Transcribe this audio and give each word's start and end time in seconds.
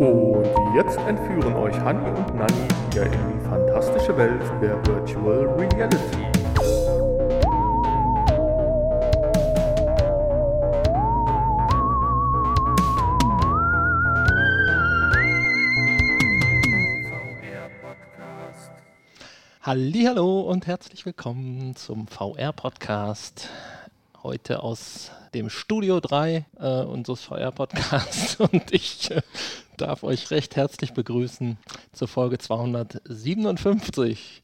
Und 0.00 0.46
jetzt 0.74 0.96
entführen 0.96 1.54
euch 1.56 1.78
Hanni 1.78 2.08
und 2.08 2.34
Nanni 2.34 2.68
wieder 2.90 3.04
in 3.04 3.12
die 3.12 3.46
fantastische 3.46 4.16
Welt 4.16 4.40
der 4.62 4.82
Virtual 4.86 5.46
Reality. 5.58 6.24
Hallo 19.60 20.40
und 20.40 20.66
herzlich 20.66 21.04
willkommen 21.04 21.76
zum 21.76 22.06
VR 22.06 22.54
Podcast. 22.54 23.50
Heute 24.22 24.62
aus 24.62 25.12
dem 25.32 25.48
Studio 25.48 25.98
3 25.98 26.44
äh, 26.58 26.82
unseres 26.82 27.24
VR 27.24 27.52
Podcasts 27.52 28.36
und 28.38 28.70
ich 28.70 29.10
äh, 29.10 29.22
darf 29.78 30.02
euch 30.02 30.30
recht 30.30 30.56
herzlich 30.56 30.92
begrüßen 30.92 31.56
zur 31.94 32.06
Folge 32.06 32.36
257. 32.36 34.42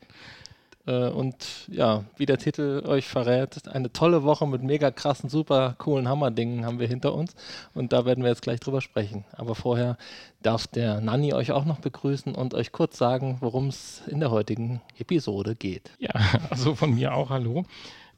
Äh, 0.87 1.09
und 1.09 1.37
ja, 1.69 2.05
wie 2.17 2.25
der 2.25 2.39
Titel 2.39 2.85
euch 2.87 3.07
verrät, 3.07 3.69
eine 3.69 3.93
tolle 3.93 4.23
Woche 4.23 4.47
mit 4.47 4.63
mega 4.63 4.91
krassen, 4.91 5.29
super 5.29 5.75
coolen 5.77 6.09
Hammerdingen 6.09 6.65
haben 6.65 6.79
wir 6.79 6.89
hinter 6.89 7.13
uns. 7.13 7.35
Und 7.75 7.93
da 7.93 8.07
werden 8.07 8.25
wir 8.25 8.31
jetzt 8.31 8.43
gleich 8.43 8.61
drüber 8.61 8.81
sprechen. 8.81 9.27
Aber 9.33 9.55
vorher 9.55 9.99
darf 10.41 10.67
der 10.67 11.03
Nanni 11.03 11.35
euch 11.35 11.53
auch 11.53 11.67
noch 11.67 11.81
begrüßen 11.81 12.35
und 12.35 12.55
euch 12.55 12.73
kurz 12.73 12.97
sagen, 12.97 13.37
worum 13.41 13.69
es 13.69 14.03
in 14.07 14.21
der 14.21 14.31
heutigen 14.31 14.81
Episode 14.99 15.55
geht. 15.55 15.91
Ja, 15.99 16.13
also 16.51 16.75
von 16.75 16.95
mir 16.95 17.13
auch 17.13 17.29
hallo. 17.29 17.67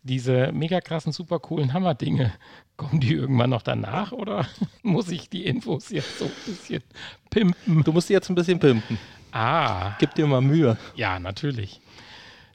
Diese 0.09 0.51
mega 0.53 0.81
krassen, 0.81 1.13
super 1.13 1.39
coolen 1.39 1.75
Hammerdinge, 1.75 2.33
kommen 2.77 3.01
die 3.01 3.13
irgendwann 3.13 3.51
noch 3.51 3.63
danach 3.63 4.13
oder 4.13 4.47
muss 4.83 5.11
ich 5.11 5.29
die 5.29 5.45
Infos 5.45 5.91
jetzt 5.91 6.19
so 6.19 6.25
ein 6.25 6.31
bisschen 6.47 6.83
pimpen? 7.31 7.85
Du 7.85 7.93
musst 7.93 8.09
die 8.09 8.15
jetzt 8.15 8.31
ein 8.31 8.35
bisschen 8.35 8.59
pimpen. 8.59 8.99
Ah. 9.33 9.97
Gib 9.99 10.15
dir 10.15 10.27
mal 10.27 10.41
Mühe. 10.41 10.79
Ja, 10.97 11.19
natürlich. 11.19 11.81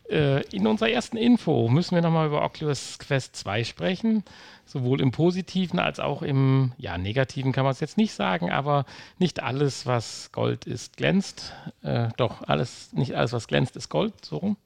Äh, 0.10 0.42
in 0.56 0.68
unserer 0.68 0.90
ersten 0.90 1.18
Info 1.18 1.70
müssen 1.70 1.96
wir 1.96 2.02
nochmal 2.02 2.28
über 2.28 2.44
Oculus 2.44 2.98
Quest 3.00 3.36
2 3.36 3.64
sprechen. 3.64 4.24
Sowohl 4.66 5.02
im 5.02 5.12
Positiven 5.12 5.80
als 5.80 6.00
auch 6.00 6.22
im 6.22 6.72
ja, 6.78 6.98
Negativen 6.98 7.52
kann 7.52 7.64
man 7.64 7.74
es 7.74 7.80
jetzt 7.80 7.98
nicht 7.98 8.14
sagen, 8.14 8.52
aber 8.52 8.86
nicht 9.20 9.44
alles, 9.44 9.86
was 9.86 10.32
Gold 10.32 10.66
ist, 10.66 10.98
glänzt. 10.98 11.54
Äh, 11.84 12.10
doch, 12.18 12.42
alles, 12.48 12.92
nicht 12.94 13.14
alles, 13.14 13.34
was 13.34 13.48
glänzt, 13.48 13.76
ist 13.76 13.90
Gold, 13.90 14.14
so 14.26 14.38
rum. 14.38 14.58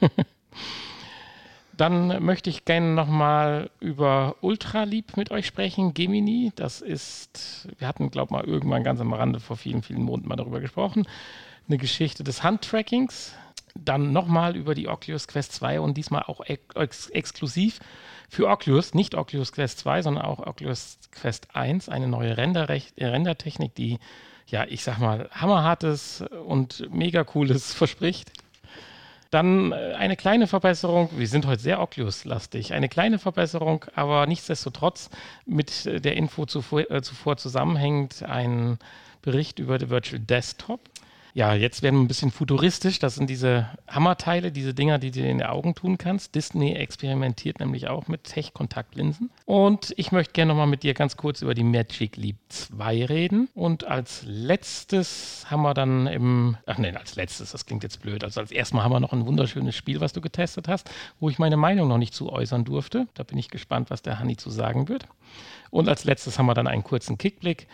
Dann 1.78 2.24
möchte 2.24 2.50
ich 2.50 2.64
gerne 2.64 2.92
nochmal 2.92 3.70
über 3.78 4.34
Ultralieb 4.40 5.16
mit 5.16 5.30
euch 5.30 5.46
sprechen, 5.46 5.94
Gemini. 5.94 6.50
Das 6.56 6.80
ist, 6.80 7.68
wir 7.78 7.86
hatten, 7.86 8.10
glaube 8.10 8.26
ich, 8.26 8.32
mal 8.32 8.44
irgendwann 8.44 8.82
ganz 8.82 9.00
am 9.00 9.12
Rande 9.12 9.38
vor 9.38 9.56
vielen, 9.56 9.82
vielen 9.82 10.02
Monaten 10.02 10.28
mal 10.28 10.34
darüber 10.34 10.58
gesprochen. 10.58 11.06
Eine 11.68 11.78
Geschichte 11.78 12.24
des 12.24 12.42
Handtrackings. 12.42 13.32
Dann 13.76 14.12
nochmal 14.12 14.56
über 14.56 14.74
die 14.74 14.88
Oculus 14.88 15.28
Quest 15.28 15.52
2 15.52 15.78
und 15.78 15.96
diesmal 15.96 16.24
auch 16.24 16.40
ex 16.40 17.10
exklusiv 17.10 17.78
für 18.28 18.48
Oculus, 18.48 18.92
nicht 18.92 19.14
Oculus 19.14 19.52
Quest 19.52 19.78
2, 19.78 20.02
sondern 20.02 20.24
auch 20.24 20.40
Oculus 20.40 20.98
Quest 21.12 21.54
1, 21.54 21.88
eine 21.88 22.08
neue 22.08 22.36
Rendertechnik, 22.36 23.76
die, 23.76 24.00
ja, 24.48 24.64
ich 24.68 24.82
sag 24.82 24.98
mal, 24.98 25.30
hammerhartes 25.30 26.24
und 26.44 26.92
mega 26.92 27.22
cooles 27.22 27.72
verspricht. 27.72 28.32
Dann 29.30 29.72
äh, 29.72 29.94
eine 29.96 30.16
kleine 30.16 30.46
Verbesserung, 30.46 31.10
wir 31.16 31.28
sind 31.28 31.46
heute 31.46 31.60
sehr 31.60 31.80
Oculus-lastig, 31.80 32.72
eine 32.72 32.88
kleine 32.88 33.18
Verbesserung, 33.18 33.84
aber 33.94 34.26
nichtsdestotrotz 34.26 35.10
mit 35.44 35.84
der 35.84 36.16
Info 36.16 36.46
zuvor, 36.46 36.90
äh, 36.90 37.02
zuvor 37.02 37.36
zusammenhängend 37.36 38.22
ein 38.22 38.78
Bericht 39.20 39.58
über 39.58 39.78
die 39.78 39.90
Virtual 39.90 40.20
Desktop. 40.20 40.80
Ja, 41.34 41.54
jetzt 41.54 41.82
werden 41.82 41.96
wir 41.96 42.04
ein 42.04 42.08
bisschen 42.08 42.30
futuristisch. 42.30 42.98
Das 42.98 43.14
sind 43.14 43.28
diese 43.28 43.68
Hammerteile, 43.86 44.50
diese 44.50 44.74
Dinger, 44.74 44.98
die 44.98 45.10
du 45.10 45.20
in 45.20 45.38
die 45.38 45.44
Augen 45.44 45.74
tun 45.74 45.98
kannst. 45.98 46.34
Disney 46.34 46.72
experimentiert 46.72 47.60
nämlich 47.60 47.88
auch 47.88 48.08
mit 48.08 48.24
Tech-Kontaktlinsen. 48.24 49.30
Und 49.44 49.92
ich 49.96 50.10
möchte 50.10 50.32
gerne 50.32 50.50
nochmal 50.50 50.66
mit 50.66 50.82
dir 50.82 50.94
ganz 50.94 51.16
kurz 51.16 51.42
über 51.42 51.54
die 51.54 51.64
Magic 51.64 52.16
Leap 52.16 52.36
2 52.48 53.06
reden. 53.06 53.48
Und 53.54 53.86
als 53.86 54.22
letztes 54.26 55.46
haben 55.50 55.62
wir 55.62 55.74
dann 55.74 56.06
im, 56.06 56.56
ach 56.66 56.78
nein, 56.78 56.96
als 56.96 57.16
letztes, 57.16 57.52
das 57.52 57.66
klingt 57.66 57.82
jetzt 57.82 58.00
blöd. 58.02 58.24
Also 58.24 58.40
als 58.40 58.50
erstes 58.50 58.74
Mal 58.74 58.84
haben 58.84 58.92
wir 58.92 59.00
noch 59.00 59.12
ein 59.12 59.26
wunderschönes 59.26 59.76
Spiel, 59.76 60.00
was 60.00 60.12
du 60.12 60.20
getestet 60.20 60.68
hast, 60.68 60.90
wo 61.20 61.28
ich 61.28 61.38
meine 61.38 61.56
Meinung 61.56 61.88
noch 61.88 61.98
nicht 61.98 62.14
zu 62.14 62.32
äußern 62.32 62.64
durfte. 62.64 63.06
Da 63.14 63.22
bin 63.22 63.38
ich 63.38 63.48
gespannt, 63.50 63.90
was 63.90 64.02
der 64.02 64.18
Hanni 64.18 64.36
zu 64.36 64.50
sagen 64.50 64.88
wird. 64.88 65.06
Und 65.70 65.88
als 65.88 66.04
letztes 66.04 66.38
haben 66.38 66.46
wir 66.46 66.54
dann 66.54 66.66
einen 66.66 66.84
kurzen 66.84 67.18
Kickblick 67.18 67.66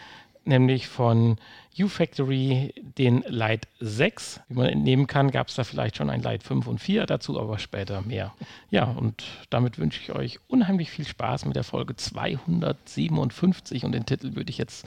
nämlich 0.47 0.88
von 0.88 1.38
U-Factory 1.78 2.75
den 2.99 3.25
Light 3.27 3.66
6. 3.81 4.41
Wie 4.49 4.55
man 4.55 4.66
entnehmen 4.66 5.06
kann, 5.06 5.31
gab 5.31 5.49
es 5.49 5.56
da 5.56 5.65
vielleicht 5.65 5.97
schon 5.97 6.10
ein 6.10 6.22
Light 6.22 6.43
5 6.43 6.66
und 6.66 6.78
4 6.78 7.06
dazu, 7.06 7.38
aber 7.41 7.59
später 7.59 8.03
mehr. 8.03 8.32
Ja, 8.71 8.84
und 8.84 9.25
damit 9.50 9.78
wünsche 9.78 10.00
ich 10.00 10.12
euch 10.12 10.38
unheimlich 10.47 10.91
viel 10.91 11.06
Spaß 11.06 11.47
mit 11.47 11.56
der 11.56 11.65
Folge 11.65 11.97
257 11.97 13.84
und 13.84 13.93
den 13.93 14.06
Titel 14.06 14.37
würde 14.37 14.50
ich 14.50 14.59
jetzt 14.59 14.87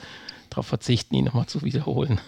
darauf 0.50 0.66
verzichten, 0.66 1.14
ihn 1.14 1.24
nochmal 1.26 1.46
zu 1.46 1.62
wiederholen. 1.62 2.20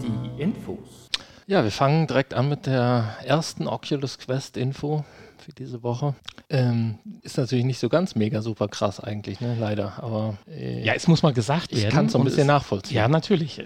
Die 0.00 0.42
Infos. 0.42 1.10
Ja, 1.46 1.64
wir 1.64 1.72
fangen 1.72 2.06
direkt 2.06 2.32
an 2.32 2.48
mit 2.48 2.66
der 2.66 3.16
ersten 3.24 3.66
Oculus 3.66 4.18
Quest 4.18 4.56
Info 4.56 5.04
für 5.50 5.54
diese 5.54 5.82
Woche. 5.82 6.14
Ähm, 6.48 6.98
ist 7.22 7.36
natürlich 7.36 7.64
nicht 7.64 7.78
so 7.78 7.88
ganz 7.88 8.14
mega 8.14 8.40
super 8.40 8.68
krass 8.68 9.00
eigentlich, 9.00 9.40
ne? 9.40 9.56
leider. 9.58 10.02
Aber 10.02 10.38
äh, 10.48 10.84
ja, 10.84 10.94
es 10.94 11.08
muss 11.08 11.22
mal 11.22 11.32
gesagt 11.32 11.72
werden. 11.72 11.88
Ich 11.88 11.92
kann 11.92 12.06
es 12.06 12.12
so 12.12 12.18
ein 12.18 12.24
bisschen 12.24 12.46
nachvollziehen. 12.46 12.96
Ja, 12.96 13.08
natürlich. 13.08 13.62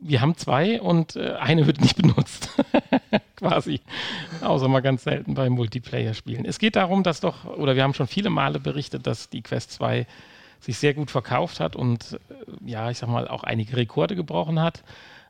Wir 0.00 0.20
haben 0.20 0.36
zwei 0.36 0.80
und 0.80 1.16
äh, 1.16 1.34
eine 1.34 1.66
wird 1.66 1.80
nicht 1.80 1.96
benutzt. 2.02 2.50
Quasi. 3.36 3.80
Außer 4.42 4.68
mal 4.68 4.80
ganz 4.80 5.04
selten 5.04 5.34
bei 5.34 5.48
Multiplayer-Spielen. 5.48 6.44
Es 6.44 6.58
geht 6.58 6.76
darum, 6.76 7.02
dass 7.02 7.20
doch, 7.20 7.44
oder 7.44 7.74
wir 7.74 7.82
haben 7.82 7.94
schon 7.94 8.06
viele 8.06 8.30
Male 8.30 8.60
berichtet, 8.60 9.06
dass 9.06 9.30
die 9.30 9.42
Quest 9.42 9.72
2 9.72 10.06
sich 10.60 10.78
sehr 10.78 10.94
gut 10.94 11.10
verkauft 11.10 11.60
hat 11.60 11.74
und 11.74 12.18
äh, 12.28 12.70
ja, 12.70 12.90
ich 12.90 12.98
sag 12.98 13.08
mal, 13.08 13.28
auch 13.28 13.44
einige 13.44 13.76
Rekorde 13.76 14.14
gebrochen 14.14 14.60
hat. 14.60 14.82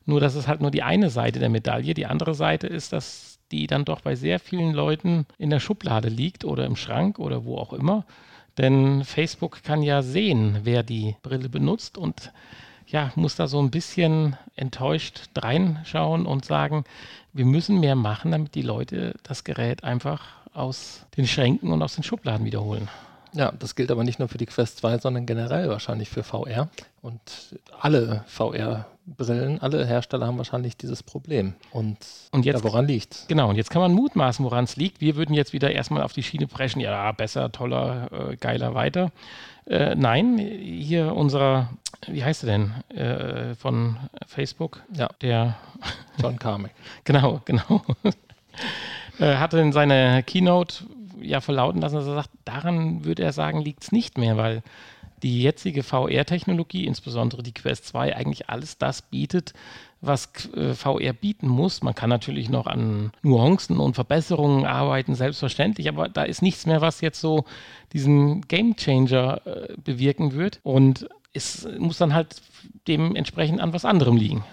Nur, 0.07 0.21
dass 0.21 0.35
es 0.35 0.49
halt 0.49 0.61
nur 0.61 0.71
die 0.71 0.83
eine 0.83 1.09
Seite 1.09 1.39
der 1.39 1.49
Medaille. 1.49 1.95
Die 1.95 2.05
andere 2.05 2.35
Seite 2.35 2.67
ist, 2.67 2.93
dass 2.93 3.34
die 3.53 3.67
dann 3.67 3.85
doch 3.85 4.01
bei 4.01 4.15
sehr 4.15 4.39
vielen 4.41 4.73
Leuten 4.73 5.27
in 5.39 5.51
der 5.51 5.61
Schublade 5.61 6.09
liegt 6.09 6.45
oder 6.45 6.65
im 6.67 6.77
Schrank 6.77 7.19
oder 7.19 7.45
wo 7.45 7.57
auch 7.57 7.73
immer. 7.73 8.05
Denn 8.59 9.05
Facebook 9.05 9.63
kann 9.63 9.83
ja 9.83 10.03
sehen, 10.03 10.61
wer 10.63 10.83
die 10.83 11.17
Brille 11.23 11.49
benutzt 11.49 11.99
und 11.99 12.33
ja, 12.87 13.13
muss 13.17 13.37
da 13.37 13.47
so 13.49 13.61
ein 13.61 13.71
bisschen 13.71 14.37
enttäuscht 14.57 15.31
reinschauen 15.37 16.27
und 16.27 16.45
sagen, 16.45 16.85
wir 17.33 17.47
müssen 17.47 17.81
mehr 17.81 17.97
machen, 17.97 18.31
damit 18.31 18.55
die 18.55 18.63
Leute 18.63 19.15
das 19.23 19.43
Gerät 19.43 19.83
einfach 19.83 20.23
aus 20.53 21.07
den 21.17 21.27
Schränken 21.27 21.73
und 21.73 21.83
aus 21.83 21.95
den 21.95 22.05
Schubladen 22.05 22.47
wiederholen. 22.47 22.89
Ja, 23.35 23.53
das 23.59 23.75
gilt 23.75 23.91
aber 23.91 24.05
nicht 24.05 24.19
nur 24.19 24.29
für 24.29 24.39
die 24.39 24.47
Quest 24.47 24.79
2, 24.79 24.99
sondern 24.99 25.27
generell 25.27 25.69
wahrscheinlich 25.69 26.09
für 26.09 26.23
VR. 26.23 26.69
Und 27.03 27.21
alle 27.81 28.25
VR-Brillen, 28.29 29.61
alle 29.61 29.85
Hersteller 29.85 30.27
haben 30.27 30.39
wahrscheinlich 30.39 30.77
dieses 30.77 31.03
Problem. 31.03 31.55
Und, 31.73 31.99
und 32.31 32.47
jetzt, 32.47 32.59
ja, 32.59 32.65
woran 32.65 32.87
liegt 32.87 33.25
Genau, 33.29 33.51
und 33.51 33.57
jetzt 33.57 33.71
kann 33.71 33.83
man 33.83 33.93
mutmaßen, 33.93 34.45
woran 34.45 34.65
es 34.65 34.77
liegt. 34.77 35.01
Wir 35.01 35.17
würden 35.17 35.35
jetzt 35.35 35.53
wieder 35.53 35.73
erstmal 35.73 36.03
auf 36.03 36.13
die 36.13 36.23
Schiene 36.23 36.47
preschen, 36.47 36.81
ja, 36.81 37.11
besser, 37.13 37.51
toller, 37.51 38.09
äh, 38.31 38.37
geiler, 38.37 38.75
weiter. 38.75 39.11
Äh, 39.67 39.97
nein, 39.97 40.39
hier 40.39 41.15
unser, 41.15 41.71
wie 42.07 42.23
heißt 42.23 42.45
er 42.45 42.47
denn, 42.47 42.97
äh, 42.97 43.55
von 43.57 43.97
Facebook? 44.27 44.83
Ja. 44.95 45.09
Der 45.21 45.57
John 46.19 46.39
Carmack. 46.39 46.73
genau, 47.05 47.41
genau. 47.45 47.83
Äh, 49.21 49.37
hatte 49.37 49.61
in 49.61 49.71
seiner 49.71 50.23
Keynote 50.25 50.85
ja 51.25 51.41
verlauten 51.41 51.81
lassen, 51.81 51.97
dass 51.97 52.07
er 52.07 52.15
sagt, 52.15 52.31
daran 52.45 53.05
würde 53.05 53.23
er 53.23 53.33
sagen, 53.33 53.61
liegt 53.61 53.83
es 53.83 53.93
nicht 53.93 54.19
mehr, 54.19 54.37
weil 54.37 54.63
die 55.23 55.43
jetzige 55.43 55.83
VR-Technologie, 55.83 56.87
insbesondere 56.87 57.43
die 57.43 57.55
Quest 57.55 57.87
2, 57.87 58.15
eigentlich 58.15 58.51
alles 58.51 58.77
das 58.79 59.03
bietet, 59.03 59.55
was 60.03 60.29
äh, 60.55 60.75
VR 60.75 61.15
bieten 61.15 61.49
muss. 61.49 61.83
Man 61.83 61.95
kann 61.95 62.11
natürlich 62.11 62.51
noch 62.51 62.67
an 62.67 63.11
Nuancen 63.23 63.79
und 63.79 63.95
Verbesserungen 63.95 64.67
arbeiten, 64.67 65.15
selbstverständlich, 65.15 65.89
aber 65.89 66.09
da 66.09 66.25
ist 66.25 66.43
nichts 66.43 66.67
mehr, 66.67 66.83
was 66.83 67.01
jetzt 67.01 67.21
so 67.21 67.47
diesen 67.95 68.43
Game 68.43 68.77
Changer 68.77 69.41
äh, 69.47 69.75
bewirken 69.83 70.35
wird. 70.35 70.61
Und 70.63 71.09
es 71.33 71.67
muss 71.79 71.99
dann 71.99 72.13
halt 72.13 72.43
dementsprechend 72.87 73.61
an 73.61 73.73
was 73.73 73.87
anderem 73.87 74.17
liegen. 74.17 74.45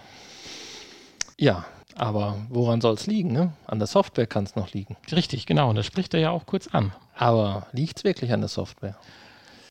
Ja, 1.38 1.66
aber 1.98 2.36
woran 2.50 2.82
soll 2.82 2.94
es 2.94 3.08
liegen? 3.08 3.32
Ne? 3.32 3.54
An 3.68 3.80
der 3.80 3.88
Software 3.88 4.28
kann 4.28 4.44
es 4.44 4.56
noch 4.56 4.74
liegen. 4.74 4.98
Richtig, 5.12 5.46
genau. 5.46 5.70
Und 5.70 5.76
das 5.76 5.86
spricht 5.86 6.14
er 6.14 6.20
ja 6.20 6.32
auch 6.32 6.46
kurz 6.46 6.68
an. 6.68 6.92
Aber 7.16 7.68
liegt 7.72 7.98
es 7.98 8.04
wirklich 8.04 8.34
an 8.34 8.42
der 8.42 8.50
Software? 8.50 8.96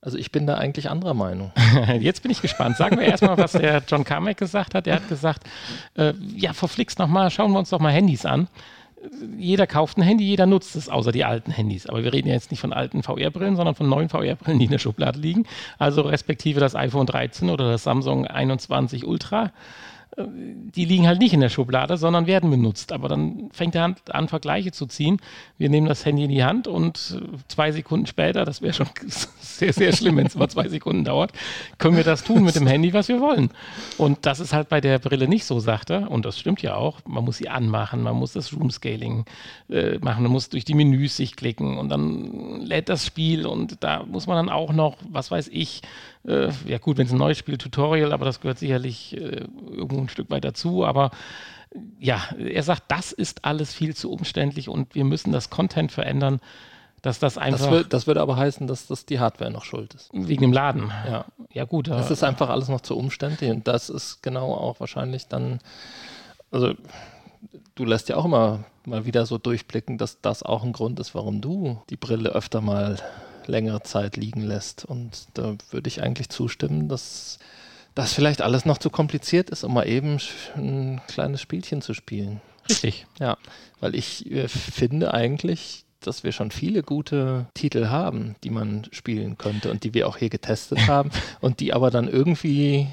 Also 0.02 0.16
ich 0.16 0.32
bin 0.32 0.46
da 0.46 0.54
eigentlich 0.54 0.88
anderer 0.88 1.14
Meinung. 1.14 1.52
Jetzt 2.00 2.22
bin 2.22 2.30
ich 2.30 2.40
gespannt. 2.40 2.76
Sagen 2.76 2.98
wir 2.98 3.06
erstmal, 3.06 3.36
was 3.36 3.52
der 3.52 3.82
John 3.86 4.04
Carmack 4.04 4.38
gesagt 4.38 4.74
hat. 4.74 4.86
Er 4.86 4.96
hat 4.96 5.08
gesagt, 5.08 5.44
äh, 5.94 6.14
ja, 6.36 6.54
verflixt 6.54 6.98
nochmal, 6.98 7.30
schauen 7.30 7.52
wir 7.52 7.58
uns 7.58 7.70
doch 7.70 7.80
mal 7.80 7.92
Handys 7.92 8.24
an. 8.24 8.48
jeder 9.36 9.66
kauft 9.66 9.98
ein 9.98 10.02
Handy, 10.02 10.24
jeder 10.24 10.46
nutzt 10.46 10.74
es, 10.76 10.88
außer 10.88 11.12
die 11.12 11.24
alten 11.24 11.50
Handys. 11.50 11.86
Aber 11.86 12.02
wir 12.02 12.12
reden 12.12 12.28
ja 12.28 12.34
jetzt 12.34 12.50
nicht 12.50 12.60
von 12.60 12.72
alten 12.72 13.02
VR-Brillen, 13.02 13.56
sondern 13.56 13.74
von 13.74 13.88
neuen 13.88 14.08
VR-Brillen, 14.08 14.58
die 14.58 14.66
in 14.66 14.70
der 14.70 14.78
Schublade 14.78 15.18
liegen. 15.18 15.46
Also 15.78 16.02
respektive 16.02 16.60
das 16.60 16.74
iPhone 16.74 17.06
13 17.06 17.50
oder 17.50 17.70
das 17.70 17.82
Samsung 17.82 18.26
21 18.26 19.06
Ultra 19.06 19.52
die 20.16 20.84
liegen 20.84 21.06
halt 21.06 21.20
nicht 21.20 21.32
in 21.32 21.40
der 21.40 21.48
Schublade, 21.48 21.96
sondern 21.96 22.26
werden 22.26 22.50
benutzt. 22.50 22.92
Aber 22.92 23.08
dann 23.08 23.48
fängt 23.52 23.74
er 23.74 23.94
an, 24.10 24.28
Vergleiche 24.28 24.72
zu 24.72 24.86
ziehen. 24.86 25.18
Wir 25.56 25.68
nehmen 25.68 25.86
das 25.86 26.04
Handy 26.04 26.24
in 26.24 26.30
die 26.30 26.44
Hand 26.44 26.66
und 26.66 27.20
zwei 27.48 27.70
Sekunden 27.72 28.06
später, 28.06 28.44
das 28.44 28.60
wäre 28.60 28.72
schon 28.72 28.88
sehr, 29.40 29.72
sehr 29.72 29.92
schlimm, 29.92 30.16
wenn 30.16 30.26
es 30.26 30.34
mal 30.34 30.48
zwei 30.48 30.68
Sekunden 30.68 31.04
dauert, 31.04 31.32
können 31.78 31.96
wir 31.96 32.04
das 32.04 32.24
tun 32.24 32.42
mit 32.42 32.56
dem 32.56 32.66
Handy, 32.66 32.92
was 32.92 33.08
wir 33.08 33.20
wollen. 33.20 33.50
Und 33.98 34.26
das 34.26 34.40
ist 34.40 34.52
halt 34.52 34.68
bei 34.68 34.80
der 34.80 34.98
Brille 34.98 35.28
nicht 35.28 35.44
so, 35.44 35.60
sagt 35.60 35.90
er. 35.90 36.10
Und 36.10 36.24
das 36.24 36.38
stimmt 36.38 36.62
ja 36.62 36.74
auch. 36.74 36.98
Man 37.06 37.24
muss 37.24 37.36
sie 37.36 37.48
anmachen, 37.48 38.02
man 38.02 38.16
muss 38.16 38.32
das 38.32 38.52
Room 38.52 38.70
Scaling 38.70 39.24
äh, 39.68 39.98
machen, 39.98 40.24
man 40.24 40.32
muss 40.32 40.48
durch 40.48 40.64
die 40.64 40.74
Menüs 40.74 41.16
sich 41.16 41.36
klicken 41.36 41.78
und 41.78 41.88
dann 41.88 42.60
lädt 42.60 42.88
das 42.88 43.06
Spiel 43.06 43.46
und 43.46 43.82
da 43.82 44.04
muss 44.04 44.26
man 44.26 44.36
dann 44.36 44.54
auch 44.54 44.72
noch, 44.72 44.96
was 45.08 45.30
weiß 45.30 45.48
ich, 45.52 45.82
äh, 46.26 46.48
ja 46.66 46.78
gut, 46.78 46.98
wenn 46.98 47.06
es 47.06 47.12
ein 47.12 47.18
neues 47.18 47.38
Spiel, 47.38 47.56
Tutorial, 47.56 48.12
aber 48.12 48.24
das 48.24 48.40
gehört 48.40 48.58
sicherlich 48.58 49.16
äh, 49.16 49.46
irgendwo 49.70 49.99
ein 50.00 50.08
Stück 50.08 50.30
weit 50.30 50.44
dazu. 50.44 50.84
Aber 50.84 51.10
ja, 51.98 52.20
er 52.38 52.62
sagt, 52.62 52.84
das 52.88 53.12
ist 53.12 53.44
alles 53.44 53.72
viel 53.72 53.94
zu 53.94 54.10
umständlich 54.10 54.68
und 54.68 54.94
wir 54.94 55.04
müssen 55.04 55.32
das 55.32 55.50
Content 55.50 55.92
verändern, 55.92 56.40
dass 57.02 57.18
das 57.18 57.38
einfach. 57.38 57.60
Das, 57.60 57.70
wird, 57.70 57.92
das 57.92 58.06
würde 58.06 58.20
aber 58.20 58.36
heißen, 58.36 58.66
dass 58.66 58.86
das 58.86 59.06
die 59.06 59.20
Hardware 59.20 59.50
noch 59.50 59.64
schuld 59.64 59.94
ist. 59.94 60.10
Wegen 60.12 60.42
dem 60.42 60.52
Laden. 60.52 60.92
Ja, 61.08 61.24
ja 61.52 61.64
gut. 61.64 61.88
Das 61.88 62.10
ist 62.10 62.24
einfach 62.24 62.50
alles 62.50 62.68
noch 62.68 62.80
zu 62.80 62.96
umständlich 62.96 63.50
und 63.50 63.66
das 63.68 63.88
ist 63.88 64.22
genau 64.22 64.52
auch 64.54 64.80
wahrscheinlich 64.80 65.26
dann. 65.26 65.60
Also, 66.50 66.74
du 67.74 67.84
lässt 67.84 68.08
ja 68.08 68.16
auch 68.16 68.24
immer 68.24 68.64
mal 68.84 69.06
wieder 69.06 69.24
so 69.24 69.38
durchblicken, 69.38 69.98
dass 69.98 70.20
das 70.20 70.42
auch 70.42 70.64
ein 70.64 70.72
Grund 70.72 70.98
ist, 71.00 71.14
warum 71.14 71.40
du 71.40 71.80
die 71.90 71.96
Brille 71.96 72.30
öfter 72.30 72.60
mal 72.60 72.98
längere 73.46 73.82
Zeit 73.82 74.16
liegen 74.16 74.42
lässt. 74.42 74.84
Und 74.84 75.28
da 75.34 75.54
würde 75.70 75.88
ich 75.88 76.02
eigentlich 76.02 76.28
zustimmen, 76.28 76.88
dass 76.88 77.38
das 77.94 78.12
vielleicht 78.12 78.42
alles 78.42 78.64
noch 78.64 78.78
zu 78.78 78.90
kompliziert 78.90 79.50
ist, 79.50 79.64
um 79.64 79.74
mal 79.74 79.88
eben 79.88 80.18
ein 80.56 81.00
kleines 81.08 81.40
Spielchen 81.40 81.82
zu 81.82 81.94
spielen. 81.94 82.40
Richtig. 82.68 83.06
Ja, 83.18 83.36
weil 83.80 83.94
ich 83.94 84.30
äh, 84.30 84.48
finde 84.48 85.12
eigentlich, 85.12 85.84
dass 86.00 86.24
wir 86.24 86.32
schon 86.32 86.50
viele 86.50 86.82
gute 86.82 87.46
Titel 87.54 87.88
haben, 87.88 88.36
die 88.42 88.50
man 88.50 88.86
spielen 88.90 89.36
könnte 89.36 89.70
und 89.70 89.84
die 89.84 89.92
wir 89.94 90.08
auch 90.08 90.16
hier 90.16 90.30
getestet 90.30 90.78
haben 90.88 91.10
und 91.40 91.60
die 91.60 91.72
aber 91.72 91.90
dann 91.90 92.08
irgendwie, 92.08 92.86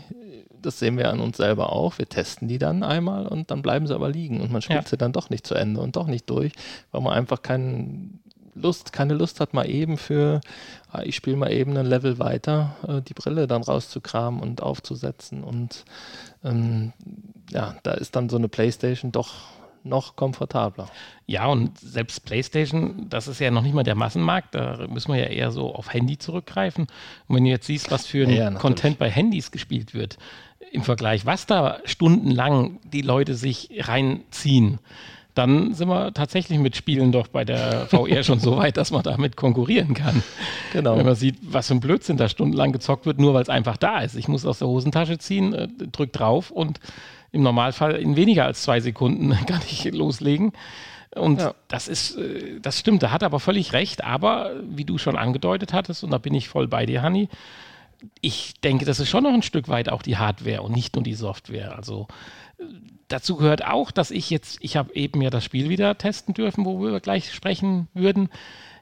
das 0.62 0.80
sehen 0.80 0.98
wir 0.98 1.10
an 1.10 1.20
uns 1.20 1.38
selber 1.38 1.72
auch, 1.72 1.98
wir 2.00 2.10
testen 2.10 2.48
die 2.48 2.58
dann 2.58 2.84
einmal 2.84 3.28
und 3.28 3.52
dann 3.52 3.62
bleiben 3.62 3.88
sie 3.88 3.96
aber 3.96 4.10
liegen 4.10 4.42
und 4.42 4.52
man 4.52 4.62
spielt 4.62 4.84
ja. 4.84 4.90
sie 4.90 4.98
dann 4.98 5.14
doch 5.14 5.30
nicht 5.30 5.48
zu 5.48 5.56
Ende 5.56 5.80
und 5.80 5.96
doch 5.96 6.08
nicht 6.08 6.30
durch, 6.30 6.52
weil 6.92 7.02
man 7.02 7.14
einfach 7.14 7.42
keinen 7.42 8.20
Lust, 8.56 8.92
keine 8.92 9.14
Lust 9.14 9.40
hat, 9.40 9.54
mal 9.54 9.70
eben 9.70 9.98
für, 9.98 10.42
ich 11.04 11.16
spiele 11.16 11.38
mal 11.38 11.52
eben 11.52 11.76
ein 11.78 11.86
Level 11.86 12.20
weiter, 12.20 12.76
äh, 12.88 13.02
die 13.02 13.14
Brille 13.14 13.48
dann 13.48 13.64
rauszukramen 13.64 14.42
und 14.42 14.62
aufzusetzen. 14.62 15.44
Und 15.44 15.86
ähm, 16.44 16.94
ja, 17.50 17.76
da 17.84 17.92
ist 17.92 18.16
dann 18.16 18.30
so 18.30 18.38
eine 18.38 18.48
Playstation 18.48 19.12
doch 19.12 19.34
noch 19.84 20.16
komfortabler. 20.16 20.90
Ja, 21.26 21.48
und 21.48 21.80
selbst 21.80 22.26
PlayStation, 22.26 23.08
das 23.10 23.28
ist 23.28 23.40
ja 23.40 23.52
noch 23.52 23.62
nicht 23.62 23.74
mal 23.74 23.84
der 23.84 23.96
Massenmarkt, 23.96 24.54
da 24.54 24.86
müssen 24.90 25.14
wir 25.14 25.20
ja 25.20 25.28
eher 25.28 25.52
so 25.52 25.74
auf 25.74 25.94
Handy 25.94 26.18
zurückgreifen. 26.18 26.88
Und 27.28 27.36
wenn 27.36 27.46
du 27.46 27.50
jetzt 27.50 27.68
siehst, 27.68 27.90
was 27.90 28.06
für 28.06 28.28
ein 28.28 28.34
ja, 28.34 28.52
Content 28.52 29.00
bei 29.00 29.10
Handys 29.10 29.52
gespielt 29.52 29.94
wird, 29.94 30.18
im 30.72 30.84
Vergleich, 30.84 31.26
was 31.26 31.46
da 31.46 31.80
stundenlang 31.86 32.80
die 32.84 33.02
Leute 33.02 33.36
sich 33.36 33.70
reinziehen, 33.88 34.80
dann 35.38 35.74
sind 35.74 35.88
wir 35.88 36.14
tatsächlich 36.14 36.58
mit 36.60 36.76
Spielen 36.76 37.12
doch 37.12 37.28
bei 37.28 37.46
der 37.46 37.88
VR 37.88 38.24
schon 38.24 38.40
so 38.40 38.58
weit, 38.58 38.78
dass 38.78 38.92
man 38.92 39.04
damit 39.04 39.36
konkurrieren 39.36 39.94
kann. 39.94 40.24
Genau. 40.74 40.98
Wenn 40.98 41.06
man 41.06 41.16
sieht, 41.16 41.38
was 41.42 41.68
für 41.68 41.76
ein 41.76 41.80
Blödsinn 41.80 42.18
da 42.18 42.28
stundenlang 42.28 42.72
gezockt 42.72 43.06
wird, 43.06 43.20
nur 43.20 43.34
weil 43.34 43.44
es 43.44 43.50
einfach 43.50 43.78
da 43.78 44.00
ist. 44.00 44.16
Ich 44.16 44.28
muss 44.28 44.46
aus 44.46 44.60
der 44.60 44.68
Hosentasche 44.68 45.18
ziehen, 45.18 45.54
äh, 45.54 45.68
drück 45.92 46.12
drauf 46.12 46.52
und 46.52 46.80
im 47.32 47.44
Normalfall 47.44 47.96
in 47.96 48.16
weniger 48.16 48.46
als 48.46 48.64
zwei 48.64 48.80
Sekunden 48.80 49.30
kann 49.48 49.62
ich 49.70 49.86
loslegen. 49.92 50.54
Und 51.16 51.40
ja. 51.40 51.54
das 51.68 51.88
ist, 51.88 52.18
äh, 52.18 52.60
das 52.60 52.80
stimmt, 52.80 53.04
da 53.04 53.12
hat 53.12 53.24
aber 53.24 53.40
völlig 53.40 53.74
recht. 53.74 54.04
Aber 54.04 54.52
wie 54.64 54.86
du 54.86 54.98
schon 54.98 55.18
angedeutet 55.18 55.74
hattest, 55.74 56.04
und 56.04 56.12
da 56.12 56.18
bin 56.18 56.34
ich 56.34 56.50
voll 56.50 56.68
bei 56.68 56.86
dir, 56.86 57.02
Hanni, 57.02 57.30
ich 58.22 58.60
denke, 58.62 58.86
das 58.86 59.00
ist 59.00 59.10
schon 59.10 59.24
noch 59.24 59.34
ein 59.34 59.42
Stück 59.42 59.70
weit 59.70 59.90
auch 59.90 60.02
die 60.02 60.18
Hardware 60.18 60.62
und 60.62 60.74
nicht 60.74 60.96
nur 60.96 61.04
die 61.04 61.16
Software. 61.16 61.76
Also 61.76 62.08
dazu 63.08 63.38
gehört 63.38 63.66
auch, 63.66 63.92
dass 63.92 64.12
ich 64.12 64.30
jetzt, 64.30 64.58
ich 64.62 64.78
habe 64.78 64.94
eben 64.96 65.22
ja 65.22 65.30
das 65.30 65.44
Spiel 65.44 65.70
wieder 65.70 65.98
testen 65.98 66.34
dürfen, 66.34 66.66
wo 66.66 66.82
wir 66.82 67.00
gleich 67.00 67.34
sprechen 67.34 67.88
würden. 67.94 68.30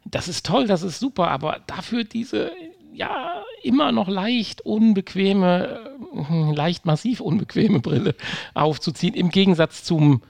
Das 0.05 0.27
ist 0.27 0.45
toll, 0.45 0.67
das 0.67 0.83
ist 0.83 0.99
super, 0.99 1.29
aber 1.29 1.61
dafür 1.67 2.03
diese 2.03 2.51
ja 2.93 3.43
immer 3.61 3.91
noch 3.91 4.07
leicht 4.07 4.61
unbequeme, 4.61 5.79
äh, 6.13 6.55
leicht 6.55 6.85
massiv 6.85 7.19
unbequeme 7.19 7.79
Brille 7.79 8.15
aufzuziehen, 8.53 9.13
im 9.13 9.29
Gegensatz 9.29 9.83
zum 9.83 10.21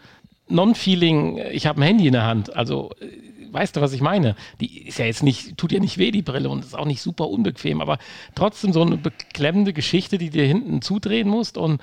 Non-Feeling, 0.48 1.38
ich 1.52 1.68
habe 1.68 1.80
ein 1.80 1.84
Handy 1.84 2.08
in 2.08 2.14
der 2.14 2.26
Hand. 2.26 2.56
Also 2.56 2.92
äh, 3.02 3.54
weißt 3.54 3.76
du, 3.76 3.82
was 3.82 3.94
ich 3.94 4.02
meine? 4.02 4.36
Die 4.60 4.88
ist 4.88 5.00
ja 5.00 5.06
jetzt 5.06 5.24
nicht, 5.24 5.58
tut 5.58 5.72
ja 5.72 5.80
nicht 5.80 5.98
weh, 5.98 6.12
die 6.12 6.22
Brille, 6.22 6.50
und 6.50 6.64
ist 6.64 6.78
auch 6.78 6.86
nicht 6.86 7.02
super 7.02 7.30
unbequem, 7.30 7.82
aber 7.82 8.00
trotzdem 8.36 8.74
so 8.74 8.82
eine 8.82 8.98
beklemmende 8.98 9.74
Geschichte, 9.74 10.18
die 10.18 10.30
dir 10.30 10.46
hinten 10.46 10.82
zudrehen 10.82 11.30
musst 11.30 11.58
und 11.58 11.82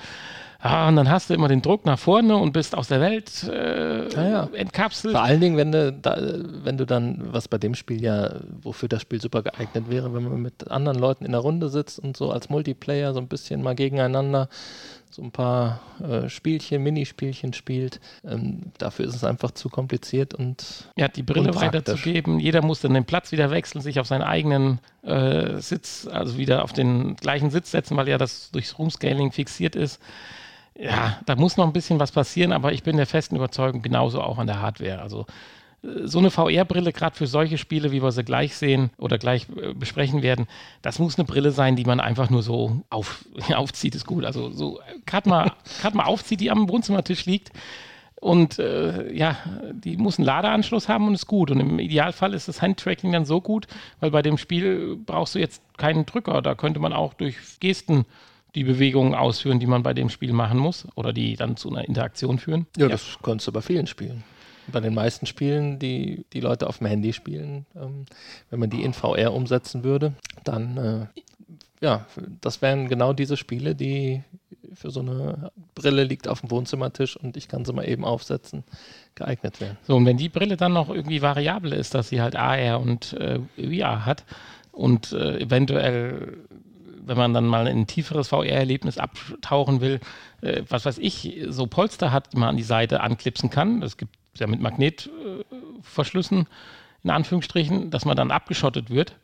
Ah, 0.64 0.86
und 0.86 0.94
dann 0.94 1.10
hast 1.10 1.28
du 1.28 1.34
immer 1.34 1.48
den 1.48 1.60
Druck 1.60 1.84
nach 1.86 1.98
vorne 1.98 2.36
und 2.36 2.52
bist 2.52 2.76
aus 2.76 2.86
der 2.86 3.00
Welt 3.00 3.42
äh, 3.48 4.08
ja, 4.10 4.28
ja. 4.28 4.48
entkapselt. 4.52 5.12
Vor 5.12 5.24
allen 5.24 5.40
Dingen, 5.40 5.56
wenn 5.56 5.72
du, 5.72 5.92
da, 5.92 6.16
wenn 6.62 6.78
du 6.78 6.86
dann, 6.86 7.18
was 7.32 7.48
bei 7.48 7.58
dem 7.58 7.74
Spiel 7.74 8.00
ja, 8.00 8.36
wofür 8.62 8.88
das 8.88 9.02
Spiel 9.02 9.20
super 9.20 9.42
geeignet 9.42 9.90
wäre, 9.90 10.14
wenn 10.14 10.22
man 10.22 10.40
mit 10.40 10.70
anderen 10.70 11.00
Leuten 11.00 11.24
in 11.24 11.32
der 11.32 11.40
Runde 11.40 11.68
sitzt 11.68 11.98
und 11.98 12.16
so 12.16 12.30
als 12.30 12.48
Multiplayer 12.48 13.12
so 13.12 13.18
ein 13.18 13.26
bisschen 13.26 13.60
mal 13.60 13.74
gegeneinander 13.74 14.48
so 15.10 15.20
ein 15.22 15.32
paar 15.32 15.80
äh, 16.00 16.28
Spielchen, 16.28 16.84
Minispielchen 16.84 17.52
spielt. 17.52 18.00
Ähm, 18.24 18.72
dafür 18.78 19.04
ist 19.06 19.16
es 19.16 19.24
einfach 19.24 19.50
zu 19.50 19.68
kompliziert 19.68 20.32
und 20.32 20.86
ja, 20.96 21.08
die 21.08 21.24
Brille 21.24 21.56
weiterzugeben. 21.56 22.38
Jeder 22.38 22.62
muss 22.62 22.80
dann 22.80 22.94
den 22.94 23.04
Platz 23.04 23.32
wieder 23.32 23.50
wechseln, 23.50 23.82
sich 23.82 23.98
auf 23.98 24.06
seinen 24.06 24.22
eigenen 24.22 24.78
äh, 25.02 25.58
Sitz, 25.58 26.08
also 26.10 26.38
wieder 26.38 26.62
auf 26.62 26.72
den 26.72 27.16
gleichen 27.16 27.50
Sitz 27.50 27.72
setzen, 27.72 27.96
weil 27.96 28.08
ja 28.08 28.16
das 28.16 28.52
durchs 28.52 28.78
Roomscaling 28.78 29.32
fixiert 29.32 29.74
ist 29.74 30.00
ja, 30.78 31.18
da 31.26 31.36
muss 31.36 31.56
noch 31.56 31.66
ein 31.66 31.72
bisschen 31.72 32.00
was 32.00 32.12
passieren, 32.12 32.52
aber 32.52 32.72
ich 32.72 32.82
bin 32.82 32.96
der 32.96 33.06
festen 33.06 33.36
Überzeugung, 33.36 33.82
genauso 33.82 34.20
auch 34.22 34.38
an 34.38 34.46
der 34.46 34.60
Hardware. 34.60 35.02
Also 35.02 35.26
äh, 35.82 36.06
so 36.06 36.18
eine 36.18 36.30
VR-Brille, 36.30 36.92
gerade 36.92 37.16
für 37.16 37.26
solche 37.26 37.58
Spiele, 37.58 37.92
wie 37.92 38.02
wir 38.02 38.12
sie 38.12 38.24
gleich 38.24 38.56
sehen 38.56 38.90
oder 38.98 39.18
gleich 39.18 39.46
äh, 39.50 39.74
besprechen 39.74 40.22
werden, 40.22 40.46
das 40.80 40.98
muss 40.98 41.18
eine 41.18 41.26
Brille 41.26 41.50
sein, 41.50 41.76
die 41.76 41.84
man 41.84 42.00
einfach 42.00 42.30
nur 42.30 42.42
so 42.42 42.82
auf, 42.90 43.24
aufzieht, 43.54 43.94
ist 43.94 44.06
gut. 44.06 44.24
Also 44.24 44.50
so 44.50 44.80
gerade 45.06 45.28
mal, 45.28 45.52
mal 45.92 46.04
aufzieht, 46.04 46.40
die 46.40 46.50
am 46.50 46.68
Wohnzimmertisch 46.68 47.26
liegt. 47.26 47.52
Und 48.22 48.60
äh, 48.60 49.12
ja, 49.12 49.36
die 49.72 49.96
muss 49.96 50.18
einen 50.18 50.26
Ladeanschluss 50.26 50.88
haben 50.88 51.08
und 51.08 51.14
ist 51.14 51.26
gut. 51.26 51.50
Und 51.50 51.58
im 51.58 51.80
Idealfall 51.80 52.34
ist 52.34 52.46
das 52.46 52.62
Handtracking 52.62 53.10
dann 53.10 53.24
so 53.24 53.40
gut, 53.40 53.66
weil 53.98 54.12
bei 54.12 54.22
dem 54.22 54.38
Spiel 54.38 54.96
brauchst 54.96 55.34
du 55.34 55.40
jetzt 55.40 55.60
keinen 55.76 56.06
Drücker. 56.06 56.40
Da 56.40 56.54
könnte 56.54 56.78
man 56.78 56.92
auch 56.92 57.14
durch 57.14 57.34
Gesten 57.58 58.06
die 58.54 58.64
Bewegungen 58.64 59.14
ausführen, 59.14 59.60
die 59.60 59.66
man 59.66 59.82
bei 59.82 59.94
dem 59.94 60.10
Spiel 60.10 60.32
machen 60.32 60.58
muss 60.58 60.86
oder 60.94 61.12
die 61.12 61.36
dann 61.36 61.56
zu 61.56 61.70
einer 61.70 61.86
Interaktion 61.86 62.38
führen. 62.38 62.66
Ja, 62.76 62.84
ja. 62.84 62.88
das 62.90 63.18
konntest 63.22 63.48
du 63.48 63.52
bei 63.52 63.62
vielen 63.62 63.86
Spielen. 63.86 64.24
Bei 64.70 64.80
den 64.80 64.94
meisten 64.94 65.26
Spielen, 65.26 65.78
die 65.78 66.24
die 66.32 66.40
Leute 66.40 66.68
auf 66.68 66.78
dem 66.78 66.86
Handy 66.86 67.12
spielen, 67.12 67.66
ähm, 67.74 68.06
wenn 68.50 68.60
man 68.60 68.70
die 68.70 68.82
in 68.82 68.92
VR 68.92 69.32
umsetzen 69.32 69.82
würde, 69.82 70.14
dann 70.44 70.76
äh, 70.76 71.20
ja, 71.82 72.06
das 72.40 72.62
wären 72.62 72.88
genau 72.88 73.12
diese 73.12 73.36
Spiele, 73.36 73.74
die 73.74 74.22
für 74.72 74.90
so 74.90 75.00
eine 75.00 75.50
Brille 75.74 76.04
liegt 76.04 76.28
auf 76.28 76.40
dem 76.40 76.50
Wohnzimmertisch 76.50 77.16
und 77.16 77.36
ich 77.36 77.48
kann 77.48 77.64
sie 77.64 77.72
mal 77.72 77.88
eben 77.88 78.04
aufsetzen, 78.04 78.62
geeignet 79.16 79.60
wären. 79.60 79.76
So, 79.82 79.96
und 79.96 80.06
wenn 80.06 80.16
die 80.16 80.28
Brille 80.28 80.56
dann 80.56 80.72
noch 80.72 80.88
irgendwie 80.88 81.22
variabel 81.22 81.72
ist, 81.72 81.94
dass 81.94 82.08
sie 82.08 82.22
halt 82.22 82.36
AR 82.36 82.80
und 82.80 83.14
äh, 83.14 83.40
VR 83.56 84.06
hat 84.06 84.24
und 84.70 85.12
äh, 85.12 85.40
eventuell 85.40 86.38
wenn 87.04 87.16
man 87.16 87.34
dann 87.34 87.46
mal 87.46 87.66
in 87.66 87.80
ein 87.80 87.86
tieferes 87.86 88.28
VR-Erlebnis 88.28 88.98
abtauchen 88.98 89.80
will, 89.80 90.00
äh, 90.40 90.62
was 90.68 90.84
weiß 90.84 90.98
ich, 90.98 91.44
so 91.48 91.66
Polster 91.66 92.12
hat, 92.12 92.32
die 92.32 92.38
man 92.38 92.50
an 92.50 92.56
die 92.56 92.62
Seite 92.62 93.00
anklipsen 93.00 93.50
kann. 93.50 93.80
Das 93.80 93.96
gibt 93.96 94.16
es 94.34 94.40
ja 94.40 94.46
mit 94.46 94.60
Magnetverschlüssen, 94.60 96.46
in 97.02 97.10
Anführungsstrichen, 97.10 97.90
dass 97.90 98.04
man 98.04 98.16
dann 98.16 98.30
abgeschottet 98.30 98.90
wird. 98.90 99.16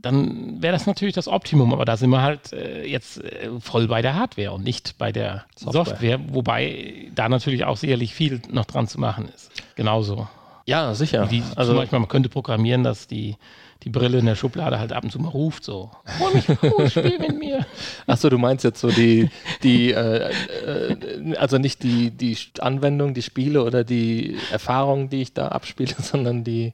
Dann 0.00 0.62
wäre 0.62 0.72
das 0.72 0.86
natürlich 0.86 1.14
das 1.14 1.28
Optimum, 1.28 1.72
aber 1.72 1.84
da 1.84 1.96
sind 1.96 2.10
wir 2.10 2.22
halt 2.22 2.52
äh, 2.52 2.84
jetzt 2.84 3.22
äh, 3.22 3.50
voll 3.60 3.86
bei 3.88 4.02
der 4.02 4.14
Hardware 4.14 4.52
und 4.52 4.64
nicht 4.64 4.98
bei 4.98 5.12
der 5.12 5.44
Software. 5.56 5.84
Software, 5.84 6.20
wobei 6.28 7.10
da 7.14 7.28
natürlich 7.28 7.64
auch 7.64 7.76
sicherlich 7.76 8.14
viel 8.14 8.40
noch 8.50 8.64
dran 8.64 8.88
zu 8.88 9.00
machen 9.00 9.28
ist. 9.34 9.50
Genauso. 9.76 10.28
Ja, 10.66 10.94
sicher. 10.94 11.30
Wie 11.30 11.42
also 11.56 11.72
zum 11.72 11.80
Beispiel, 11.80 11.98
man 11.98 12.08
könnte 12.08 12.28
programmieren, 12.28 12.84
dass 12.84 13.06
die 13.06 13.36
die 13.82 13.90
Brille 13.90 14.18
in 14.18 14.26
der 14.26 14.34
Schublade 14.34 14.78
halt 14.78 14.92
ab 14.92 15.04
und 15.04 15.10
zu 15.10 15.18
mal 15.18 15.28
ruft, 15.28 15.64
so, 15.64 15.90
hol 16.18 16.32
mich 16.32 16.48
raus, 16.62 16.92
spiel 16.92 17.18
mit 17.18 17.38
mir. 17.38 17.66
Achso, 18.06 18.30
du 18.30 18.38
meinst 18.38 18.64
jetzt 18.64 18.80
so 18.80 18.90
die, 18.90 19.30
die 19.62 19.92
äh, 19.92 20.30
äh, 20.30 21.36
also 21.36 21.58
nicht 21.58 21.82
die, 21.82 22.10
die 22.10 22.36
Anwendung, 22.60 23.12
die 23.12 23.22
Spiele 23.22 23.62
oder 23.62 23.84
die 23.84 24.38
Erfahrungen, 24.50 25.10
die 25.10 25.22
ich 25.22 25.34
da 25.34 25.48
abspiele, 25.48 25.94
sondern 25.98 26.44
die, 26.44 26.72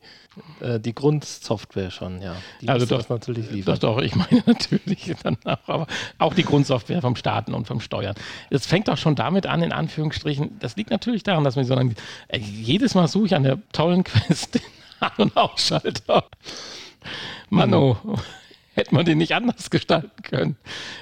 äh, 0.61 0.79
die 0.79 0.95
Grundsoftware 0.95 1.91
schon, 1.91 2.23
ja. 2.23 2.37
Die 2.61 2.69
also 2.69 2.87
doch, 2.87 2.99
das 2.99 3.09
natürlich 3.09 3.51
liefern. 3.51 3.79
Doch, 3.81 3.97
doch, 3.97 4.03
ich 4.03 4.15
meine 4.15 4.43
natürlich 4.47 5.13
danach, 5.23 5.59
aber 5.67 5.87
auch 6.19 6.35
die 6.35 6.45
Grundsoftware 6.45 7.01
vom 7.01 7.17
Starten 7.17 7.55
und 7.55 7.67
vom 7.67 7.81
Steuern. 7.81 8.15
Es 8.51 8.67
fängt 8.67 8.89
auch 8.89 8.99
schon 8.99 9.17
damit 9.17 9.47
an, 9.47 9.63
in 9.63 9.73
Anführungsstrichen, 9.73 10.59
das 10.61 10.77
liegt 10.77 10.91
natürlich 10.91 11.25
daran, 11.25 11.43
dass 11.43 11.57
man 11.57 11.65
so 11.65 11.75
lange, 11.75 11.95
jedes 12.33 12.95
Mal 12.95 13.09
suche 13.09 13.27
ich 13.27 13.35
an 13.35 13.43
der 13.43 13.59
tollen 13.73 14.05
Quest 14.05 14.55
den 14.55 14.63
An- 15.01 15.11
und 15.19 15.37
Ausschalter. 15.37 16.25
Mano, 17.49 17.99
hätte 18.75 18.95
man 18.95 19.05
den 19.05 19.19
nicht 19.19 19.35
anders 19.35 19.71
gestalten 19.71 20.23
können. 20.23 20.57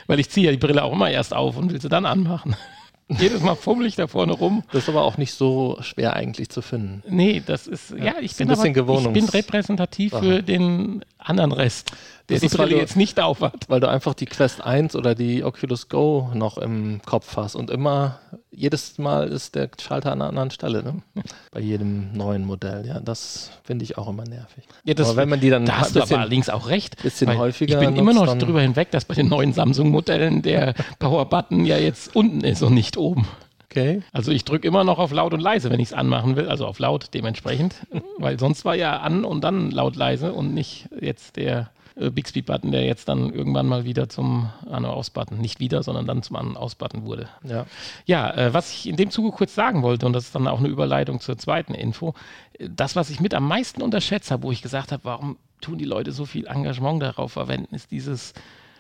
Weil 0.07 0.21
ich 0.21 0.31
ziehe 0.31 0.47
ja 0.47 0.53
die 0.53 0.59
Brille 0.59 0.83
auch 0.85 0.93
immer 0.93 1.11
erst 1.11 1.35
auf 1.35 1.57
und 1.57 1.73
will 1.73 1.81
sie 1.81 1.89
dann 1.89 2.07
anmachen. 2.07 2.57
Jedes 3.09 3.41
Mal 3.41 3.55
fummel 3.55 3.87
ich 3.87 3.97
da 3.97 4.07
vorne 4.07 4.33
rum. 4.33 4.65
Das 4.71 4.83
ist 4.83 4.89
aber 4.91 5.03
auch 5.03 5.17
nicht 5.17 5.33
so 5.33 5.79
schwer 5.81 6.15
eigentlich 6.15 6.51
zu 6.51 6.61
finden. 6.61 7.03
Nee, 7.09 7.43
das 7.45 7.67
ist, 7.67 7.91
ja, 7.91 8.17
ich 8.21 8.33
ist 8.33 8.41
ein 8.41 8.49
bin 8.49 8.59
aber, 8.59 9.01
ich 9.01 9.13
bin 9.13 9.29
repräsentativ 9.29 10.13
für 10.13 10.43
den 10.43 11.05
anderen 11.29 11.53
Rest, 11.53 11.91
der 12.29 12.37
Das 12.37 12.41
die 12.41 12.47
ist, 12.47 12.59
weil 12.59 12.67
Brille 12.67 12.77
du- 12.77 12.83
jetzt 12.83 12.97
nicht 12.97 13.19
aufhat. 13.21 13.55
Weil 13.69 13.81
du 13.81 13.89
einfach 13.89 14.15
die 14.15 14.27
Quest 14.27 14.61
1 14.65 14.95
oder 14.97 15.15
die 15.15 15.45
Oculus 15.45 15.89
Go 15.89 16.31
noch 16.35 16.59
im 16.59 17.01
Kopf 17.07 17.37
hast 17.37 17.55
und 17.55 17.71
immer, 17.71 18.19
jedes 18.51 18.99
Mal 18.99 19.29
ist 19.29 19.55
der 19.55 19.71
Schalter 19.81 20.13
an 20.13 20.21
einer 20.21 20.29
anderen 20.29 20.51
Stelle, 20.51 20.83
ne? 20.83 21.03
Bei 21.53 21.61
jedem 21.61 22.13
neuen 22.13 22.45
Modell. 22.45 22.87
Ja, 22.87 23.01
das 23.01 23.51
finde 23.65 23.85
ich 23.85 23.97
auch 23.99 24.09
immer 24.09 24.25
nervig. 24.25 24.65
Ja, 24.85 24.95
das- 24.95 25.09
aber 25.09 25.17
wenn 25.19 25.29
man 25.29 25.41
die 25.41 25.51
dann 25.51 25.65
Da 25.67 25.79
hast 25.79 25.95
du 25.95 26.01
aber 26.01 26.07
bisschen, 26.07 26.21
allerdings 26.21 26.49
auch 26.51 26.69
recht. 26.69 27.03
bisschen 27.03 27.37
häufiger 27.39 27.81
Ich 27.81 27.87
bin 27.87 27.97
immer 27.97 28.13
noch 28.15 28.37
drüber 28.37 28.61
hinweg, 28.61 28.91
dass 28.91 29.05
bei 29.05 29.15
den 29.15 29.29
neuen 29.29 29.53
Samsung-Modellen 29.53 30.43
der 30.43 30.75
Power-Button 30.99 31.65
ja 31.65 31.79
jetzt 31.79 32.15
unten 32.15 32.43
ist 32.43 32.63
und 32.63 32.75
nicht 32.75 32.97
oben. 32.97 33.27
Okay. 33.71 34.03
Also 34.13 34.33
ich 34.33 34.45
drücke 34.45 34.67
immer 34.67 34.85
noch 34.85 34.99
auf 34.99 35.13
laut 35.13 35.35
und 35.35 35.41
leise, 35.41 35.71
wenn 35.71 35.81
ich 35.81 35.89
es 35.89 35.93
anmachen 35.95 36.37
will, 36.37 36.49
also 36.49 36.67
auf 36.67 36.79
laut 36.79 37.15
dementsprechend, 37.15 37.75
weil 38.19 38.39
sonst 38.39 38.65
war 38.65 38.75
ja 38.75 38.99
an 38.99 39.25
und 39.25 39.43
dann 39.43 39.71
laut 39.71 39.97
leise 39.97 40.33
und 40.33 40.55
nicht 40.55 40.89
jetzt 41.01 41.37
der 41.37 41.71
äh, 41.99 42.11
Bixby-Button, 42.11 42.73
der 42.73 42.85
jetzt 42.85 43.09
dann 43.09 43.33
irgendwann 43.33 43.67
mal 43.67 43.85
wieder 43.85 44.09
zum 44.09 44.51
An- 44.71 44.85
und 44.85 44.91
Aus-Button, 44.91 45.39
nicht 45.39 45.61
wieder, 45.61 45.83
sondern 45.83 46.07
dann 46.07 46.23
zum 46.23 46.37
An- 46.37 46.49
und 46.49 46.57
Aus-Button 46.57 47.05
wurde. 47.05 47.29
Ja. 47.45 47.67
Ja, 48.07 48.35
äh, 48.35 48.55
was 48.55 48.73
ich 48.73 48.89
in 48.89 48.97
dem 48.97 49.11
Zuge 49.11 49.31
kurz 49.31 49.55
sagen 49.55 49.83
wollte, 49.83 50.07
und 50.07 50.13
das 50.13 50.25
ist 50.25 50.35
dann 50.35 50.47
auch 50.47 50.59
eine 50.59 50.69
Überleitung 50.69 51.21
zur 51.21 51.39
zweiten 51.39 51.75
Info, 51.75 52.15
äh, 52.59 52.69
das, 52.71 52.97
was 52.97 53.11
ich 53.11 53.21
mit 53.21 53.35
am 53.35 53.47
meisten 53.47 53.83
unterschätzt 53.83 54.31
habe, 54.31 54.45
wo 54.45 54.53
ich 54.53 54.63
gesagt 54.63 54.93
habe, 54.93 55.05
warum 55.05 55.37
tun 55.61 55.79
die 55.79 55.85
Leute 55.85 56.13
so 56.13 56.25
viel 56.25 56.47
Engagement 56.47 57.03
darauf 57.03 57.33
verwenden, 57.33 57.75
ist 57.75 57.91
dieses 57.91 58.33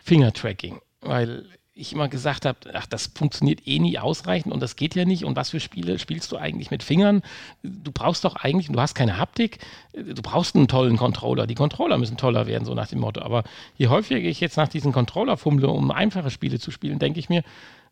Finger-Tracking. 0.05 0.81
Weil 1.01 1.45
ich 1.79 1.93
immer 1.93 2.09
gesagt 2.09 2.45
habe, 2.45 2.59
ach, 2.75 2.87
das 2.87 3.11
funktioniert 3.15 3.67
eh 3.67 3.79
nie 3.79 3.99
ausreichend 3.99 4.53
und 4.53 4.61
das 4.61 4.77
geht 4.77 4.95
ja 4.95 5.05
nicht. 5.05 5.25
Und 5.25 5.37
was 5.37 5.51
für 5.51 5.61
Spiele 5.61 5.99
spielst 5.99 6.33
du 6.33 6.37
eigentlich 6.37 6.71
mit 6.71 6.83
Fingern? 6.83 7.23
Du 7.63 7.93
brauchst 7.93 8.25
doch 8.25 8.37
eigentlich, 8.37 8.69
du 8.69 8.81
hast 8.81 8.95
keine 8.95 9.19
Haptik, 9.19 9.59
du 9.93 10.21
brauchst 10.23 10.57
einen 10.57 10.69
tollen 10.69 10.97
Controller. 10.97 11.47
Die 11.47 11.55
Controller 11.55 11.99
müssen 11.99 12.17
toller 12.17 12.47
werden, 12.47 12.65
so 12.65 12.75
nach 12.75 12.89
dem 12.89 13.01
Motto. 13.01 13.23
Aber 13.23 13.45
je 13.77 13.89
häufiger 13.89 14.29
ich 14.29 14.41
jetzt 14.41 14.57
nach 14.57 14.69
diesen 14.69 14.93
Controller 14.93 15.37
fummle, 15.37 15.69
um 15.69 15.91
einfache 15.91 16.31
Spiele 16.31 16.59
zu 16.59 16.71
spielen, 16.71 16.99
denke 16.99 17.21
ich 17.21 17.29
mir, 17.29 17.43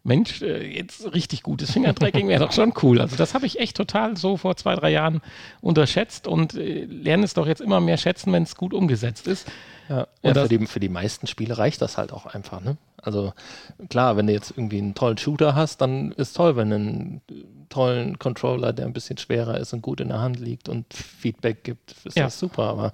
Mensch, 0.07 0.41
äh, 0.41 0.65
jetzt 0.65 1.13
richtig 1.15 1.43
gutes 1.43 1.73
Fingertracking 1.73 2.29
wäre 2.29 2.45
doch 2.45 2.53
schon 2.53 2.73
cool. 2.83 3.01
Also 3.01 3.17
das 3.17 3.35
habe 3.35 3.47
ich 3.47 3.59
echt 3.59 3.77
total 3.77 4.17
so 4.17 4.37
vor 4.37 4.57
zwei, 4.57 4.77
drei 4.77 4.91
Jahren 4.91 5.21
unterschätzt 5.61 6.29
und 6.29 6.55
äh, 6.55 6.85
lerne 6.85 7.25
es 7.25 7.35
doch 7.35 7.47
jetzt 7.47 7.61
immer 7.61 7.81
mehr 7.81 7.97
schätzen, 7.97 8.33
wenn 8.33 8.45
es 8.45 8.55
gut 8.55 8.73
umgesetzt 8.73 9.27
ist. 9.27 9.51
Ja, 9.89 10.07
Und 10.23 10.37
ja 10.37 10.43
für, 10.43 10.49
die, 10.49 10.67
für 10.67 10.81
die 10.81 10.89
meisten 10.89 11.27
Spiele 11.27 11.59
reicht 11.59 11.83
das 11.83 11.99
halt 11.99 12.13
auch 12.13 12.27
einfach. 12.27 12.61
Ne? 12.61 12.77
Also 13.07 13.33
klar, 13.89 14.17
wenn 14.17 14.27
du 14.27 14.33
jetzt 14.33 14.51
irgendwie 14.57 14.79
einen 14.79 14.95
tollen 14.95 15.17
Shooter 15.17 15.55
hast, 15.55 15.81
dann 15.81 16.11
ist 16.13 16.37
toll, 16.37 16.57
wenn 16.57 16.71
du 16.71 16.77
einen 16.77 17.21
tollen 17.69 18.19
Controller, 18.19 18.73
der 18.73 18.87
ein 18.87 18.93
bisschen 18.93 19.17
schwerer 19.17 19.59
ist 19.59 19.73
und 19.73 19.81
gut 19.83 20.01
in 20.01 20.09
der 20.09 20.21
Hand 20.21 20.41
liegt 20.41 20.69
und 20.69 20.93
Feedback 20.93 21.63
gibt, 21.65 21.95
ist 22.05 22.17
Ja. 22.17 22.25
das 22.25 22.39
super. 22.39 22.65
Aber 22.65 22.93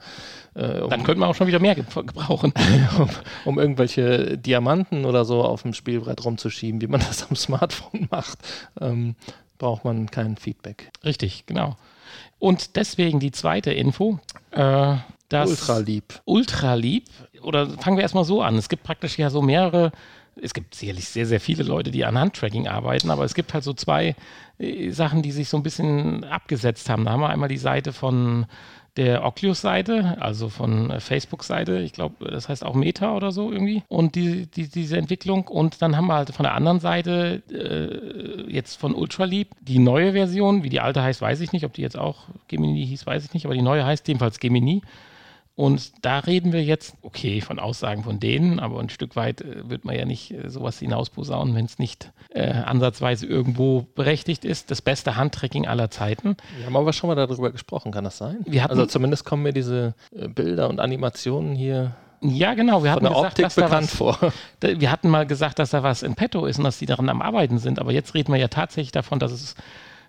äh, 0.54 0.80
um, 0.80 0.90
Dann 0.90 1.02
könnte 1.02 1.20
man 1.20 1.28
auch 1.30 1.34
schon 1.34 1.46
wieder 1.46 1.60
mehr 1.60 1.74
ge- 1.74 1.84
gebrauchen. 1.94 2.52
um, 2.98 3.08
um 3.46 3.58
irgendwelche 3.58 4.36
Diamanten 4.36 5.04
oder 5.06 5.24
so 5.24 5.42
auf 5.42 5.62
dem 5.62 5.72
Spielbrett 5.72 6.24
rumzuschieben, 6.24 6.80
wie 6.82 6.86
man 6.88 7.00
das 7.00 7.28
am 7.28 7.36
Smartphone 7.36 8.08
macht, 8.10 8.38
ähm, 8.80 9.14
braucht 9.58 9.84
man 9.84 10.10
kein 10.10 10.36
Feedback. 10.36 10.90
Richtig, 11.04 11.44
genau. 11.46 11.76
Und 12.38 12.76
deswegen 12.76 13.18
die 13.20 13.30
zweite 13.30 13.72
Info. 13.72 14.18
Äh, 14.50 14.96
das 15.28 15.48
Ultra 16.26 16.74
lieb. 16.74 17.04
Oder 17.42 17.68
fangen 17.68 17.96
wir 17.96 18.02
erstmal 18.02 18.24
so 18.24 18.42
an. 18.42 18.56
Es 18.56 18.68
gibt 18.68 18.82
praktisch 18.82 19.18
ja 19.18 19.30
so 19.30 19.42
mehrere, 19.42 19.92
es 20.40 20.54
gibt 20.54 20.74
sicherlich 20.74 21.08
sehr, 21.08 21.26
sehr 21.26 21.40
viele 21.40 21.62
Leute, 21.62 21.90
die 21.90 22.04
an 22.04 22.18
Handtracking 22.18 22.68
arbeiten, 22.68 23.10
aber 23.10 23.24
es 23.24 23.34
gibt 23.34 23.52
halt 23.54 23.64
so 23.64 23.74
zwei 23.74 24.14
äh, 24.58 24.90
Sachen, 24.90 25.22
die 25.22 25.32
sich 25.32 25.48
so 25.48 25.56
ein 25.56 25.62
bisschen 25.62 26.24
abgesetzt 26.24 26.88
haben. 26.88 27.04
Da 27.04 27.12
haben 27.12 27.20
wir 27.20 27.28
einmal 27.28 27.48
die 27.48 27.58
Seite 27.58 27.92
von 27.92 28.46
der 28.96 29.24
Oculus-Seite, 29.24 30.18
also 30.20 30.48
von 30.48 30.90
äh, 30.90 31.00
Facebook-Seite, 31.00 31.78
ich 31.78 31.92
glaube, 31.92 32.30
das 32.30 32.48
heißt 32.48 32.64
auch 32.64 32.74
Meta 32.74 33.16
oder 33.16 33.32
so 33.32 33.50
irgendwie, 33.50 33.82
und 33.88 34.14
die, 34.14 34.46
die, 34.46 34.68
diese 34.68 34.98
Entwicklung. 34.98 35.48
Und 35.48 35.80
dann 35.80 35.96
haben 35.96 36.06
wir 36.06 36.14
halt 36.14 36.34
von 36.34 36.44
der 36.44 36.54
anderen 36.54 36.80
Seite 36.80 37.42
äh, 37.50 38.50
jetzt 38.52 38.76
von 38.76 38.94
Ultraleap 38.94 39.48
die 39.60 39.78
neue 39.78 40.12
Version, 40.12 40.62
wie 40.62 40.68
die 40.68 40.80
alte 40.80 41.02
heißt, 41.02 41.22
weiß 41.22 41.40
ich 41.40 41.52
nicht, 41.52 41.64
ob 41.64 41.72
die 41.72 41.82
jetzt 41.82 41.98
auch 41.98 42.24
Gemini 42.48 42.86
hieß, 42.86 43.06
weiß 43.06 43.24
ich 43.24 43.32
nicht, 43.32 43.46
aber 43.46 43.54
die 43.54 43.62
neue 43.62 43.84
heißt 43.84 44.06
jedenfalls 44.08 44.40
Gemini. 44.40 44.82
Und 45.54 45.92
da 46.04 46.20
reden 46.20 46.52
wir 46.52 46.64
jetzt, 46.64 46.94
okay, 47.02 47.42
von 47.42 47.58
Aussagen 47.58 48.04
von 48.04 48.18
denen, 48.18 48.58
aber 48.58 48.80
ein 48.80 48.88
Stück 48.88 49.16
weit 49.16 49.42
äh, 49.42 49.68
wird 49.68 49.84
man 49.84 49.94
ja 49.94 50.06
nicht 50.06 50.30
äh, 50.30 50.48
sowas 50.48 50.78
hinausposaunen, 50.78 51.54
wenn 51.54 51.66
es 51.66 51.78
nicht 51.78 52.10
äh, 52.30 52.50
ansatzweise 52.50 53.26
irgendwo 53.26 53.86
berechtigt 53.94 54.46
ist. 54.46 54.70
Das 54.70 54.80
beste 54.80 55.16
Handtracking 55.16 55.66
aller 55.66 55.90
Zeiten. 55.90 56.36
Wir 56.56 56.64
haben 56.66 56.76
aber 56.76 56.94
schon 56.94 57.08
mal 57.08 57.14
darüber 57.16 57.52
gesprochen, 57.52 57.92
kann 57.92 58.04
das 58.04 58.16
sein? 58.16 58.38
Also 58.68 58.86
zumindest 58.86 59.24
kommen 59.26 59.42
mir 59.42 59.52
diese 59.52 59.94
äh, 60.16 60.26
Bilder 60.28 60.70
und 60.70 60.80
Animationen 60.80 61.54
hier 61.54 61.96
Ja, 62.22 62.54
genau. 62.54 62.82
Wir 62.82 62.92
hatten, 62.92 63.04
gesagt, 63.04 63.26
Optik 63.26 63.44
dass 63.44 63.54
da 63.56 63.64
bekannt 63.66 63.84
was, 63.90 63.94
vor. 63.94 64.32
da- 64.60 64.80
wir 64.80 64.90
hatten 64.90 65.10
mal 65.10 65.26
gesagt, 65.26 65.58
dass 65.58 65.68
da 65.70 65.82
was 65.82 66.02
in 66.02 66.14
petto 66.14 66.46
ist 66.46 66.56
und 66.58 66.64
dass 66.64 66.78
die 66.78 66.86
daran 66.86 67.10
am 67.10 67.20
Arbeiten 67.20 67.58
sind. 67.58 67.78
Aber 67.78 67.92
jetzt 67.92 68.14
reden 68.14 68.32
wir 68.32 68.40
ja 68.40 68.48
tatsächlich 68.48 68.92
davon, 68.92 69.18
dass 69.18 69.32
es 69.32 69.54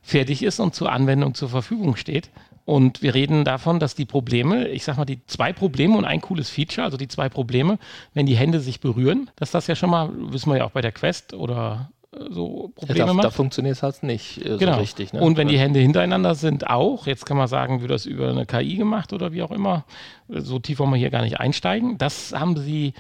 fertig 0.01 0.41
ist 0.41 0.59
und 0.62 0.73
zur 0.73 0.89
Anwendung 0.91 1.33
zur 1.33 1.50
Verfügung 1.50 1.97
steht. 1.97 2.29
Und 2.65 3.01
wir 3.01 3.13
reden 3.13 3.43
davon, 3.43 3.79
dass 3.79 3.93
die 3.93 4.05
Probleme, 4.05 4.67
ich 4.70 4.84
sag 4.86 4.98
mal, 4.98 5.05
die 5.05 5.20
zwei 5.27 5.51
Probleme 5.51 5.98
und 5.98 6.05
ein 6.05 6.22
cooles 6.22 6.50
Feature, 6.50 6.86
also 6.86 6.96
die 6.98 7.10
zwei 7.10 7.27
Probleme, 7.27 7.77
wenn 8.13 8.25
die 8.25 8.36
Hände 8.38 8.60
sich 8.62 8.79
berühren, 8.79 9.29
dass 9.36 9.51
das 9.51 9.67
ja 9.67 9.75
schon 9.75 9.89
mal, 9.89 10.10
wissen 10.32 10.50
wir 10.50 10.58
ja 10.60 10.65
auch 10.65 10.72
bei 10.72 10.82
der 10.82 10.93
Quest 10.93 11.34
oder 11.34 11.91
äh, 12.13 12.20
so 12.32 12.72
Ja, 12.79 12.86
Probleme 12.88 13.08
da, 13.08 13.13
macht. 13.13 13.25
da 13.25 13.32
funktioniert 13.32 13.75
es 13.75 13.84
halt 13.84 14.01
nicht 14.03 14.38
äh, 14.46 14.58
Genau. 14.58 14.75
so 14.75 14.79
richtig. 14.79 15.12
Ne? 15.12 15.20
Und 15.22 15.36
wenn 15.36 15.50
die 15.50 15.60
Hände 15.60 15.82
hintereinander 15.82 16.36
sind, 16.36 16.70
auch. 16.70 17.05
Jetzt 17.05 17.25
kann 17.25 17.36
man 17.36 17.48
sagen, 17.50 17.82
wird 17.82 17.91
das 17.91 18.05
über 18.05 18.29
eine 18.29 18.46
KI 18.46 18.77
gemacht 18.77 19.12
oder 19.12 19.34
wie 19.34 19.41
auch 19.43 19.51
immer. 19.51 19.84
So 20.29 20.58
tief 20.60 20.79
wollen 20.79 20.91
wir 20.91 20.98
hier 20.98 21.10
gar 21.10 21.24
nicht 21.24 21.41
einsteigen. 21.41 21.98
Das 21.98 22.32
haben 22.34 22.55
sie 22.58 22.93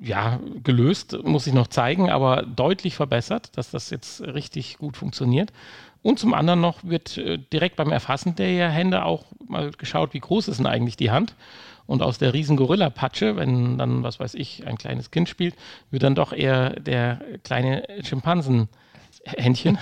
ja 0.00 0.40
gelöst, 0.64 1.16
muss 1.22 1.46
ich 1.46 1.54
noch 1.54 1.68
zeigen, 1.68 2.10
aber 2.10 2.42
deutlich 2.42 2.96
verbessert, 2.96 3.56
dass 3.56 3.70
das 3.70 3.88
jetzt 3.90 4.20
richtig 4.20 4.78
gut 4.78 4.96
funktioniert. 4.96 5.52
Und 6.06 6.20
zum 6.20 6.34
anderen 6.34 6.60
noch 6.60 6.84
wird 6.84 7.18
äh, 7.18 7.36
direkt 7.36 7.74
beim 7.74 7.90
Erfassen 7.90 8.36
der 8.36 8.70
Hände 8.70 9.04
auch 9.04 9.24
mal 9.48 9.72
geschaut, 9.72 10.14
wie 10.14 10.20
groß 10.20 10.46
ist 10.46 10.58
denn 10.58 10.66
eigentlich 10.66 10.96
die 10.96 11.10
Hand. 11.10 11.34
Und 11.84 12.00
aus 12.00 12.18
der 12.18 12.32
riesen 12.32 12.56
Gorilla-Patsche, 12.56 13.34
wenn 13.34 13.76
dann, 13.76 14.04
was 14.04 14.20
weiß 14.20 14.34
ich, 14.34 14.64
ein 14.68 14.78
kleines 14.78 15.10
Kind 15.10 15.28
spielt, 15.28 15.56
wird 15.90 16.04
dann 16.04 16.14
doch 16.14 16.32
eher 16.32 16.78
der 16.78 17.20
kleine 17.42 17.82
Schimpansen 18.04 18.68
Händchen. 19.24 19.78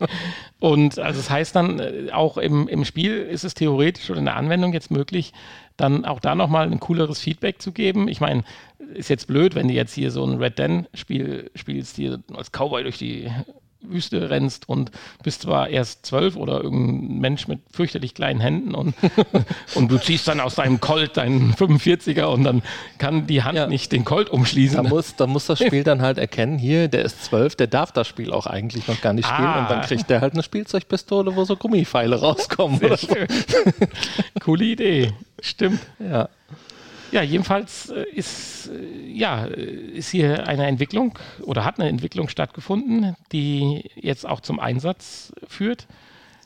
und 0.58 0.98
also 0.98 1.20
das 1.20 1.28
heißt 1.28 1.54
dann, 1.54 1.80
äh, 1.80 2.12
auch 2.12 2.38
im, 2.38 2.66
im 2.66 2.86
Spiel 2.86 3.18
ist 3.18 3.44
es 3.44 3.52
theoretisch 3.52 4.08
oder 4.08 4.20
in 4.20 4.24
der 4.24 4.36
Anwendung 4.36 4.72
jetzt 4.72 4.90
möglich, 4.90 5.34
dann 5.76 6.06
auch 6.06 6.20
da 6.20 6.34
nochmal 6.34 6.66
ein 6.66 6.80
cooleres 6.80 7.20
Feedback 7.20 7.60
zu 7.60 7.72
geben. 7.72 8.08
Ich 8.08 8.22
meine, 8.22 8.42
ist 8.94 9.10
jetzt 9.10 9.26
blöd, 9.26 9.54
wenn 9.54 9.68
du 9.68 9.74
jetzt 9.74 9.92
hier 9.92 10.12
so 10.12 10.24
ein 10.24 10.38
Red 10.38 10.58
Den-Spiel 10.58 11.50
spielst, 11.54 11.96
hier 11.96 12.20
als 12.34 12.52
Cowboy 12.52 12.84
durch 12.84 12.96
die 12.96 13.30
Wüste 13.80 14.28
rennst 14.30 14.68
und 14.68 14.90
bist 15.22 15.42
zwar 15.42 15.68
erst 15.68 16.04
zwölf 16.04 16.36
oder 16.36 16.62
irgendein 16.62 17.18
Mensch 17.20 17.46
mit 17.48 17.60
fürchterlich 17.70 18.14
kleinen 18.14 18.40
Händen 18.40 18.74
und, 18.74 18.94
und 19.74 19.90
du 19.90 19.98
ziehst 19.98 20.26
dann 20.28 20.40
aus 20.40 20.56
deinem 20.56 20.80
Colt 20.80 21.16
deinen 21.16 21.54
45er 21.54 22.24
und 22.24 22.44
dann 22.44 22.62
kann 22.98 23.26
die 23.26 23.42
Hand 23.42 23.56
Ja. 23.56 23.66
nicht 23.66 23.92
den 23.92 24.04
Colt 24.04 24.30
umschließen. 24.30 24.82
Da 24.82 24.88
muss, 24.88 25.14
da 25.16 25.26
muss 25.26 25.46
das 25.46 25.60
Spiel 25.60 25.84
dann 25.84 26.02
halt 26.02 26.18
erkennen, 26.18 26.58
hier, 26.58 26.88
der 26.88 27.04
ist 27.04 27.24
zwölf, 27.24 27.54
der 27.56 27.68
darf 27.68 27.92
das 27.92 28.08
Spiel 28.08 28.32
auch 28.32 28.46
eigentlich 28.46 28.88
noch 28.88 29.00
gar 29.00 29.12
nicht 29.12 29.26
spielen. 29.26 29.46
Ah. 29.48 29.60
Und 29.62 29.70
dann 29.70 29.80
kriegt 29.82 30.10
der 30.10 30.20
halt 30.20 30.32
eine 30.34 30.42
Spielzeugpistole, 30.42 31.34
wo 31.36 31.44
so 31.44 31.56
Gummipfeile 31.56 32.20
rauskommen. 32.20 32.78
Sehr 32.78 32.88
Oder 32.88 32.96
so. 32.96 33.06
Coole 34.40 34.64
Idee. 34.64 35.12
Stimmt. 35.40 35.80
Ja. 36.00 36.28
Ja, 37.10 37.22
jedenfalls 37.22 37.88
äh, 37.90 38.04
ist, 38.10 38.68
äh, 38.68 39.10
ja, 39.10 39.44
ist 39.44 40.10
hier 40.10 40.46
eine 40.46 40.66
Entwicklung 40.66 41.18
oder 41.42 41.64
hat 41.64 41.80
eine 41.80 41.88
Entwicklung 41.88 42.28
stattgefunden, 42.28 43.16
die 43.32 43.90
jetzt 43.94 44.26
auch 44.26 44.40
zum 44.40 44.60
Einsatz 44.60 45.32
führt. 45.46 45.86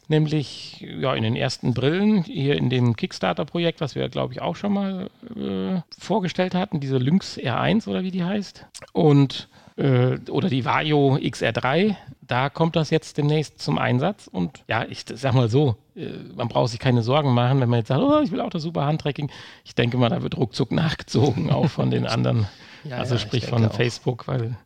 nämlich 0.09 0.81
ja, 1.01 1.15
in 1.15 1.23
den 1.23 1.37
ersten 1.37 1.75
Brillen, 1.75 2.23
hier 2.25 2.57
in 2.57 2.71
dem 2.71 2.97
Kickstarter-Projekt, 2.97 3.81
was 3.81 3.95
wir, 3.95 4.09
glaube 4.09 4.35
ich, 4.35 4.43
auch 4.43 4.57
schon 4.57 4.73
mal 4.75 5.11
äh, 5.37 5.81
vorgestellt 5.99 6.55
hatten, 6.55 6.81
diese 6.81 6.99
Lynx 6.99 7.39
R1 7.39 7.89
oder 7.89 8.03
wie 8.03 8.11
die 8.11 8.25
heißt. 8.25 8.67
Und 8.93 9.49
äh, 9.77 10.19
oder 10.31 10.49
die 10.49 10.65
Vario 10.65 11.17
XR3, 11.17 11.97
da 12.21 12.51
kommt 12.51 12.77
das 12.77 12.91
jetzt 12.91 13.19
demnächst 13.19 13.61
zum 13.61 13.79
Einsatz. 13.79 14.29
Und 14.29 14.65
ja, 14.69 14.85
ich 14.89 15.05
sag 15.13 15.35
mal 15.35 15.49
so, 15.49 15.77
äh, 15.97 16.09
man 16.35 16.49
braucht 16.49 16.71
sich 16.71 16.81
keine 16.81 17.03
Sorgen 17.03 17.33
machen, 17.35 17.61
wenn 17.61 17.69
man 17.69 17.81
jetzt 17.81 17.89
sagt, 17.89 18.01
oh, 18.03 18.21
ich 18.21 18.31
will 18.31 18.41
auch 18.41 18.51
das 18.51 18.63
super 18.63 18.87
Handtracking. 18.87 19.31
Ich 19.65 19.75
denke 19.75 19.97
mal, 19.97 20.09
da 20.09 20.23
wird 20.23 20.37
ruckzuck 20.37 20.73
nachgezogen, 20.73 21.51
auch 21.51 21.69
von 21.69 21.91
den 21.91 22.07
anderen. 22.09 22.47
ja, 22.85 22.99
also 22.99 23.15
ja, 23.15 23.21
sprich 23.21 23.47
von 23.47 23.65
auch. 23.65 23.75
Facebook, 23.75 24.29
weil 24.29 24.57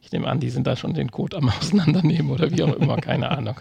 ich 0.00 0.12
nehme 0.12 0.28
an, 0.28 0.40
die 0.40 0.50
sind 0.50 0.66
da 0.66 0.76
schon 0.76 0.94
den 0.94 1.10
Code 1.10 1.36
am 1.36 1.48
Auseinandernehmen 1.60 2.30
oder 2.30 2.50
wie 2.50 2.62
auch 2.62 2.74
immer, 2.74 2.96
keine 2.96 3.30
Ahnung. 3.30 3.56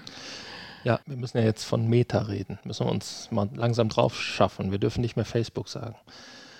Ja, 0.83 0.99
wir 1.05 1.15
müssen 1.15 1.37
ja 1.37 1.43
jetzt 1.43 1.63
von 1.63 1.87
Meta 1.87 2.19
reden. 2.23 2.57
Müssen 2.63 2.87
wir 2.87 2.91
uns 2.91 3.29
mal 3.31 3.47
langsam 3.53 3.89
drauf 3.89 4.19
schaffen. 4.19 4.71
Wir 4.71 4.79
dürfen 4.79 5.01
nicht 5.01 5.15
mehr 5.15 5.25
Facebook 5.25 5.69
sagen. 5.69 5.95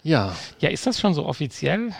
Ja. 0.03 0.35
Ja, 0.59 0.69
ist 0.69 0.85
das 0.85 0.99
schon 0.99 1.13
so 1.13 1.25
offiziell? 1.25 1.91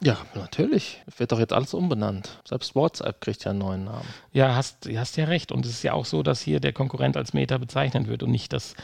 Ja, 0.00 0.18
natürlich. 0.34 1.02
Wird 1.16 1.32
doch 1.32 1.38
jetzt 1.38 1.52
alles 1.52 1.74
umbenannt. 1.74 2.40
Selbst 2.44 2.74
WhatsApp 2.74 3.20
kriegt 3.20 3.44
ja 3.44 3.50
einen 3.50 3.60
neuen 3.60 3.84
Namen. 3.84 4.06
Ja, 4.32 4.54
hast, 4.54 4.88
hast 4.94 5.16
ja 5.16 5.24
recht. 5.24 5.52
Und 5.52 5.64
es 5.64 5.72
ist 5.72 5.82
ja 5.82 5.92
auch 5.92 6.04
so, 6.04 6.22
dass 6.22 6.40
hier 6.40 6.60
der 6.60 6.72
Konkurrent 6.72 7.16
als 7.16 7.32
Meta 7.32 7.58
bezeichnet 7.58 8.06
wird 8.08 8.22
und 8.22 8.30
nicht 8.30 8.52
das 8.52 8.74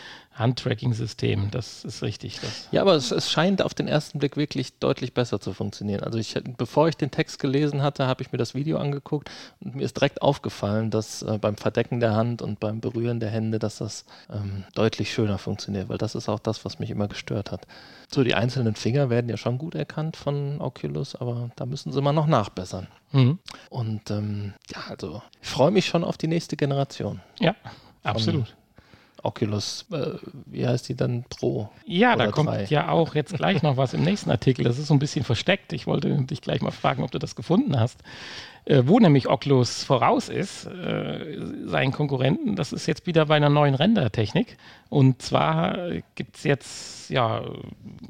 Handtracking-System. 0.40 1.50
Das 1.50 1.84
ist 1.84 2.02
richtig. 2.02 2.40
Das 2.40 2.68
ja, 2.72 2.80
aber 2.82 2.94
es, 2.94 3.10
es, 3.10 3.30
scheint 3.30 3.62
auf 3.62 3.74
den 3.74 3.86
ersten 3.86 4.18
Blick 4.18 4.36
wirklich 4.36 4.78
deutlich 4.78 5.14
besser 5.14 5.40
zu 5.40 5.52
funktionieren. 5.52 6.02
Also 6.02 6.18
ich, 6.18 6.34
bevor 6.56 6.88
ich 6.88 6.96
den 6.96 7.10
Text 7.10 7.38
gelesen 7.38 7.82
hatte, 7.82 8.06
habe 8.06 8.22
ich 8.22 8.32
mir 8.32 8.38
das 8.38 8.54
Video 8.54 8.78
angeguckt 8.78 9.30
und 9.60 9.76
mir 9.76 9.84
ist 9.84 9.96
direkt 9.96 10.22
aufgefallen, 10.22 10.90
dass 10.90 11.22
äh, 11.22 11.38
beim 11.38 11.56
Verdecken 11.56 12.00
der 12.00 12.14
Hand 12.14 12.42
und 12.42 12.58
beim 12.58 12.80
Berühren 12.80 13.20
der 13.20 13.30
Hände, 13.30 13.58
dass 13.58 13.78
das 13.78 14.04
ähm, 14.32 14.64
deutlich 14.74 15.12
schöner 15.12 15.38
funktioniert, 15.38 15.88
weil 15.88 15.98
das 15.98 16.14
ist 16.14 16.28
auch 16.28 16.40
das, 16.40 16.64
was 16.64 16.78
mich 16.78 16.90
immer 16.90 17.06
gestört 17.06 17.52
hat. 17.52 17.66
So, 18.12 18.24
die 18.24 18.34
einzelnen 18.34 18.74
Finger 18.74 19.10
werden 19.10 19.28
ja 19.28 19.36
schon 19.36 19.58
gut 19.58 19.74
erkannt 19.74 20.16
von 20.16 20.60
Oculus, 20.60 21.14
aber 21.14 21.50
da 21.54 21.66
müssen 21.66 21.92
sie 21.92 22.00
mal 22.00 22.12
noch 22.12 22.26
nachbessern. 22.26 22.88
Mhm. 23.12 23.38
Und 23.68 24.10
ähm, 24.10 24.54
ja, 24.74 24.82
also 24.88 25.22
ich 25.40 25.48
freue 25.48 25.70
mich 25.70 25.86
schon 25.86 26.02
auf 26.02 26.16
die 26.16 26.26
nächste 26.26 26.56
Generation. 26.56 27.20
Ja, 27.38 27.54
absolut. 28.02 28.56
Oculus, 29.22 29.86
äh, 29.92 30.12
wie 30.46 30.66
heißt 30.66 30.88
die 30.88 30.96
dann 30.96 31.24
Pro? 31.28 31.70
Ja, 31.86 32.16
da 32.16 32.30
kommt 32.30 32.50
3? 32.50 32.64
ja 32.64 32.88
auch 32.88 33.14
jetzt 33.14 33.34
gleich 33.34 33.62
noch 33.62 33.76
was 33.76 33.94
im 33.94 34.02
nächsten 34.02 34.30
Artikel. 34.30 34.64
Das 34.64 34.78
ist 34.78 34.86
so 34.86 34.94
ein 34.94 34.98
bisschen 34.98 35.24
versteckt. 35.24 35.72
Ich 35.72 35.86
wollte 35.86 36.10
dich 36.22 36.40
gleich 36.40 36.62
mal 36.62 36.70
fragen, 36.70 37.02
ob 37.02 37.10
du 37.10 37.18
das 37.18 37.36
gefunden 37.36 37.78
hast. 37.78 37.98
Äh, 38.66 38.82
wo 38.86 38.98
nämlich 38.98 39.28
Oculus 39.28 39.84
voraus 39.84 40.28
ist, 40.28 40.66
äh, 40.66 41.38
seinen 41.64 41.92
Konkurrenten, 41.92 42.56
das 42.56 42.72
ist 42.72 42.86
jetzt 42.86 43.06
wieder 43.06 43.26
bei 43.26 43.36
einer 43.36 43.48
neuen 43.48 43.74
Rendertechnik. 43.74 44.58
Und 44.88 45.22
zwar 45.22 45.78
gibt 46.14 46.36
es 46.36 46.44
jetzt, 46.44 47.10
ja, 47.10 47.42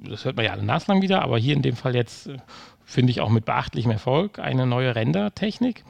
das 0.08 0.24
hört 0.24 0.36
man 0.36 0.44
ja 0.44 0.52
alle 0.52 0.64
naslang 0.64 1.02
wieder, 1.02 1.22
aber 1.22 1.38
hier 1.38 1.54
in 1.54 1.62
dem 1.62 1.76
Fall 1.76 1.94
jetzt, 1.94 2.26
äh, 2.26 2.38
finde 2.84 3.12
ich 3.12 3.20
auch 3.20 3.30
mit 3.30 3.44
beachtlichem 3.44 3.92
Erfolg, 3.92 4.40
eine 4.40 4.66
neue 4.66 4.94
Rendertechnik. 4.96 5.84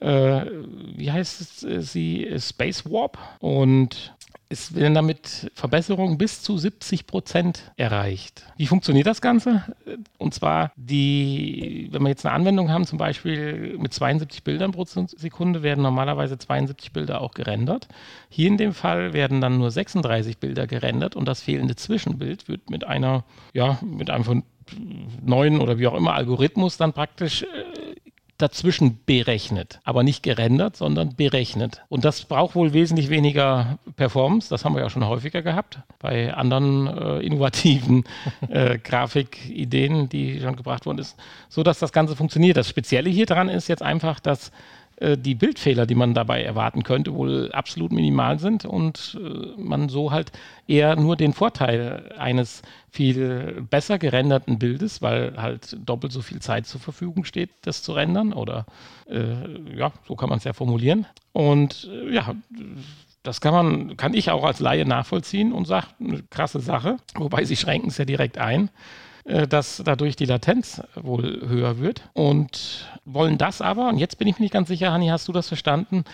Äh, 0.00 0.46
wie 0.94 1.12
heißt 1.12 1.64
es, 1.64 1.92
sie? 1.92 2.34
Space 2.38 2.84
Warp. 2.90 3.18
Und 3.40 4.14
es 4.48 4.74
werden 4.74 4.94
damit 4.94 5.50
Verbesserungen 5.54 6.18
bis 6.18 6.42
zu 6.42 6.56
70 6.56 7.06
Prozent 7.06 7.72
erreicht. 7.76 8.44
Wie 8.56 8.66
funktioniert 8.66 9.06
das 9.06 9.20
Ganze? 9.20 9.64
Und 10.18 10.34
zwar, 10.34 10.72
die, 10.76 11.88
wenn 11.90 12.02
wir 12.02 12.10
jetzt 12.10 12.24
eine 12.24 12.34
Anwendung 12.34 12.70
haben, 12.70 12.86
zum 12.86 12.98
Beispiel 12.98 13.76
mit 13.78 13.92
72 13.92 14.44
Bildern 14.44 14.72
pro 14.72 14.84
Sekunde, 14.84 15.62
werden 15.62 15.82
normalerweise 15.82 16.38
72 16.38 16.92
Bilder 16.92 17.20
auch 17.20 17.32
gerendert. 17.32 17.88
Hier 18.28 18.46
in 18.46 18.56
dem 18.56 18.72
Fall 18.72 19.12
werden 19.12 19.40
dann 19.40 19.58
nur 19.58 19.70
36 19.70 20.38
Bilder 20.38 20.66
gerendert 20.66 21.16
und 21.16 21.26
das 21.26 21.42
fehlende 21.42 21.74
Zwischenbild 21.74 22.48
wird 22.48 22.70
mit 22.70 22.84
einer, 22.84 23.24
ja, 23.52 23.78
mit 23.82 24.10
einem 24.10 24.24
von 24.24 24.42
neuen 25.22 25.60
oder 25.60 25.78
wie 25.78 25.86
auch 25.86 25.94
immer 25.94 26.14
Algorithmus 26.14 26.76
dann 26.76 26.92
praktisch 26.92 27.42
äh, 27.42 27.46
dazwischen 28.38 29.00
berechnet. 29.04 29.80
Aber 29.84 30.02
nicht 30.02 30.22
gerendert, 30.22 30.76
sondern 30.76 31.14
berechnet. 31.16 31.82
Und 31.88 32.04
das 32.04 32.24
braucht 32.24 32.54
wohl 32.54 32.72
wesentlich 32.72 33.08
weniger 33.10 33.78
Performance. 33.96 34.48
Das 34.50 34.64
haben 34.64 34.74
wir 34.74 34.82
ja 34.82 34.90
schon 34.90 35.06
häufiger 35.06 35.42
gehabt 35.42 35.78
bei 35.98 36.32
anderen 36.34 36.86
äh, 36.86 37.18
innovativen 37.20 38.04
äh, 38.48 38.78
Grafikideen, 38.78 40.08
die 40.08 40.40
schon 40.40 40.56
gebracht 40.56 40.86
worden 40.86 40.98
ist, 40.98 41.16
so 41.48 41.62
dass 41.62 41.78
das 41.78 41.92
Ganze 41.92 42.16
funktioniert. 42.16 42.56
Das 42.56 42.68
Spezielle 42.68 43.10
hier 43.10 43.26
dran 43.26 43.48
ist 43.48 43.68
jetzt 43.68 43.82
einfach, 43.82 44.20
dass 44.20 44.52
die 44.98 45.34
Bildfehler, 45.34 45.86
die 45.86 45.94
man 45.94 46.14
dabei 46.14 46.42
erwarten 46.42 46.82
könnte, 46.82 47.14
wohl 47.14 47.50
absolut 47.52 47.92
minimal 47.92 48.38
sind 48.38 48.64
und 48.64 49.18
äh, 49.20 49.60
man 49.60 49.88
so 49.88 50.10
halt 50.10 50.32
eher 50.66 50.96
nur 50.96 51.16
den 51.16 51.34
Vorteil 51.34 52.14
eines 52.18 52.62
viel 52.90 53.66
besser 53.68 53.98
gerenderten 53.98 54.58
Bildes, 54.58 55.02
weil 55.02 55.34
halt 55.36 55.76
doppelt 55.84 56.12
so 56.12 56.22
viel 56.22 56.40
Zeit 56.40 56.66
zur 56.66 56.80
Verfügung 56.80 57.24
steht, 57.24 57.50
das 57.62 57.82
zu 57.82 57.92
rendern 57.92 58.32
oder 58.32 58.64
äh, 59.08 59.76
ja, 59.76 59.92
so 60.08 60.16
kann 60.16 60.30
man 60.30 60.38
es 60.38 60.44
ja 60.44 60.54
formulieren. 60.54 61.06
Und 61.32 61.88
äh, 61.92 62.14
ja, 62.14 62.34
das 63.22 63.40
kann 63.40 63.52
man, 63.52 63.96
kann 63.96 64.14
ich 64.14 64.30
auch 64.30 64.44
als 64.44 64.60
Laie 64.60 64.86
nachvollziehen 64.86 65.52
und 65.52 65.66
sagt, 65.66 65.94
eine 66.00 66.22
krasse 66.30 66.60
Sache, 66.60 66.96
wobei 67.16 67.44
sie 67.44 67.56
schränken 67.56 67.90
es 67.90 67.98
ja 67.98 68.04
direkt 68.04 68.38
ein. 68.38 68.70
Äh, 69.26 69.48
dass 69.48 69.82
dadurch 69.84 70.14
die 70.14 70.24
Latenz 70.24 70.82
wohl 70.94 71.42
höher 71.48 71.78
wird 71.80 72.02
und 72.12 72.86
wollen 73.04 73.38
das 73.38 73.60
aber, 73.60 73.88
und 73.88 73.98
jetzt 73.98 74.18
bin 74.18 74.28
ich 74.28 74.38
mir 74.38 74.44
nicht 74.44 74.52
ganz 74.52 74.68
sicher, 74.68 74.92
Hanni, 74.92 75.08
hast 75.08 75.26
du 75.26 75.32
das 75.32 75.48
verstanden, 75.48 76.04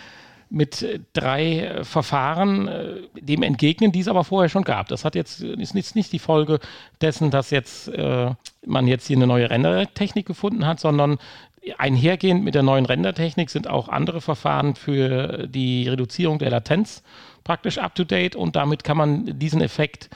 mit 0.49 1.01
drei 1.13 1.81
Verfahren 1.83 2.69
äh, 2.69 2.97
dem 3.21 3.43
entgegnen, 3.43 3.93
die 3.93 4.01
es 4.01 4.09
aber 4.09 4.25
vorher 4.25 4.49
schon 4.49 4.65
gab. 4.65 4.89
Das 4.89 5.05
hat 5.05 5.15
jetzt, 5.15 5.43
ist 5.43 5.75
jetzt 5.75 5.95
nicht 5.95 6.13
die 6.13 6.19
Folge 6.19 6.59
dessen, 7.01 7.31
dass 7.31 7.51
jetzt 7.51 7.89
äh, 7.89 8.31
man 8.65 8.87
jetzt 8.87 9.07
hier 9.07 9.17
eine 9.17 9.27
neue 9.27 9.49
Rendertechnik 9.51 10.27
gefunden 10.27 10.67
hat, 10.67 10.81
sondern 10.81 11.19
einhergehend 11.79 12.45
mit 12.45 12.55
der 12.55 12.63
neuen 12.63 12.87
Rendertechnik 12.87 13.51
sind 13.51 13.69
auch 13.69 13.89
andere 13.89 14.21
Verfahren 14.21 14.75
für 14.75 15.47
die 15.47 15.89
Reduzierung 15.89 16.39
der 16.39 16.51
Latenz 16.51 17.03
praktisch 17.45 17.79
up 17.79 17.95
to 17.95 18.05
date 18.05 18.37
und 18.37 18.57
damit 18.57 18.85
kann 18.85 18.97
man 18.97 19.39
diesen 19.39 19.61
Effekt 19.61 20.11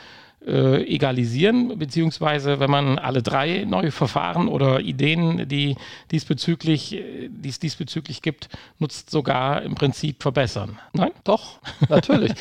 äh, 0.46 0.82
egalisieren, 0.84 1.78
beziehungsweise 1.78 2.60
wenn 2.60 2.70
man 2.70 2.98
alle 2.98 3.22
drei 3.22 3.64
neue 3.64 3.90
Verfahren 3.90 4.48
oder 4.48 4.80
Ideen, 4.80 5.48
die 5.48 5.76
diesbezüglich, 6.10 6.90
die 7.28 7.48
es 7.48 7.58
diesbezüglich 7.58 8.22
gibt, 8.22 8.48
nutzt, 8.78 9.10
sogar 9.10 9.62
im 9.62 9.74
Prinzip 9.74 10.22
verbessern. 10.22 10.78
Nein? 10.92 11.10
Doch, 11.24 11.58
natürlich. 11.88 12.32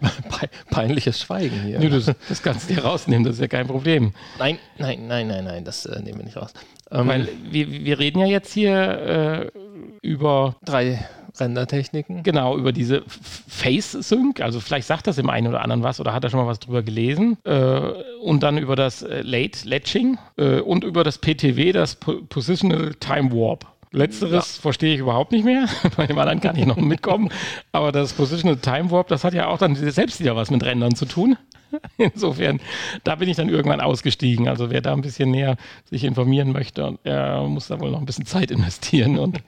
Peinliches 0.70 1.20
Schweigen 1.20 1.62
hier. 1.62 1.78
Nee, 1.78 1.90
das, 1.90 2.10
das, 2.28 2.42
kannst 2.42 2.70
du 2.70 2.74
dir 2.74 2.84
rausnehmen, 2.84 3.24
das 3.24 3.34
ist 3.34 3.40
ja 3.40 3.48
kein 3.48 3.66
Problem. 3.66 4.12
Nein, 4.38 4.58
nein, 4.78 5.06
nein, 5.06 5.28
nein, 5.28 5.44
nein, 5.44 5.64
das 5.64 5.84
äh, 5.84 6.00
nehmen 6.00 6.18
wir 6.18 6.24
nicht 6.24 6.36
raus. 6.36 6.54
Ähm, 6.90 7.06
Weil 7.06 7.28
wir, 7.50 7.70
wir 7.70 7.98
reden 7.98 8.20
ja 8.20 8.26
jetzt 8.26 8.52
hier 8.52 9.50
äh, 9.52 9.58
über 10.00 10.56
drei 10.64 11.06
Rendertechniken. 11.40 12.22
Genau, 12.22 12.56
über 12.56 12.72
diese 12.72 13.02
Face-Sync. 13.48 14.40
Also 14.40 14.60
vielleicht 14.60 14.86
sagt 14.86 15.06
das 15.06 15.18
im 15.18 15.30
einen 15.30 15.48
oder 15.48 15.62
anderen 15.62 15.82
was 15.82 16.00
oder 16.00 16.12
hat 16.12 16.24
er 16.24 16.30
schon 16.30 16.40
mal 16.40 16.46
was 16.46 16.60
drüber 16.60 16.82
gelesen. 16.82 17.38
Äh, 17.44 17.80
und 18.22 18.42
dann 18.42 18.58
über 18.58 18.76
das 18.76 19.02
äh, 19.02 19.22
Late 19.22 19.68
Latching 19.68 20.18
äh, 20.36 20.60
und 20.60 20.84
über 20.84 21.04
das 21.04 21.18
PTW, 21.18 21.72
das 21.72 21.96
P 21.96 22.12
Positional 22.28 22.94
Time 23.00 23.32
Warp. 23.32 23.66
Letzteres 23.92 24.56
ja. 24.56 24.62
verstehe 24.62 24.94
ich 24.94 25.00
überhaupt 25.00 25.32
nicht 25.32 25.44
mehr. 25.44 25.66
Bei 25.96 26.06
dem 26.06 26.18
anderen 26.18 26.40
kann 26.40 26.56
ich 26.56 26.66
noch 26.66 26.76
mitkommen. 26.76 27.30
Aber 27.72 27.90
das 27.90 28.12
Positional 28.12 28.56
Time 28.56 28.90
Warp, 28.90 29.08
das 29.08 29.24
hat 29.24 29.34
ja 29.34 29.48
auch 29.48 29.58
dann 29.58 29.74
selbst 29.74 30.20
wieder 30.20 30.36
was 30.36 30.50
mit 30.50 30.62
Rändern 30.64 30.94
zu 30.94 31.06
tun. 31.06 31.36
Insofern, 31.98 32.60
da 33.04 33.16
bin 33.16 33.28
ich 33.28 33.36
dann 33.36 33.48
irgendwann 33.48 33.80
ausgestiegen. 33.80 34.48
Also 34.48 34.70
wer 34.70 34.80
da 34.80 34.92
ein 34.92 35.02
bisschen 35.02 35.30
näher 35.30 35.56
sich 35.84 36.04
informieren 36.04 36.52
möchte, 36.52 36.98
der 37.04 37.42
muss 37.42 37.68
da 37.68 37.80
wohl 37.80 37.90
noch 37.90 37.98
ein 37.98 38.06
bisschen 38.06 38.26
Zeit 38.26 38.50
investieren 38.50 39.18
und 39.18 39.40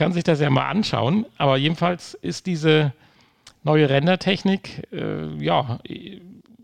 kann 0.00 0.12
sich 0.14 0.24
das 0.24 0.40
ja 0.40 0.48
mal 0.48 0.66
anschauen. 0.66 1.26
Aber 1.36 1.58
jedenfalls 1.58 2.14
ist 2.14 2.46
diese 2.46 2.94
neue 3.64 3.90
Rendertechnik 3.90 4.88
äh, 4.92 5.44
ja 5.44 5.78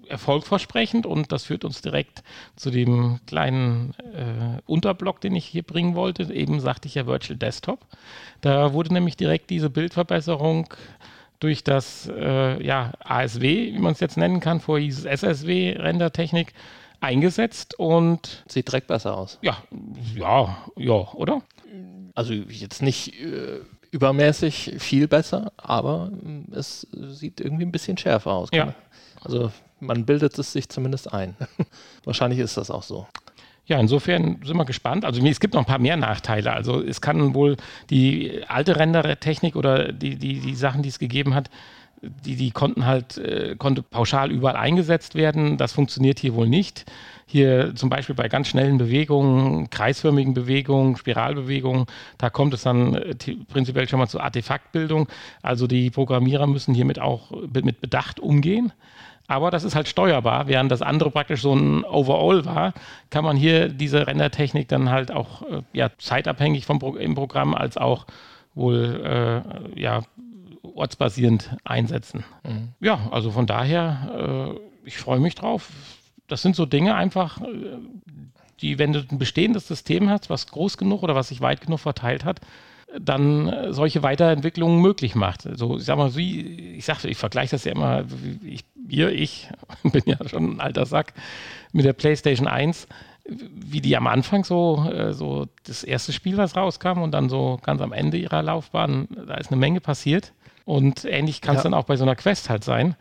erfolgversprechend 0.08 1.04
und 1.04 1.32
das 1.32 1.44
führt 1.44 1.66
uns 1.66 1.82
direkt 1.82 2.22
zu 2.54 2.70
dem 2.70 3.20
kleinen 3.26 3.92
äh, 4.14 4.62
Unterblock, 4.64 5.20
den 5.20 5.36
ich 5.36 5.44
hier 5.44 5.64
bringen 5.64 5.94
wollte. 5.94 6.32
Eben 6.32 6.60
sagte 6.60 6.88
ich 6.88 6.94
ja 6.94 7.06
Virtual 7.06 7.36
Desktop. 7.36 7.80
Da 8.40 8.72
wurde 8.72 8.94
nämlich 8.94 9.18
direkt 9.18 9.50
diese 9.50 9.68
Bildverbesserung 9.68 10.72
durch 11.38 11.62
das 11.62 12.10
äh, 12.16 12.64
ja, 12.64 12.92
ASW, 13.00 13.74
wie 13.74 13.78
man 13.78 13.92
es 13.92 14.00
jetzt 14.00 14.16
nennen 14.16 14.40
kann, 14.40 14.60
vorher 14.60 14.82
hieß 14.82 15.00
es 15.00 15.04
SSW-Rendertechnik, 15.04 16.54
eingesetzt 17.02 17.78
und. 17.78 18.44
Sieht 18.48 18.68
direkt 18.68 18.86
besser 18.86 19.14
aus. 19.14 19.38
Ja, 19.42 19.58
ja, 20.14 20.56
ja, 20.76 21.12
oder? 21.12 21.42
Also 22.16 22.32
jetzt 22.32 22.82
nicht 22.82 23.14
äh, 23.20 23.60
übermäßig 23.90 24.74
viel 24.78 25.06
besser, 25.06 25.52
aber 25.58 26.10
äh, 26.24 26.56
es 26.56 26.86
sieht 26.90 27.40
irgendwie 27.40 27.64
ein 27.64 27.72
bisschen 27.72 27.96
schärfer 27.96 28.32
aus. 28.32 28.48
Ja. 28.52 28.74
Also 29.22 29.52
man 29.78 30.06
bildet 30.06 30.38
es 30.38 30.52
sich 30.52 30.68
zumindest 30.68 31.12
ein. 31.12 31.36
Wahrscheinlich 32.04 32.40
ist 32.40 32.56
das 32.56 32.70
auch 32.70 32.82
so. 32.82 33.06
Ja, 33.66 33.78
insofern 33.78 34.40
sind 34.44 34.56
wir 34.56 34.64
gespannt. 34.64 35.04
Also 35.04 35.24
es 35.24 35.40
gibt 35.40 35.54
noch 35.54 35.60
ein 35.60 35.66
paar 35.66 35.78
mehr 35.78 35.96
Nachteile. 35.96 36.52
Also 36.52 36.80
es 36.80 37.00
kann 37.00 37.34
wohl 37.34 37.56
die 37.90 38.42
alte 38.48 38.76
Rendertechnik 38.76 39.54
oder 39.54 39.92
die, 39.92 40.16
die, 40.16 40.40
die 40.40 40.54
Sachen, 40.54 40.82
die 40.82 40.88
es 40.88 40.98
gegeben 40.98 41.34
hat, 41.34 41.50
die, 42.02 42.36
die 42.36 42.50
konnten 42.50 42.86
halt, 42.86 43.18
äh, 43.18 43.56
konnte 43.56 43.82
pauschal 43.82 44.30
überall 44.30 44.56
eingesetzt 44.56 45.14
werden. 45.14 45.56
Das 45.56 45.72
funktioniert 45.72 46.18
hier 46.18 46.34
wohl 46.34 46.48
nicht. 46.48 46.84
Hier 47.26 47.74
zum 47.74 47.90
Beispiel 47.90 48.14
bei 48.14 48.28
ganz 48.28 48.48
schnellen 48.48 48.78
Bewegungen, 48.78 49.68
kreisförmigen 49.70 50.34
Bewegungen, 50.34 50.96
Spiralbewegungen, 50.96 51.86
da 52.18 52.30
kommt 52.30 52.54
es 52.54 52.62
dann 52.62 52.94
äh, 52.94 53.14
prinzipiell 53.48 53.88
schon 53.88 53.98
mal 53.98 54.08
zur 54.08 54.22
Artefaktbildung. 54.22 55.08
Also 55.42 55.66
die 55.66 55.90
Programmierer 55.90 56.46
müssen 56.46 56.74
hiermit 56.74 57.00
auch 57.00 57.32
mit 57.52 57.80
Bedacht 57.80 58.20
umgehen. 58.20 58.72
Aber 59.28 59.50
das 59.50 59.64
ist 59.64 59.74
halt 59.74 59.88
steuerbar, 59.88 60.46
während 60.46 60.70
das 60.70 60.82
andere 60.82 61.10
praktisch 61.10 61.42
so 61.42 61.52
ein 61.52 61.84
Overall 61.84 62.44
war, 62.44 62.74
kann 63.10 63.24
man 63.24 63.36
hier 63.36 63.68
diese 63.68 64.06
Rendertechnik 64.06 64.68
dann 64.68 64.90
halt 64.90 65.10
auch 65.10 65.42
äh, 65.42 65.62
ja, 65.72 65.90
zeitabhängig 65.98 66.66
vom 66.66 66.78
Pro 66.78 66.94
im 66.94 67.14
Programm 67.14 67.54
als 67.54 67.76
auch 67.76 68.06
wohl 68.54 69.00
äh, 69.04 69.80
ja, 69.80 70.02
ortsbasierend 70.76 71.56
einsetzen. 71.64 72.24
Mhm. 72.44 72.68
Ja, 72.80 73.08
also 73.10 73.30
von 73.30 73.46
daher, 73.46 74.54
äh, 74.54 74.86
ich 74.86 74.98
freue 74.98 75.20
mich 75.20 75.34
drauf. 75.34 75.70
Das 76.28 76.42
sind 76.42 76.56
so 76.56 76.66
Dinge 76.66 76.94
einfach, 76.94 77.40
äh, 77.40 77.78
die, 78.60 78.78
wenn 78.78 78.92
du 78.92 79.04
ein 79.10 79.18
bestehendes 79.18 79.68
System 79.68 80.08
hast, 80.08 80.30
was 80.30 80.46
groß 80.46 80.78
genug 80.78 81.02
oder 81.02 81.14
was 81.14 81.28
sich 81.28 81.40
weit 81.40 81.60
genug 81.60 81.80
verteilt 81.80 82.24
hat, 82.24 82.40
dann 82.98 83.48
äh, 83.48 83.72
solche 83.72 84.02
Weiterentwicklungen 84.02 84.80
möglich 84.80 85.14
macht. 85.14 85.42
So, 85.42 85.76
ich 85.76 85.84
sag 85.84 85.98
mal, 85.98 86.14
wie, 86.14 86.76
ich 86.76 86.84
sag, 86.84 87.04
ich 87.04 87.16
vergleiche 87.16 87.52
das 87.52 87.64
ja 87.64 87.72
immer, 87.72 88.04
ich, 88.44 88.64
wir, 88.74 89.12
ich 89.12 89.48
bin 89.82 90.02
ja 90.06 90.16
schon 90.28 90.56
ein 90.56 90.60
alter 90.60 90.86
Sack 90.86 91.12
mit 91.72 91.84
der 91.84 91.92
PlayStation 91.92 92.46
1, 92.46 92.86
wie 93.28 93.80
die 93.80 93.96
am 93.96 94.06
Anfang 94.06 94.44
so, 94.44 94.88
äh, 94.90 95.12
so 95.12 95.46
das 95.64 95.82
erste 95.84 96.12
Spiel, 96.12 96.36
was 96.36 96.56
rauskam 96.56 97.02
und 97.02 97.12
dann 97.12 97.28
so 97.28 97.58
ganz 97.62 97.80
am 97.80 97.92
Ende 97.92 98.18
ihrer 98.18 98.42
Laufbahn, 98.42 99.08
da 99.26 99.34
ist 99.34 99.50
eine 99.50 99.60
Menge 99.60 99.80
passiert. 99.80 100.32
Und 100.66 101.04
ähnlich 101.04 101.40
kann 101.40 101.54
es 101.54 101.60
ja. 101.60 101.70
dann 101.70 101.74
auch 101.74 101.84
bei 101.84 101.96
so 101.96 102.04
einer 102.04 102.16
Quest 102.16 102.50
halt 102.50 102.64
sein. 102.64 102.96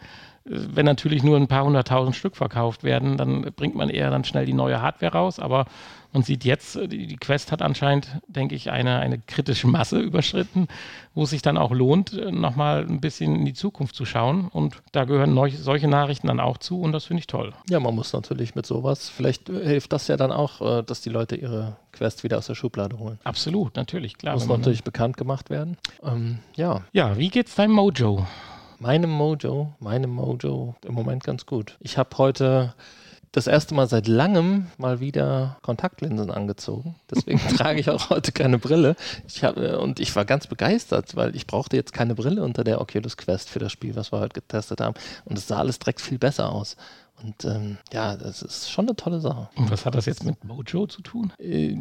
Wenn 0.45 0.85
natürlich 0.85 1.23
nur 1.23 1.35
ein 1.35 1.47
paar 1.47 1.65
hunderttausend 1.65 2.15
Stück 2.15 2.37
verkauft 2.37 2.83
werden, 2.83 3.17
dann 3.17 3.41
bringt 3.55 3.73
man 3.73 3.89
eher 3.89 4.11
dann 4.11 4.23
schnell 4.23 4.45
die 4.45 4.53
neue 4.53 4.83
Hardware 4.83 5.11
raus. 5.11 5.39
Aber 5.39 5.65
man 6.15 6.23
sieht 6.23 6.45
jetzt, 6.45 6.79
die 6.81 7.17
Quest 7.17 7.51
hat 7.51 7.61
anscheinend, 7.61 8.07
denke 8.27 8.55
ich, 8.55 8.71
eine, 8.71 8.99
eine 8.99 9.19
kritische 9.19 9.67
Masse 9.67 9.99
überschritten, 9.99 10.69
wo 11.13 11.23
es 11.23 11.31
sich 11.31 11.41
dann 11.41 11.57
auch 11.57 11.71
lohnt, 11.71 12.13
nochmal 12.31 12.85
ein 12.87 13.01
bisschen 13.01 13.35
in 13.35 13.43
die 13.43 13.53
Zukunft 13.53 13.95
zu 13.95 14.05
schauen. 14.05 14.47
Und 14.47 14.81
da 14.93 15.03
gehören 15.03 15.33
neu, 15.33 15.51
solche 15.51 15.89
Nachrichten 15.89 16.27
dann 16.27 16.39
auch 16.39 16.57
zu 16.57 16.79
und 16.79 16.93
das 16.93 17.03
finde 17.03 17.19
ich 17.19 17.27
toll. 17.27 17.51
Ja, 17.69 17.81
man 17.81 17.93
muss 17.93 18.13
natürlich 18.13 18.55
mit 18.55 18.65
sowas, 18.65 19.09
vielleicht 19.09 19.49
hilft 19.49 19.91
das 19.91 20.07
ja 20.07 20.15
dann 20.15 20.31
auch, 20.31 20.61
äh, 20.61 20.83
dass 20.83 21.01
die 21.01 21.09
Leute 21.09 21.35
ihre 21.35 21.75
Quest 21.91 22.23
wieder 22.23 22.37
aus 22.37 22.47
der 22.47 22.55
Schublade 22.55 22.97
holen. 22.97 23.19
Absolut, 23.25 23.75
natürlich, 23.75 24.17
klar. 24.17 24.35
Muss 24.35 24.47
natürlich 24.47 24.85
bekannt 24.85 25.17
gemacht 25.17 25.49
werden. 25.49 25.75
Ähm, 26.01 26.39
ja. 26.55 26.83
Ja, 26.93 27.17
wie 27.17 27.27
geht's 27.27 27.55
deinem 27.55 27.73
Mojo? 27.73 28.25
Meinem 28.79 29.09
Mojo, 29.09 29.73
meinem 29.79 30.11
Mojo 30.11 30.75
im 30.85 30.93
Moment 30.93 31.25
ganz 31.25 31.45
gut. 31.45 31.75
Ich 31.81 31.97
habe 31.97 32.17
heute 32.17 32.73
das 33.35 33.47
erste 33.47 33.75
Mal 33.75 33.87
seit 33.87 34.07
langem 34.07 34.67
mal 34.77 35.01
wieder 35.01 35.57
Kontaktlinsen 35.61 36.31
angezogen. 36.31 36.95
Deswegen 37.11 37.39
trage 37.57 37.79
ich 37.79 37.89
auch 37.89 38.09
heute 38.09 38.31
keine 38.31 38.57
Brille. 38.59 38.95
Ich 39.27 39.43
hab, 39.43 39.57
und 39.57 39.99
ich 39.99 40.15
war 40.15 40.23
ganz 40.23 40.47
begeistert, 40.47 41.15
weil 41.15 41.35
ich 41.35 41.45
brauchte 41.45 41.75
jetzt 41.75 41.91
keine 41.91 42.15
Brille 42.15 42.43
unter 42.43 42.63
der 42.63 42.79
Oculus 42.79 43.17
Quest 43.17 43.49
für 43.49 43.59
das 43.59 43.73
Spiel, 43.73 43.95
was 43.95 44.13
wir 44.13 44.19
heute 44.19 44.39
getestet 44.39 44.79
haben. 44.79 44.95
Und 45.25 45.37
es 45.37 45.47
sah 45.47 45.57
alles 45.57 45.79
direkt 45.79 45.99
viel 45.99 46.17
besser 46.17 46.51
aus. 46.51 46.77
Und 47.21 47.43
ähm, 47.45 47.77
ja, 47.91 48.15
das 48.15 48.41
ist 48.41 48.71
schon 48.71 48.87
eine 48.87 48.95
tolle 48.95 49.19
Sache. 49.19 49.49
Und 49.55 49.69
was 49.69 49.85
hat 49.85 49.95
das 49.95 50.05
jetzt 50.05 50.23
mit 50.23 50.43
Mojo 50.43 50.87
zu 50.87 51.01
tun? 51.01 51.33
Äh, 51.37 51.77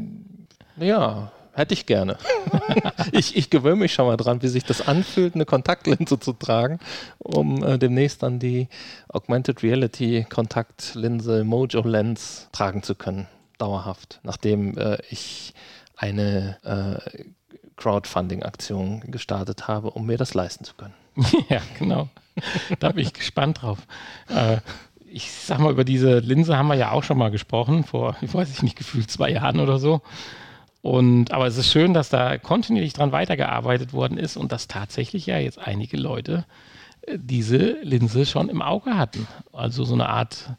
ja, 0.76 1.30
Hätte 1.54 1.74
ich 1.74 1.86
gerne. 1.86 2.18
ich, 3.12 3.36
ich 3.36 3.48
gewöhne 3.48 3.76
mich 3.76 3.94
schon 3.94 4.06
mal 4.06 4.16
dran, 4.16 4.42
wie 4.42 4.48
sich 4.48 4.64
das 4.64 4.86
anfühlt, 4.86 5.34
eine 5.36 5.44
Kontaktlinse 5.44 6.18
zu 6.18 6.32
tragen, 6.32 6.80
um 7.18 7.62
äh, 7.62 7.78
demnächst 7.78 8.22
dann 8.22 8.40
die 8.40 8.68
Augmented 9.08 9.62
Reality 9.62 10.26
Kontaktlinse 10.28 11.44
Mojo 11.44 11.82
Lens 11.82 12.48
tragen 12.52 12.82
zu 12.82 12.96
können, 12.96 13.28
dauerhaft, 13.58 14.20
nachdem 14.24 14.76
äh, 14.76 14.98
ich 15.10 15.54
eine 15.96 16.58
äh, 16.64 17.24
Crowdfunding-Aktion 17.76 19.02
gestartet 19.12 19.68
habe, 19.68 19.90
um 19.90 20.06
mir 20.06 20.18
das 20.18 20.34
leisten 20.34 20.64
zu 20.64 20.74
können. 20.74 20.94
ja, 21.48 21.60
genau. 21.78 22.08
Da 22.80 22.90
bin 22.90 23.04
ich 23.04 23.12
gespannt 23.12 23.62
drauf. 23.62 23.78
Äh, 24.28 24.58
ich 25.06 25.30
sag 25.30 25.60
mal, 25.60 25.70
über 25.70 25.84
diese 25.84 26.18
Linse 26.18 26.56
haben 26.56 26.66
wir 26.66 26.74
ja 26.74 26.90
auch 26.90 27.04
schon 27.04 27.18
mal 27.18 27.30
gesprochen, 27.30 27.84
vor, 27.84 28.16
ich 28.20 28.34
weiß 28.34 28.62
nicht, 28.62 28.76
gefühlt 28.76 29.08
zwei 29.08 29.30
Jahren 29.30 29.60
oder 29.60 29.78
so. 29.78 30.02
Und, 30.84 31.32
aber 31.32 31.46
es 31.46 31.56
ist 31.56 31.72
schön, 31.72 31.94
dass 31.94 32.10
da 32.10 32.36
kontinuierlich 32.36 32.92
dran 32.92 33.10
weitergearbeitet 33.10 33.94
worden 33.94 34.18
ist 34.18 34.36
und 34.36 34.52
dass 34.52 34.68
tatsächlich 34.68 35.24
ja 35.24 35.38
jetzt 35.38 35.58
einige 35.58 35.96
Leute 35.96 36.44
äh, 37.06 37.16
diese 37.18 37.78
Linse 37.80 38.26
schon 38.26 38.50
im 38.50 38.60
Auge 38.60 38.98
hatten. 38.98 39.26
Also 39.54 39.84
so 39.84 39.94
eine 39.94 40.10
Art 40.10 40.50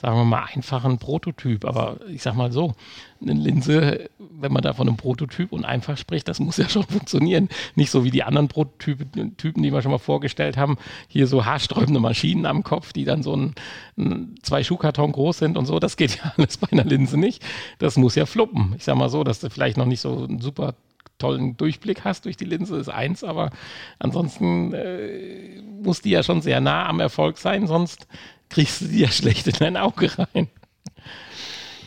sagen 0.00 0.16
wir 0.16 0.24
mal, 0.24 0.46
einfachen 0.54 0.98
Prototyp. 0.98 1.64
Aber 1.64 1.98
ich 2.08 2.22
sag 2.22 2.34
mal 2.34 2.52
so, 2.52 2.74
eine 3.20 3.34
Linse, 3.34 4.08
wenn 4.18 4.52
man 4.52 4.62
da 4.62 4.72
von 4.72 4.88
einem 4.88 4.96
Prototyp 4.96 5.52
und 5.52 5.64
einfach 5.64 5.98
spricht, 5.98 6.26
das 6.28 6.40
muss 6.40 6.56
ja 6.56 6.68
schon 6.68 6.84
funktionieren. 6.84 7.48
Nicht 7.74 7.90
so 7.90 8.04
wie 8.04 8.10
die 8.10 8.22
anderen 8.22 8.48
Prototypen, 8.48 9.36
Typen, 9.36 9.62
die 9.62 9.72
wir 9.72 9.82
schon 9.82 9.90
mal 9.92 9.98
vorgestellt 9.98 10.56
haben, 10.56 10.78
hier 11.08 11.26
so 11.26 11.44
haarsträubende 11.44 12.00
Maschinen 12.00 12.46
am 12.46 12.62
Kopf, 12.62 12.92
die 12.92 13.04
dann 13.04 13.22
so 13.22 13.36
ein, 13.36 13.54
ein 13.98 14.34
zwei 14.42 14.64
Schuhkarton 14.64 15.12
groß 15.12 15.38
sind 15.38 15.58
und 15.58 15.66
so. 15.66 15.78
Das 15.78 15.96
geht 15.96 16.16
ja 16.16 16.32
alles 16.36 16.56
bei 16.56 16.68
einer 16.72 16.84
Linse 16.84 17.18
nicht. 17.18 17.42
Das 17.78 17.96
muss 17.96 18.14
ja 18.14 18.26
fluppen. 18.26 18.74
Ich 18.76 18.84
sag 18.84 18.96
mal 18.96 19.10
so, 19.10 19.22
dass 19.24 19.40
du 19.40 19.50
vielleicht 19.50 19.76
noch 19.76 19.86
nicht 19.86 20.00
so 20.00 20.24
einen 20.24 20.40
super 20.40 20.74
tollen 21.18 21.56
Durchblick 21.58 22.04
hast 22.04 22.24
durch 22.24 22.38
die 22.38 22.46
Linse, 22.46 22.78
ist 22.78 22.88
eins, 22.88 23.22
aber 23.22 23.50
ansonsten 23.98 24.72
äh, 24.72 25.60
muss 25.82 26.00
die 26.00 26.10
ja 26.10 26.22
schon 26.22 26.40
sehr 26.40 26.62
nah 26.62 26.88
am 26.88 26.98
Erfolg 26.98 27.36
sein, 27.36 27.66
sonst 27.66 28.06
kriegst 28.50 28.82
du 28.82 28.86
die 28.86 29.00
ja 29.00 29.08
schlecht 29.10 29.46
in 29.46 29.54
dein 29.58 29.76
Auge 29.76 30.10
rein. 30.18 30.48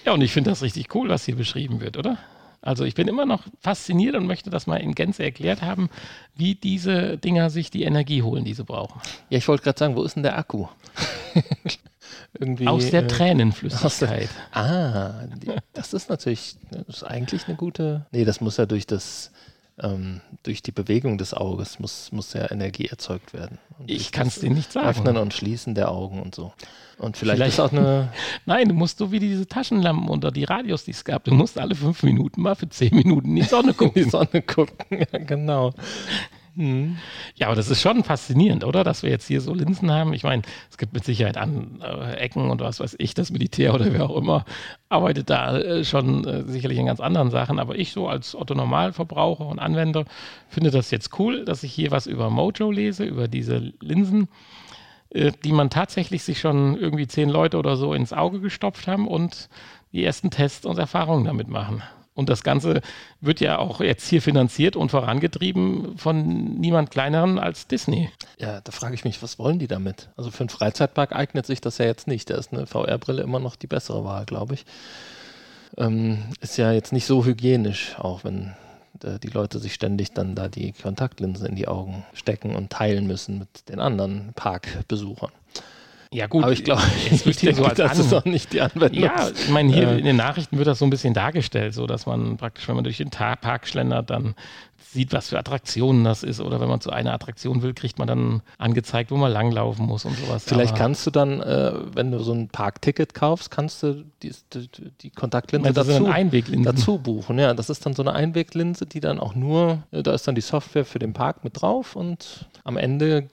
Ja, 0.05 0.13
und 0.13 0.21
ich 0.21 0.33
finde 0.33 0.49
das 0.49 0.61
richtig 0.61 0.93
cool, 0.95 1.09
was 1.09 1.25
hier 1.25 1.35
beschrieben 1.35 1.79
wird, 1.79 1.97
oder? 1.97 2.17
Also 2.61 2.85
ich 2.85 2.95
bin 2.95 3.09
immer 3.09 3.25
noch 3.25 3.43
fasziniert 3.59 4.15
und 4.15 4.25
möchte 4.25 4.49
das 4.49 4.67
mal 4.67 4.77
in 4.77 4.95
Gänze 4.95 5.23
erklärt 5.23 5.61
haben, 5.61 5.89
wie 6.33 6.55
diese 6.55 7.17
Dinger 7.17 7.49
sich 7.49 7.71
die 7.71 7.83
Energie 7.83 8.21
holen, 8.21 8.45
die 8.45 8.53
sie 8.53 8.63
brauchen. 8.63 9.01
Ja, 9.29 9.37
ich 9.37 9.47
wollte 9.49 9.63
gerade 9.63 9.77
sagen, 9.77 9.95
wo 9.97 10.03
ist 10.03 10.15
denn 10.15 10.23
der 10.23 10.37
Akku? 10.37 10.67
Irgendwie, 12.39 12.67
aus 12.67 12.89
der 12.89 13.03
äh, 13.03 13.07
Tränenflüssigkeit. 13.07 14.29
Der, 14.55 14.61
ah, 14.61 15.27
das 15.73 15.93
ist 15.93 16.09
natürlich 16.09 16.55
das 16.71 16.97
ist 16.97 17.03
eigentlich 17.03 17.47
eine 17.47 17.57
gute. 17.57 18.05
Nee, 18.11 18.23
das 18.23 18.39
muss 18.39 18.57
ja 18.57 18.65
durch 18.65 18.87
das 18.87 19.31
ähm, 19.81 20.21
durch 20.43 20.61
die 20.61 20.71
Bewegung 20.71 21.17
des 21.17 21.33
Auges 21.33 21.79
muss, 21.79 22.11
muss 22.11 22.33
ja 22.33 22.49
Energie 22.51 22.85
erzeugt 22.85 23.33
werden. 23.33 23.57
Und 23.79 23.89
ich 23.89 24.11
kann 24.11 24.27
es 24.27 24.39
dir 24.39 24.51
nicht 24.51 24.71
sagen. 24.71 24.87
Öffnen 24.87 25.17
und 25.17 25.33
Schließen 25.33 25.73
der 25.73 25.91
Augen 25.91 26.21
und 26.21 26.35
so. 26.35 26.53
Und 26.99 27.17
vielleicht, 27.17 27.37
vielleicht 27.37 27.53
ist 27.53 27.59
auch 27.59 27.71
eine. 27.71 28.09
Nein, 28.45 28.69
du 28.69 28.75
musst 28.75 28.99
so 28.99 29.11
wie 29.11 29.19
diese 29.19 29.47
Taschenlampen 29.47 30.09
oder 30.09 30.31
die 30.31 30.43
Radios, 30.43 30.85
die 30.85 30.91
es 30.91 31.03
gab. 31.03 31.23
Du 31.23 31.33
musst 31.33 31.57
alle 31.59 31.75
fünf 31.75 32.03
Minuten 32.03 32.41
mal 32.41 32.55
für 32.55 32.69
zehn 32.69 32.95
Minuten 32.95 33.29
in 33.29 33.35
die 33.37 33.41
Sonne 33.43 33.73
gucken. 33.73 34.03
die 34.03 34.09
Sonne 34.09 34.41
gucken, 34.41 34.75
ja, 35.11 35.19
genau. 35.19 35.73
Mhm. 36.55 36.97
Ja, 37.35 37.47
aber 37.47 37.55
das 37.55 37.69
ist 37.69 37.81
schon 37.81 38.03
faszinierend, 38.03 38.63
oder? 38.63 38.83
Dass 38.83 39.01
wir 39.01 39.09
jetzt 39.09 39.27
hier 39.27 39.41
so 39.41 39.53
Linsen 39.53 39.91
haben. 39.91 40.13
Ich 40.13 40.23
meine, 40.23 40.43
es 40.69 40.77
gibt 40.77 40.93
mit 40.93 41.03
Sicherheit 41.03 41.37
an 41.37 41.81
äh, 41.81 42.15
Ecken 42.17 42.51
und 42.51 42.61
was 42.61 42.79
weiß 42.79 42.95
ich, 42.99 43.13
das 43.13 43.31
Militär 43.31 43.73
oder 43.73 43.91
wer 43.91 44.09
auch 44.09 44.15
immer 44.15 44.45
arbeitet 44.89 45.29
da 45.29 45.57
äh, 45.57 45.83
schon 45.83 46.25
äh, 46.25 46.43
sicherlich 46.43 46.77
in 46.77 46.85
ganz 46.85 46.99
anderen 46.99 47.31
Sachen. 47.31 47.59
Aber 47.59 47.75
ich 47.75 47.91
so 47.91 48.07
als 48.07 48.35
Otto 48.35 48.53
Normalverbraucher 48.53 49.47
und 49.47 49.59
Anwender 49.59 50.05
finde 50.47 50.69
das 50.69 50.91
jetzt 50.91 51.17
cool, 51.19 51.43
dass 51.45 51.63
ich 51.63 51.73
hier 51.73 51.91
was 51.91 52.05
über 52.05 52.29
Mojo 52.29 52.71
lese, 52.71 53.03
über 53.03 53.27
diese 53.27 53.73
Linsen 53.81 54.27
äh, 55.09 55.31
die 55.43 55.53
man 55.53 55.69
tatsächlich 55.69 56.23
sich 56.23 56.39
schon 56.39 56.77
irgendwie 56.77 57.07
zehn 57.07 57.29
Leute 57.29 57.57
oder 57.57 57.77
so 57.77 57.93
ins 57.93 58.13
Auge 58.13 58.39
gestopft 58.39 58.87
haben 58.87 59.07
und 59.07 59.49
die 59.91 60.03
ersten 60.03 60.29
Tests 60.31 60.65
und 60.65 60.77
Erfahrungen 60.77 61.25
damit 61.25 61.47
machen. 61.47 61.83
Und 62.15 62.29
das 62.29 62.43
Ganze 62.43 62.81
wird 63.21 63.39
ja 63.39 63.57
auch 63.57 63.81
jetzt 63.81 64.07
hier 64.07 64.21
finanziert 64.21 64.75
und 64.75 64.91
vorangetrieben 64.91 65.97
von 65.97 66.59
niemand 66.59 66.91
kleineren 66.91 67.39
als 67.39 67.67
Disney. 67.67 68.09
Ja, 68.37 68.61
da 68.61 68.71
frage 68.71 68.93
ich 68.93 69.03
mich, 69.03 69.23
was 69.23 69.39
wollen 69.39 69.59
die 69.59 69.67
damit? 69.67 70.09
Also 70.15 70.29
für 70.29 70.41
einen 70.41 70.49
Freizeitpark 70.49 71.15
eignet 71.15 71.45
sich 71.45 71.59
das 71.59 71.79
ja 71.79 71.85
jetzt 71.85 72.07
nicht. 72.07 72.29
Da 72.29 72.35
ist 72.35 72.53
eine 72.53 72.67
VR-Brille 72.67 73.23
immer 73.23 73.39
noch 73.39 73.55
die 73.55 73.67
bessere 73.67 74.03
Wahl, 74.05 74.25
glaube 74.25 74.53
ich. 74.53 74.65
Ähm, 75.77 76.19
ist 76.39 76.57
ja 76.57 76.71
jetzt 76.71 76.93
nicht 76.93 77.05
so 77.05 77.25
hygienisch, 77.25 77.95
auch 77.97 78.23
wenn 78.23 78.53
äh, 79.03 79.17
die 79.19 79.29
Leute 79.29 79.59
sich 79.59 79.73
ständig 79.73 80.11
dann 80.11 80.35
da 80.35 80.47
die 80.47 80.71
Kontaktlinsen 80.71 81.47
in 81.47 81.55
die 81.55 81.67
Augen 81.67 82.05
stecken 82.13 82.55
und 82.55 82.69
teilen 82.69 83.07
müssen 83.07 83.39
mit 83.39 83.69
den 83.69 83.79
anderen 83.79 84.33
Parkbesuchern. 84.35 85.31
Ja, 86.13 86.27
gut. 86.27 86.43
Aber 86.43 86.53
ich 86.53 86.63
glaube, 86.63 86.81
es 87.11 87.25
wird 87.25 87.39
hier 87.39 87.55
so 87.55 87.65
als 87.65 87.77
das 87.77 87.99
ist 87.99 88.13
auch 88.13 88.25
nicht 88.25 88.53
die 88.53 88.61
Anwendung. 88.61 89.01
Ja, 89.01 89.29
ich 89.29 89.49
meine, 89.49 89.73
hier 89.73 89.89
äh. 89.89 89.99
in 89.99 90.05
den 90.05 90.15
Nachrichten 90.15 90.57
wird 90.57 90.67
das 90.67 90.79
so 90.79 90.85
ein 90.85 90.89
bisschen 90.89 91.13
dargestellt, 91.13 91.73
so 91.73 91.87
dass 91.87 92.05
man 92.05 92.37
praktisch, 92.37 92.67
wenn 92.67 92.75
man 92.75 92.83
durch 92.83 92.97
den 92.97 93.09
Park 93.09 93.67
schlendert, 93.67 94.09
dann 94.09 94.35
sieht, 94.93 95.11
was 95.11 95.29
für 95.29 95.39
Attraktionen 95.39 96.03
das 96.03 96.23
ist. 96.23 96.39
Oder 96.39 96.59
wenn 96.61 96.69
man 96.69 96.79
zu 96.79 96.91
einer 96.91 97.13
Attraktion 97.13 97.61
will, 97.61 97.73
kriegt 97.73 97.99
man 97.99 98.07
dann 98.07 98.41
angezeigt, 98.57 99.11
wo 99.11 99.17
man 99.17 99.31
langlaufen 99.31 99.85
muss 99.85 100.05
und 100.05 100.17
sowas. 100.17 100.45
Vielleicht 100.45 100.73
Aber 100.73 100.79
kannst 100.79 101.05
du 101.05 101.11
dann, 101.11 101.41
äh, 101.41 101.73
wenn 101.93 102.11
du 102.11 102.19
so 102.19 102.33
ein 102.33 102.47
Parkticket 102.47 103.13
kaufst, 103.13 103.51
kannst 103.51 103.83
du 103.83 104.05
die, 104.21 104.31
die, 104.53 104.69
die 105.01 105.09
Kontaktlinse 105.09 105.73
dazu, 105.73 106.07
dazu, 106.63 106.99
buchen. 106.99 107.39
Ja, 107.39 107.53
das 107.53 107.69
ist 107.69 107.85
dann 107.85 107.93
so 107.93 108.03
eine 108.03 108.13
Einweglinse, 108.13 108.85
die 108.85 108.99
dann 108.99 109.19
auch 109.19 109.35
nur, 109.35 109.83
äh, 109.91 110.03
da 110.03 110.13
ist 110.13 110.27
dann 110.27 110.35
die 110.35 110.41
Software 110.41 110.85
für 110.85 110.99
den 110.99 111.13
Park 111.13 111.43
mit 111.43 111.61
drauf 111.61 111.95
und 111.95 112.47
am 112.63 112.77
Ende 112.77 113.27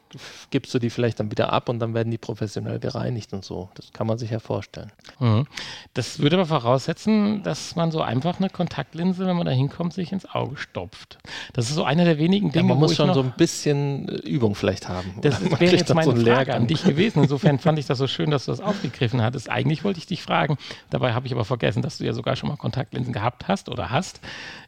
gibst 0.51 0.75
du 0.75 0.79
die 0.79 0.91
vielleicht 0.91 1.21
dann 1.21 1.31
wieder 1.31 1.53
ab 1.53 1.69
und 1.69 1.79
dann 1.79 1.95
werden 1.95 2.11
die 2.11 2.19
professionell 2.19 2.70
gereinigt 2.79 3.33
und 3.33 3.45
so. 3.45 3.69
Das 3.75 3.93
kann 3.93 4.07
man 4.07 4.19
sich 4.19 4.31
ja 4.31 4.39
vorstellen. 4.39 4.93
Mhm. 5.19 5.47
Das 5.95 6.19
würde 6.19 6.37
aber 6.37 6.47
voraussetzen, 6.47 7.43
dass 7.43 7.77
man 7.77 7.91
so 7.91 8.01
einfach 8.03 8.39
eine 8.39 8.51
Kontaktlinse, 8.51 9.27
wenn 9.27 9.37
man 9.37 9.47
da 9.47 9.53
hinkommt, 9.53 9.93
sich 9.93 10.13
ins 10.13 10.27
Auge 10.27 10.57
stopft. 10.57 11.19
Das 11.53 11.69
ist 11.69 11.75
so 11.75 11.85
einer 11.85 12.05
der 12.05 12.19
wenigen 12.19 12.53
Dinge, 12.53 12.69
ja, 12.69 12.75
man 12.75 12.79
muss 12.79 12.97
schon 12.97 13.13
so 13.15 13.23
ein 13.23 13.33
bisschen 13.37 14.09
äh, 14.09 14.29
Übung 14.29 14.55
vielleicht 14.55 14.89
haben. 14.89 15.15
Das 15.23 15.41
wäre 15.43 15.77
jetzt 15.77 15.93
meine 15.95 16.17
so 16.17 16.25
Frage 16.25 16.55
an 16.55 16.67
dich 16.67 16.85
gewesen. 16.85 17.23
Insofern 17.23 17.59
fand 17.61 17.79
ich 17.79 17.87
das 17.87 17.99
so 17.99 18.07
schön, 18.07 18.31
dass 18.31 18.45
du 18.45 18.53
das 18.53 18.61
aufgegriffen 18.61 19.23
hattest. 19.23 19.51
Eigentlich 19.51 19.85
wollte 19.85 19.99
ich 19.99 20.07
dich 20.07 20.23
fragen, 20.23 20.59
dabei 20.91 21.15
habe 21.15 21.27
ich 21.27 21.33
aber 21.33 21.45
vergessen, 21.45 21.83
dass 21.83 21.99
du 21.99 22.05
ja 22.05 22.13
sogar 22.13 22.37
schon 22.37 22.49
mal 22.49 22.57
Kontaktlinsen 22.57 23.13
gehabt 23.13 23.49
hast 23.49 23.69
oder 23.69 23.91
hast. 23.91 24.21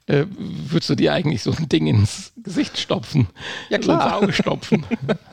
Äh, 0.07 0.25
würdest 0.29 0.91
du 0.91 0.95
dir 0.97 1.13
eigentlich 1.13 1.43
so 1.43 1.53
ein 1.53 1.69
Ding 1.69 1.87
ins 1.87 2.33
Gesicht 2.43 2.79
stopfen? 2.79 3.29
Ja, 3.71 3.79
klar. 3.79 4.05
Ins 4.05 4.13
Auge 4.13 4.33
stopfen. 4.33 4.85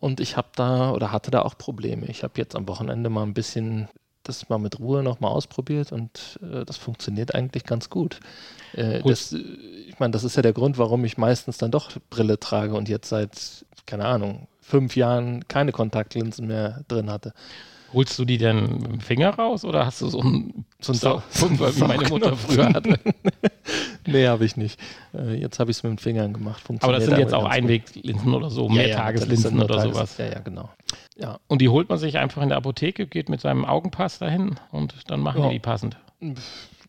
Und 0.00 0.20
ich 0.20 0.36
habe 0.36 0.48
da 0.54 0.92
oder 0.92 1.12
hatte 1.12 1.30
da 1.30 1.42
auch 1.42 1.56
Probleme. 1.56 2.06
Ich 2.06 2.22
habe 2.22 2.34
jetzt 2.36 2.54
am 2.54 2.68
Wochenende 2.68 3.10
mal 3.10 3.22
ein 3.22 3.34
bisschen 3.34 3.88
das 4.28 4.48
mal 4.48 4.58
mit 4.58 4.78
Ruhe 4.78 5.02
nochmal 5.02 5.32
ausprobiert 5.32 5.90
und 5.90 6.38
äh, 6.42 6.64
das 6.64 6.76
funktioniert 6.76 7.34
eigentlich 7.34 7.64
ganz 7.64 7.88
gut. 7.88 8.20
Äh, 8.74 9.02
das, 9.02 9.32
ich 9.32 9.98
meine, 9.98 10.10
das 10.10 10.24
ist 10.24 10.36
ja 10.36 10.42
der 10.42 10.52
Grund, 10.52 10.78
warum 10.78 11.04
ich 11.04 11.16
meistens 11.16 11.58
dann 11.58 11.70
doch 11.70 11.92
Brille 12.10 12.38
trage 12.38 12.74
und 12.74 12.88
jetzt 12.88 13.08
seit, 13.08 13.64
keine 13.86 14.04
Ahnung, 14.04 14.46
fünf 14.60 14.96
Jahren 14.96 15.48
keine 15.48 15.72
Kontaktlinsen 15.72 16.46
mehr 16.46 16.84
drin 16.88 17.10
hatte. 17.10 17.32
Holst 17.92 18.18
du 18.18 18.24
die 18.24 18.36
denn 18.36 18.64
mit 18.64 18.92
dem 18.92 19.00
Finger 19.00 19.30
raus 19.30 19.64
oder 19.64 19.86
hast 19.86 20.02
du 20.02 20.08
so 20.08 20.20
einen, 20.20 20.66
so 20.80 20.92
einen 20.92 21.22
Pulver, 21.38 21.74
wie 21.76 21.84
meine 21.84 22.08
Mutter 22.08 22.36
früher 22.36 22.68
hatte? 22.72 23.00
nee, 24.06 24.26
habe 24.26 24.44
ich 24.44 24.56
nicht. 24.56 24.78
Äh, 25.14 25.36
jetzt 25.36 25.58
habe 25.58 25.70
ich 25.70 25.78
es 25.78 25.82
mit 25.82 25.92
den 25.92 25.98
Fingern 25.98 26.34
gemacht. 26.34 26.62
Aber 26.80 26.92
das 26.92 27.04
sind 27.04 27.18
jetzt 27.18 27.32
auch 27.32 27.46
Einweglinsen 27.46 28.34
oder 28.34 28.50
so, 28.50 28.68
ja, 28.68 28.74
Mehrtageslinsen 28.74 29.58
ja, 29.58 29.64
oder 29.64 29.76
Tages, 29.76 29.94
sowas. 29.94 30.18
Ja, 30.18 30.26
ja, 30.26 30.38
genau. 30.40 30.68
Ja. 31.16 31.38
Und 31.46 31.62
die 31.62 31.68
holt 31.68 31.88
man 31.88 31.98
sich 31.98 32.18
einfach 32.18 32.42
in 32.42 32.50
der 32.50 32.58
Apotheke, 32.58 33.06
geht 33.06 33.28
mit 33.28 33.40
seinem 33.40 33.64
Augenpass 33.64 34.18
dahin 34.18 34.56
und 34.70 34.94
dann 35.08 35.20
machen 35.20 35.42
ja. 35.44 35.50
die 35.50 35.58
passend. 35.58 35.96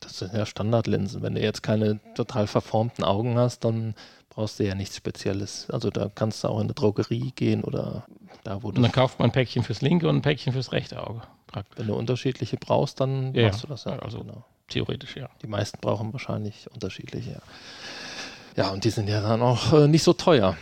Das 0.01 0.19
sind 0.19 0.33
ja 0.33 0.45
Standardlinsen. 0.45 1.21
Wenn 1.21 1.35
du 1.35 1.41
jetzt 1.41 1.63
keine 1.63 1.99
total 2.15 2.47
verformten 2.47 3.03
Augen 3.03 3.37
hast, 3.37 3.63
dann 3.63 3.95
brauchst 4.29 4.59
du 4.59 4.65
ja 4.65 4.75
nichts 4.75 4.95
Spezielles. 4.95 5.67
Also 5.69 5.89
da 5.89 6.09
kannst 6.13 6.43
du 6.43 6.49
auch 6.49 6.59
in 6.59 6.65
eine 6.65 6.73
Drogerie 6.73 7.31
gehen 7.35 7.63
oder 7.63 8.05
da. 8.43 8.55
Und 8.55 8.81
dann 8.81 8.91
kauft 8.91 9.19
man 9.19 9.29
ein 9.29 9.31
Päckchen 9.31 9.63
fürs 9.63 9.81
linke 9.81 10.07
und 10.07 10.17
ein 10.17 10.21
Päckchen 10.21 10.53
fürs 10.53 10.71
rechte 10.71 11.05
Auge. 11.05 11.21
Praktisch. 11.47 11.79
Wenn 11.79 11.87
du 11.87 11.95
unterschiedliche 11.95 12.57
brauchst, 12.57 12.99
dann 12.99 13.33
ja, 13.33 13.47
machst 13.47 13.63
du 13.63 13.67
das 13.67 13.85
ja. 13.85 13.97
Also 13.99 14.19
genau. 14.19 14.43
theoretisch, 14.67 15.15
ja. 15.15 15.29
Die 15.41 15.47
meisten 15.47 15.79
brauchen 15.81 16.13
wahrscheinlich 16.13 16.69
unterschiedliche. 16.71 17.31
Ja, 17.31 18.63
ja 18.63 18.69
und 18.69 18.83
die 18.83 18.89
sind 18.89 19.09
ja 19.09 19.21
dann 19.21 19.41
auch 19.41 19.73
äh, 19.73 19.87
nicht 19.87 20.03
so 20.03 20.13
teuer. 20.13 20.55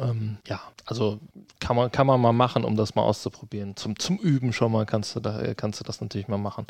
Ähm, 0.00 0.38
ja, 0.46 0.60
also 0.86 1.18
kann 1.58 1.76
man, 1.76 1.90
kann 1.90 2.06
man 2.06 2.20
mal 2.20 2.32
machen, 2.32 2.64
um 2.64 2.76
das 2.76 2.94
mal 2.94 3.02
auszuprobieren. 3.02 3.76
Zum, 3.76 3.98
zum 3.98 4.18
Üben 4.18 4.52
schon 4.52 4.72
mal 4.72 4.86
kannst 4.86 5.14
du, 5.16 5.20
da, 5.20 5.54
kannst 5.54 5.80
du 5.80 5.84
das 5.84 6.00
natürlich 6.00 6.28
mal 6.28 6.38
machen. 6.38 6.66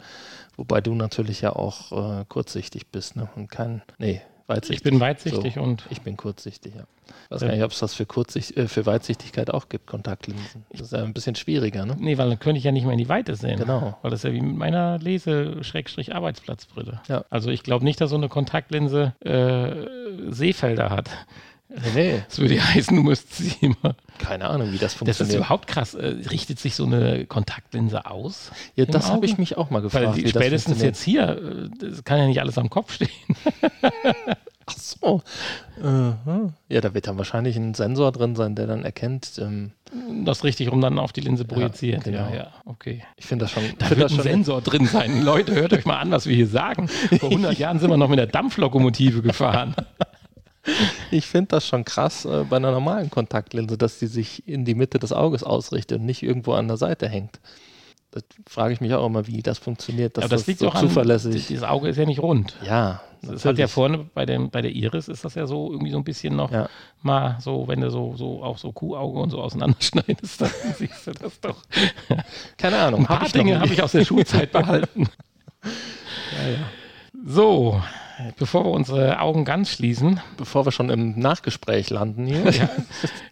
Wobei 0.57 0.81
du 0.81 0.95
natürlich 0.95 1.41
ja 1.41 1.55
auch 1.55 2.21
äh, 2.21 2.25
kurzsichtig 2.29 2.89
bist 2.89 3.17
ne? 3.17 3.29
und 3.37 3.51
kein, 3.51 3.83
nee, 3.99 4.23
weitsichtig. 4.51 4.77
Ich 4.77 4.83
bin 4.83 5.01
weitsichtig 5.01 5.55
so, 5.55 5.63
und. 5.63 5.87
Ich 5.89 6.03
bin 6.03 6.19
kurzsichtig, 6.19 6.75
ja. 6.75 6.85
Ich 7.25 7.31
weiß 7.31 7.41
gar 7.41 7.53
nicht, 7.53 7.65
ob 7.65 7.73
es 7.73 7.79
das 7.79 7.95
für, 7.95 8.05
Kurzsicht, 8.07 8.57
äh, 8.57 8.69
für 8.69 8.87
Weitsichtigkeit 8.87 9.51
auch 9.51 9.69
gibt, 9.69 9.87
Kontaktlinsen. 9.87 10.65
Das 10.71 10.81
ist 10.83 10.93
ja 10.93 11.03
ein 11.03 11.13
bisschen 11.13 11.35
schwieriger, 11.35 11.85
ne? 11.87 11.97
Nee, 11.99 12.19
weil 12.19 12.29
dann 12.29 12.39
könnte 12.39 12.59
ich 12.59 12.65
ja 12.65 12.73
nicht 12.73 12.85
mehr 12.85 12.93
in 12.93 12.99
die 12.99 13.09
Weite 13.09 13.37
sehen. 13.37 13.59
Genau. 13.59 13.97
Weil 14.03 14.11
das 14.11 14.21
ist 14.21 14.25
ja 14.25 14.33
wie 14.33 14.41
mit 14.41 14.57
meiner 14.57 14.99
Lese-Arbeitsplatzbrille. 14.99 17.01
Ja. 17.09 17.25
Also 17.31 17.51
ich 17.51 17.63
glaube 17.63 17.85
nicht, 17.85 18.01
dass 18.01 18.11
so 18.11 18.17
eine 18.17 18.29
Kontaktlinse 18.29 19.15
äh, 19.21 20.31
Seefelder 20.31 20.91
hat. 20.91 21.11
Nee. 21.95 22.23
Das 22.29 22.39
würde 22.39 22.57
ja 22.57 22.65
heißen, 22.65 22.97
du 22.97 23.03
müsstest 23.03 23.37
sie 23.37 23.67
immer. 23.67 23.95
Keine 24.19 24.49
Ahnung, 24.49 24.73
wie 24.73 24.79
das 24.79 24.95
funktioniert. 24.95 25.21
Das 25.21 25.29
ist 25.29 25.35
überhaupt 25.35 25.67
krass. 25.67 25.95
Äh, 25.95 26.17
richtet 26.31 26.59
sich 26.59 26.75
so 26.75 26.85
eine 26.85 27.27
Kontaktlinse 27.27 28.07
aus? 28.07 28.51
Ja, 28.75 28.87
das 28.87 29.11
habe 29.11 29.27
ich 29.27 29.39
mich 29.39 29.57
auch 29.57 29.71
mal 29.71 29.81
gefragt. 29.81 30.07
Weil 30.07 30.23
die, 30.23 30.29
spätestens 30.29 30.83
jetzt 30.83 31.03
hier, 31.03 31.29
äh, 31.29 31.69
das 31.79 32.05
kann 32.05 32.19
ja 32.19 32.27
nicht 32.27 32.41
alles 32.41 32.59
am 32.59 32.71
Kopf 32.71 32.93
stehen. 32.93 33.09
Ach 34.67 34.77
so. 34.77 35.23
Uh-huh. 35.83 36.53
Ja, 36.69 36.81
da 36.81 36.95
wird 36.95 37.07
dann 37.07 37.19
wahrscheinlich 37.19 37.57
ein 37.57 37.75
Sensor 37.75 38.13
drin 38.13 38.37
sein, 38.37 38.55
der 38.55 38.67
dann 38.67 38.85
erkennt. 38.85 39.39
Ähm, 39.39 39.73
das 40.25 40.45
richtig 40.45 40.71
rum 40.71 40.81
dann 40.81 40.99
auf 40.99 41.13
die 41.13 41.21
Linse 41.21 41.45
projiziert. 41.45 42.07
Ja, 42.07 42.13
genau. 42.13 42.31
ja, 42.31 42.37
ja. 42.37 42.53
okay. 42.65 43.03
Ich 43.17 43.27
finde 43.27 43.45
das 43.45 43.53
schon. 43.53 43.63
Da 43.79 43.91
wird 43.91 44.03
das 44.03 44.13
ein 44.13 44.23
Sensor 44.23 44.61
drin 44.61 44.87
sein. 44.87 45.23
Leute, 45.23 45.55
hört 45.55 45.73
euch 45.73 45.85
mal 45.85 45.99
an, 45.99 46.11
was 46.11 46.27
wir 46.27 46.37
hier 46.37 46.47
sagen. 46.47 46.89
Vor 46.89 47.31
100 47.31 47.59
Jahren 47.59 47.79
sind 47.81 47.91
wir 47.91 47.97
noch 47.97 48.09
mit 48.09 48.19
der 48.19 48.27
Dampflokomotive 48.27 49.23
gefahren. 49.23 49.75
Ich 51.11 51.27
finde 51.27 51.49
das 51.49 51.67
schon 51.67 51.85
krass 51.85 52.25
äh, 52.25 52.45
bei 52.49 52.57
einer 52.57 52.71
normalen 52.71 53.11
Kontaktlinse, 53.11 53.79
dass 53.79 53.99
sie 53.99 54.07
sich 54.07 54.47
in 54.47 54.65
die 54.65 54.75
Mitte 54.75 54.99
des 54.99 55.13
Auges 55.13 55.43
ausrichtet 55.43 56.01
und 56.01 56.07
nicht 56.07 56.23
irgendwo 56.23 56.53
an 56.53 56.69
der 56.69 56.77
Seite 56.77 57.09
hängt. 57.09 57.41
Das 58.11 58.25
frage 58.47 58.75
ich 58.75 58.81
mich 58.81 58.93
auch 58.93 59.07
immer, 59.07 59.27
wie 59.27 59.43
das 59.43 59.59
funktioniert. 59.59 60.17
Dass 60.17 60.25
das, 60.25 60.41
das 60.41 60.47
liegt 60.47 60.61
so 60.61 60.69
auch 60.69 60.81
zuverlässig. 60.81 61.35
An, 61.35 61.45
dieses 61.49 61.65
Auge 61.65 61.89
ist 61.89 61.97
ja 61.97 62.07
nicht 62.07 62.21
rund. 62.21 62.57
Ja. 62.65 63.01
Das 63.23 63.45
hat 63.45 63.59
ja 63.59 63.69
vorne 63.69 63.99
bei, 64.15 64.25
dem, 64.25 64.51
bei 64.51 64.63
der 64.63 64.71
Iris 64.71 65.09
ist 65.09 65.25
das 65.25 65.35
ja 65.35 65.47
so 65.47 65.71
irgendwie 65.71 65.91
so 65.91 65.99
ein 65.99 66.05
bisschen 66.05 66.37
noch 66.37 66.51
ja. 66.51 66.69
mal 67.03 67.37
so, 67.41 67.69
wenn 67.69 67.81
du 67.81 67.91
so, 67.91 68.17
so 68.17 68.43
auch 68.43 68.57
so 68.57 68.73
Kuhauge 68.73 69.21
und 69.21 69.31
so 69.31 69.43
auseinanderschneidest, 69.43 70.41
dann 70.41 70.51
siehst 70.77 71.07
du 71.07 71.13
das 71.13 71.39
doch. 71.41 71.63
Keine 72.57 72.79
Ahnung. 72.79 73.01
Ein 73.01 73.07
paar 73.07 73.21
hab 73.21 73.33
Dinge 73.33 73.61
habe 73.61 73.73
ich 73.73 73.83
aus 73.83 73.93
der 73.93 74.05
Schulzeit 74.05 74.51
behalten. 74.53 75.07
ja, 75.63 76.49
ja. 76.51 76.59
So, 77.27 77.83
bevor 78.39 78.65
wir 78.65 78.71
unsere 78.71 79.21
Augen 79.21 79.45
ganz 79.45 79.71
schließen. 79.71 80.21
Bevor 80.37 80.67
wir 80.67 80.73
schon 80.73 80.91
im 80.91 81.19
Nachgespräch 81.19 81.91
landen 81.91 82.27
hier. 82.27 82.51
ja, 82.51 82.69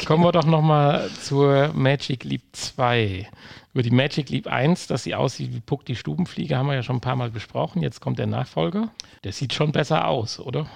kommen 0.06 0.24
wir 0.24 0.32
doch 0.32 0.44
nochmal 0.44 1.08
zur 1.22 1.72
Magic 1.74 2.24
Leap 2.24 2.42
2. 2.52 3.28
Über 3.74 3.82
die 3.82 3.90
Magic 3.90 4.30
Leap 4.30 4.46
1, 4.46 4.86
dass 4.86 5.04
sie 5.04 5.14
aussieht 5.14 5.54
wie 5.54 5.60
Puck 5.60 5.84
die 5.84 5.96
Stubenfliege, 5.96 6.56
haben 6.56 6.66
wir 6.66 6.74
ja 6.74 6.82
schon 6.82 6.96
ein 6.96 7.00
paar 7.00 7.16
Mal 7.16 7.30
besprochen. 7.30 7.82
Jetzt 7.82 8.00
kommt 8.00 8.18
der 8.18 8.26
Nachfolger. 8.26 8.90
Der 9.24 9.32
sieht 9.32 9.54
schon 9.54 9.72
besser 9.72 10.08
aus, 10.08 10.40
oder? 10.40 10.66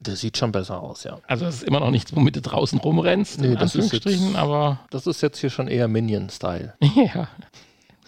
Der 0.00 0.16
sieht 0.16 0.38
schon 0.38 0.52
besser 0.52 0.80
aus, 0.82 1.04
ja. 1.04 1.18
Also 1.26 1.44
das 1.44 1.56
ist 1.56 1.62
immer 1.64 1.80
noch 1.80 1.90
nichts, 1.90 2.14
womit 2.14 2.36
du 2.36 2.42
draußen 2.42 2.78
rumrennst, 2.78 3.40
nee, 3.40 3.54
das 3.54 3.74
ist 3.74 3.92
jetzt, 3.92 4.06
aber... 4.36 4.80
Das 4.90 5.06
ist 5.06 5.20
jetzt 5.20 5.38
hier 5.38 5.50
schon 5.50 5.68
eher 5.68 5.88
Minion-Style. 5.88 6.74
ja, 7.14 7.28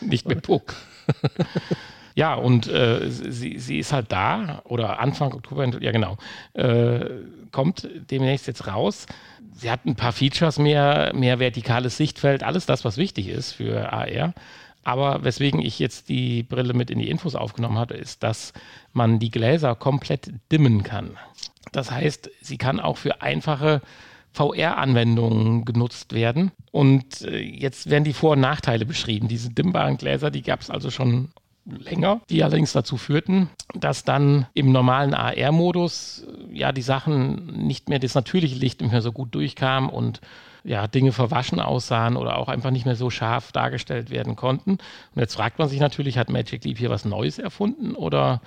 nicht 0.01 0.27
mehr 0.27 0.40
Puck. 0.40 0.75
Ja, 2.16 2.33
und 2.35 2.66
äh, 2.66 3.11
sie, 3.11 3.59
sie 3.59 3.79
ist 3.79 3.92
halt 3.92 4.11
da 4.11 4.62
oder 4.64 5.00
Anfang 5.00 5.35
Oktober, 5.35 5.66
ja 5.83 5.92
genau, 5.92 6.16
äh, 6.55 7.05
kommt 7.52 7.87
demnächst 8.11 8.46
jetzt 8.46 8.66
raus. 8.66 9.05
Sie 9.52 9.70
hat 9.70 9.85
ein 9.85 9.96
paar 9.96 10.12
Features 10.12 10.59
mehr, 10.59 11.12
mehr 11.14 11.38
vertikales 11.38 11.98
Sichtfeld, 11.98 12.42
alles 12.42 12.64
das, 12.64 12.87
was 12.87 12.96
wichtig 12.96 13.29
ist 13.29 13.52
für 13.52 13.92
AR. 13.92 14.33
Aber 14.83 15.24
weswegen 15.24 15.61
ich 15.61 15.79
jetzt 15.79 16.09
die 16.09 16.42
Brille 16.42 16.72
mit 16.72 16.90
in 16.90 17.00
die 17.00 17.11
Infos 17.11 17.35
aufgenommen 17.35 17.79
hatte, 17.79 17.94
ist, 17.94 18.22
dass 18.22 18.55
man 18.94 19.18
die 19.18 19.31
Gläser 19.31 19.74
komplett 19.74 20.33
dimmen 20.50 20.85
kann. 20.85 21.18
Das 21.72 21.90
heißt, 21.90 22.31
sie 22.40 22.57
kann 22.57 22.81
auch 22.81 22.96
für 22.96 23.20
einfache 23.20 23.83
VR-Anwendungen 24.33 25.66
genutzt 25.66 26.14
werden. 26.14 26.50
Und 26.72 27.20
äh, 27.22 27.40
jetzt 27.40 27.90
werden 27.90 28.05
die 28.05 28.14
Vor- 28.14 28.33
und 28.33 28.40
Nachteile 28.40 28.87
beschrieben. 28.87 29.29
Diese 29.29 29.50
dimmbaren 29.50 29.98
Gläser, 29.98 30.31
die 30.31 30.42
gab 30.42 30.62
es 30.62 30.70
also 30.70 30.90
schon 30.90 31.29
länger, 31.66 32.20
die 32.31 32.42
allerdings 32.42 32.72
dazu 32.72 32.96
führten, 32.96 33.50
dass 33.74 34.05
dann 34.05 34.46
im 34.55 34.72
normalen 34.72 35.14
AR-Modus 35.14 36.24
äh, 36.24 36.59
ja 36.59 36.72
die 36.72 36.83
Sachen 36.83 37.66
nicht 37.66 37.88
mehr, 37.88 37.98
das 37.98 38.14
natürliche 38.14 38.57
Licht 38.57 38.81
nicht 38.81 38.92
mehr 38.92 39.02
so 39.02 39.12
gut 39.12 39.35
durchkam 39.35 39.88
und 39.88 40.20
ja, 40.64 40.88
Dinge 40.88 41.12
verwaschen 41.12 41.61
aussahen 41.61 42.16
oder 42.16 42.38
auch 42.38 42.48
einfach 42.48 42.70
nicht 42.70 42.87
mehr 42.87 42.96
so 42.96 43.09
scharf 43.09 43.52
dargestellt 43.52 44.11
werden 44.11 44.35
konnten. 44.35 44.72
Und 44.72 45.20
jetzt 45.20 45.35
fragt 45.35 45.61
man 45.61 45.68
sich 45.68 45.79
natürlich, 45.79 46.18
hat 46.18 46.29
Magic 46.29 46.64
Leap 46.64 46.79
hier 46.79 46.90
was 46.90 47.05
Neues 47.05 47.38
erfunden 47.38 47.94
oder 47.94 48.40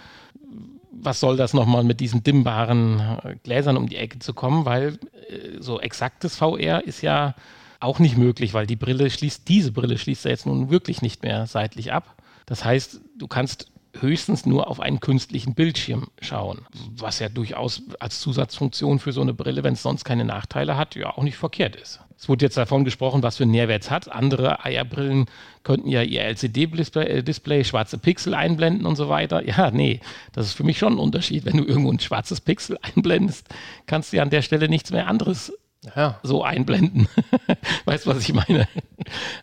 was 0.92 1.20
soll 1.20 1.38
das 1.38 1.54
nochmal 1.54 1.84
mit 1.84 2.00
diesen 2.00 2.24
dimmbaren 2.24 3.00
äh, 3.00 3.36
Gläsern 3.44 3.78
um 3.78 3.88
die 3.88 3.96
Ecke 3.96 4.20
zu 4.20 4.34
kommen, 4.34 4.66
weil 4.66 5.00
äh, 5.30 5.60
so 5.60 5.80
exaktes 5.80 6.36
VR 6.36 6.84
ist 6.84 7.02
ja 7.02 7.36
auch 7.80 8.00
nicht 8.00 8.18
möglich, 8.18 8.54
weil 8.54 8.68
die 8.68 8.76
Brille 8.76 9.10
schließt, 9.10 9.48
diese 9.48 9.72
Brille 9.72 9.98
schließt 9.98 10.26
ja 10.26 10.32
jetzt 10.32 10.46
nun 10.46 10.70
wirklich 10.70 11.02
nicht 11.02 11.24
mehr 11.24 11.48
seitlich 11.48 11.94
ab. 11.94 12.16
Das 12.50 12.66
heißt, 12.66 13.00
du 13.16 13.28
kannst 13.28 13.72
höchstens 14.00 14.46
nur 14.46 14.68
auf 14.68 14.80
einen 14.80 15.00
künstlichen 15.00 15.54
Bildschirm 15.54 16.08
schauen, 16.22 16.60
was 16.96 17.20
ja 17.20 17.30
durchaus 17.30 17.84
als 18.00 18.20
Zusatzfunktion 18.20 19.00
für 19.00 19.12
so 19.12 19.22
eine 19.22 19.34
Brille, 19.34 19.64
wenn 19.64 19.74
es 19.74 19.84
sonst 19.84 20.04
keine 20.04 20.26
Nachteile 20.26 20.78
hat, 20.78 20.96
ja 20.96 21.12
auch 21.16 21.24
nicht 21.24 21.38
verkehrt 21.38 21.76
ist. 21.76 22.00
Es 22.18 22.28
wurde 22.28 22.46
jetzt 22.46 22.58
davon 22.58 22.84
gesprochen, 22.84 23.24
was 23.24 23.38
für 23.38 23.44
einen 23.44 23.54
Nährwert 23.54 23.84
es 23.84 23.92
hat. 23.92 24.12
Andere 24.12 24.66
Eierbrillen 24.66 25.28
könnten 25.64 25.88
ja 25.88 26.02
ihr 26.02 26.22
LCD-Display, 26.24 27.60
äh, 27.62 27.64
schwarze 27.64 27.98
Pixel 27.98 28.34
einblenden 28.34 28.86
und 28.86 28.98
so 28.98 29.08
weiter. 29.08 29.46
Ja, 29.46 29.72
nee, 29.72 30.02
das 30.34 30.48
ist 30.48 30.54
für 30.54 30.66
mich 30.66 30.78
schon 30.78 30.94
ein 30.94 31.00
Unterschied. 31.00 31.46
Wenn 31.46 31.58
du 31.58 31.64
irgendwo 31.64 31.92
ein 31.92 32.00
schwarzes 32.00 32.42
Pixel 32.42 32.78
einblendest, 32.82 33.48
kannst 33.86 34.12
du 34.12 34.18
ja 34.18 34.24
an 34.24 34.32
der 34.32 34.42
Stelle 34.42 34.68
nichts 34.68 34.92
mehr 34.92 35.08
anderes 35.08 35.54
ja. 35.96 36.20
so 36.24 36.44
einblenden. 36.44 37.08
weißt 37.86 38.06
du, 38.06 38.10
was 38.10 38.22
ich 38.22 38.34
meine? 38.34 38.68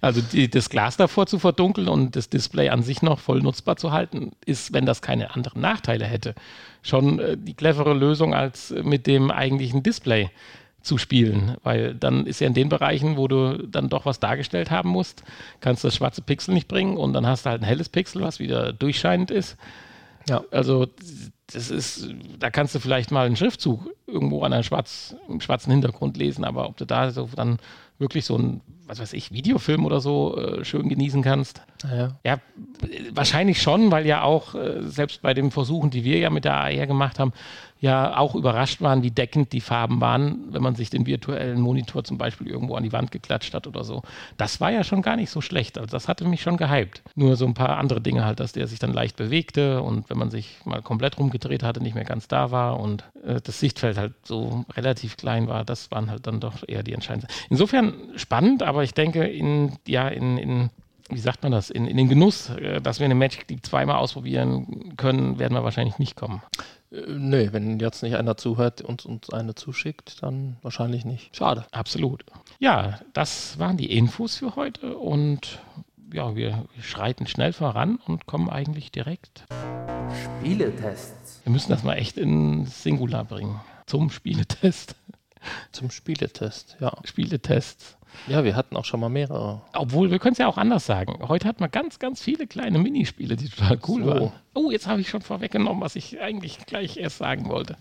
Also 0.00 0.20
die, 0.20 0.50
das 0.50 0.70
Glas 0.70 0.96
davor 0.96 1.26
zu 1.26 1.38
verdunkeln 1.38 1.88
und 1.88 2.16
das 2.16 2.28
Display 2.28 2.68
an 2.68 2.82
sich 2.82 3.02
noch 3.02 3.18
voll 3.18 3.40
nutzbar 3.40 3.76
zu 3.76 3.92
halten, 3.92 4.32
ist, 4.44 4.72
wenn 4.72 4.86
das 4.86 5.02
keine 5.02 5.34
anderen 5.34 5.60
Nachteile 5.60 6.04
hätte, 6.04 6.34
schon 6.82 7.18
äh, 7.18 7.36
die 7.36 7.54
clevere 7.54 7.94
Lösung 7.94 8.34
als 8.34 8.74
mit 8.82 9.06
dem 9.06 9.30
eigentlichen 9.30 9.82
Display 9.82 10.30
zu 10.82 10.98
spielen, 10.98 11.56
weil 11.64 11.94
dann 11.94 12.26
ist 12.26 12.40
ja 12.40 12.46
in 12.46 12.54
den 12.54 12.68
Bereichen, 12.68 13.16
wo 13.16 13.26
du 13.26 13.66
dann 13.66 13.88
doch 13.88 14.06
was 14.06 14.20
dargestellt 14.20 14.70
haben 14.70 14.88
musst, 14.88 15.24
kannst 15.60 15.82
du 15.82 15.88
das 15.88 15.96
schwarze 15.96 16.22
Pixel 16.22 16.54
nicht 16.54 16.68
bringen 16.68 16.96
und 16.96 17.12
dann 17.12 17.26
hast 17.26 17.44
du 17.44 17.50
halt 17.50 17.62
ein 17.62 17.66
helles 17.66 17.88
Pixel, 17.88 18.22
was 18.22 18.38
wieder 18.38 18.72
durchscheinend 18.72 19.32
ist. 19.32 19.56
Ja. 20.28 20.44
Also 20.52 20.86
das 21.52 21.70
ist, 21.70 22.08
da 22.38 22.50
kannst 22.50 22.74
du 22.74 22.80
vielleicht 22.80 23.10
mal 23.10 23.26
einen 23.26 23.36
Schriftzug 23.36 23.88
irgendwo 24.06 24.42
an 24.42 24.52
einem, 24.52 24.64
schwarz, 24.64 25.14
einem 25.28 25.40
schwarzen 25.40 25.70
Hintergrund 25.70 26.16
lesen, 26.16 26.44
aber 26.44 26.68
ob 26.68 26.76
du 26.76 26.84
da 26.84 27.10
so 27.10 27.28
dann 27.34 27.58
wirklich 27.98 28.24
so 28.24 28.36
ein, 28.36 28.60
was 28.86 29.00
weiß 29.00 29.12
ich, 29.12 29.32
Videofilm 29.32 29.86
oder 29.86 30.00
so 30.00 30.36
äh, 30.36 30.64
schön 30.64 30.88
genießen 30.88 31.22
kannst. 31.22 31.62
Ja. 31.84 32.16
ja, 32.24 32.38
wahrscheinlich 33.12 33.62
schon, 33.62 33.90
weil 33.90 34.06
ja 34.06 34.22
auch 34.22 34.54
äh, 34.54 34.82
selbst 34.82 35.22
bei 35.22 35.34
den 35.34 35.50
Versuchen, 35.50 35.90
die 35.90 36.04
wir 36.04 36.18
ja 36.18 36.30
mit 36.30 36.44
der 36.44 36.56
AR 36.56 36.86
gemacht 36.86 37.18
haben, 37.18 37.32
ja 37.80 38.16
auch 38.16 38.34
überrascht 38.34 38.80
waren, 38.80 39.02
wie 39.02 39.10
deckend 39.10 39.52
die 39.52 39.60
Farben 39.60 40.00
waren, 40.00 40.38
wenn 40.50 40.62
man 40.62 40.74
sich 40.74 40.88
den 40.90 41.06
virtuellen 41.06 41.60
Monitor 41.60 42.04
zum 42.04 42.16
Beispiel 42.16 42.48
irgendwo 42.48 42.74
an 42.74 42.82
die 42.82 42.92
Wand 42.92 43.10
geklatscht 43.10 43.52
hat 43.54 43.66
oder 43.66 43.84
so. 43.84 44.02
Das 44.38 44.60
war 44.60 44.72
ja 44.72 44.82
schon 44.82 45.02
gar 45.02 45.16
nicht 45.16 45.30
so 45.30 45.40
schlecht. 45.40 45.76
Also 45.76 45.90
das 45.90 46.08
hatte 46.08 46.24
mich 46.24 46.40
schon 46.40 46.56
gehypt. 46.56 47.02
Nur 47.14 47.36
so 47.36 47.46
ein 47.46 47.54
paar 47.54 47.76
andere 47.76 48.00
Dinge 48.00 48.24
halt, 48.24 48.40
dass 48.40 48.52
der 48.52 48.66
sich 48.66 48.78
dann 48.78 48.92
leicht 48.92 49.16
bewegte 49.16 49.82
und 49.82 50.08
wenn 50.08 50.18
man 50.18 50.30
sich 50.30 50.56
mal 50.64 50.80
komplett 50.80 51.18
rumgedreht 51.18 51.62
hatte, 51.62 51.82
nicht 51.82 51.94
mehr 51.94 52.04
ganz 52.04 52.28
da 52.28 52.50
war 52.50 52.80
und 52.80 53.04
äh, 53.24 53.40
das 53.42 53.60
Sichtfeld 53.60 53.98
halt 53.98 54.14
so 54.24 54.64
relativ 54.74 55.16
klein 55.16 55.46
war, 55.48 55.64
das 55.64 55.90
waren 55.90 56.10
halt 56.10 56.26
dann 56.26 56.40
doch 56.40 56.66
eher 56.66 56.82
die 56.82 56.92
entscheidenden. 56.92 57.28
Insofern 57.50 57.94
spannend, 58.16 58.62
aber 58.62 58.84
ich 58.84 58.94
denke, 58.94 59.24
in, 59.24 59.72
ja, 59.86 60.08
in, 60.08 60.38
in 60.38 60.70
wie 61.08 61.18
sagt 61.18 61.42
man 61.42 61.52
das, 61.52 61.70
in, 61.70 61.86
in 61.86 61.96
den 61.96 62.08
Genuss, 62.08 62.50
äh, 62.50 62.80
dass 62.80 62.98
wir 62.98 63.04
eine 63.04 63.14
Magic 63.14 63.48
League 63.48 63.64
zweimal 63.64 63.96
ausprobieren 63.96 64.94
können, 64.96 65.38
werden 65.38 65.54
wir 65.54 65.62
wahrscheinlich 65.62 65.98
nicht 65.98 66.16
kommen. 66.16 66.42
Äh, 66.96 67.12
nee, 67.18 67.48
wenn 67.52 67.78
jetzt 67.78 68.02
nicht 68.02 68.16
einer 68.16 68.36
zuhört 68.36 68.80
und 68.80 69.04
uns 69.04 69.30
eine 69.30 69.54
zuschickt, 69.54 70.22
dann 70.22 70.56
wahrscheinlich 70.62 71.04
nicht. 71.04 71.34
Schade. 71.36 71.66
Absolut. 71.72 72.24
Ja, 72.58 73.00
das 73.12 73.58
waren 73.58 73.76
die 73.76 73.96
Infos 73.96 74.36
für 74.36 74.56
heute 74.56 74.96
und 74.96 75.60
ja, 76.12 76.36
wir 76.36 76.64
schreiten 76.80 77.26
schnell 77.26 77.52
voran 77.52 77.98
und 78.06 78.26
kommen 78.26 78.48
eigentlich 78.48 78.92
direkt. 78.92 79.44
Spieletests. 80.40 81.40
Wir 81.44 81.52
müssen 81.52 81.70
das 81.70 81.82
mal 81.82 81.94
echt 81.94 82.16
in 82.16 82.66
Singular 82.66 83.24
bringen. 83.24 83.60
Zum 83.86 84.10
Spieletest. 84.10 84.94
Zum 85.72 85.90
Spieletest, 85.90 86.76
ja. 86.80 86.92
Spieletests. 87.04 87.95
Ja, 88.26 88.44
wir 88.44 88.56
hatten 88.56 88.76
auch 88.76 88.84
schon 88.84 89.00
mal 89.00 89.08
mehrere. 89.08 89.60
Obwohl, 89.74 90.10
wir 90.10 90.18
können 90.18 90.32
es 90.32 90.38
ja 90.38 90.48
auch 90.48 90.58
anders 90.58 90.86
sagen. 90.86 91.18
Heute 91.28 91.46
hat 91.46 91.60
man 91.60 91.70
ganz, 91.70 91.98
ganz 91.98 92.20
viele 92.20 92.46
kleine 92.46 92.78
Minispiele, 92.78 93.36
die 93.36 93.48
total 93.48 93.78
cool 93.88 94.04
so. 94.04 94.10
waren. 94.10 94.32
Oh, 94.54 94.70
jetzt 94.70 94.86
habe 94.86 95.00
ich 95.00 95.08
schon 95.08 95.22
vorweggenommen, 95.22 95.80
was 95.82 95.96
ich 95.96 96.20
eigentlich 96.20 96.58
gleich 96.66 96.96
erst 96.96 97.18
sagen 97.18 97.48
wollte. 97.48 97.76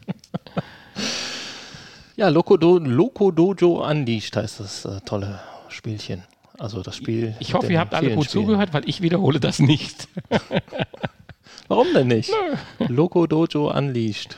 ja, 2.15 2.29
Loco, 2.29 2.57
Do 2.57 2.77
Loco 2.77 3.31
Dojo 3.31 3.87
Unleashed 3.87 4.35
heißt 4.35 4.59
das 4.59 4.85
äh, 4.85 5.01
tolle 5.01 5.39
Spielchen. 5.69 6.23
Also 6.59 6.81
das 6.81 6.95
Spiel. 6.95 7.35
Ich 7.39 7.53
hoffe, 7.53 7.71
ihr 7.71 7.79
habt 7.79 7.93
alle 7.93 8.15
gut 8.15 8.25
Spielen. 8.25 8.45
zugehört, 8.45 8.73
weil 8.73 8.87
ich 8.87 9.01
wiederhole 9.01 9.39
das 9.39 9.59
nicht. 9.59 10.07
Warum 11.67 11.87
denn 11.93 12.07
nicht? 12.07 12.31
Nö. 12.79 12.85
Loco 12.87 13.27
Dojo 13.27 13.71
Unleashed. 13.71 14.37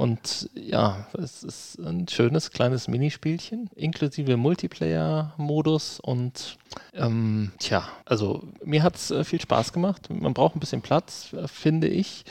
Und 0.00 0.48
ja, 0.54 1.06
es 1.12 1.42
ist 1.42 1.78
ein 1.78 2.08
schönes 2.08 2.52
kleines 2.52 2.88
Minispielchen, 2.88 3.68
inklusive 3.76 4.38
Multiplayer-Modus. 4.38 6.00
Und 6.00 6.56
ähm, 6.94 7.52
tja, 7.58 7.86
also 8.06 8.48
mir 8.64 8.82
hat 8.82 8.96
es 8.96 9.10
äh, 9.10 9.24
viel 9.24 9.42
Spaß 9.42 9.74
gemacht. 9.74 10.08
Man 10.08 10.32
braucht 10.32 10.56
ein 10.56 10.60
bisschen 10.60 10.80
Platz, 10.80 11.34
äh, 11.34 11.46
finde 11.46 11.88
ich. 11.88 12.24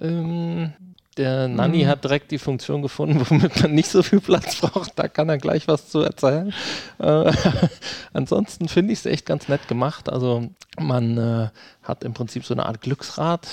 Ähm, 0.00 0.72
der 1.18 1.46
Nanny 1.48 1.84
mhm. 1.84 1.88
hat 1.88 2.04
direkt 2.04 2.30
die 2.30 2.38
Funktion 2.38 2.80
gefunden, 2.80 3.20
womit 3.28 3.60
man 3.60 3.74
nicht 3.74 3.90
so 3.90 4.02
viel 4.02 4.20
Platz 4.20 4.58
braucht. 4.58 4.92
Da 4.98 5.08
kann 5.08 5.28
er 5.28 5.36
gleich 5.36 5.68
was 5.68 5.90
zu 5.90 6.00
erzählen. 6.00 6.54
Äh, 6.98 7.32
ansonsten 8.14 8.66
finde 8.66 8.94
ich 8.94 9.00
es 9.00 9.06
echt 9.06 9.26
ganz 9.26 9.46
nett 9.48 9.68
gemacht. 9.68 10.08
Also 10.08 10.48
man 10.78 11.18
äh, 11.18 11.48
hat 11.82 12.02
im 12.02 12.14
Prinzip 12.14 12.46
so 12.46 12.54
eine 12.54 12.64
Art 12.64 12.80
Glücksrad, 12.80 13.46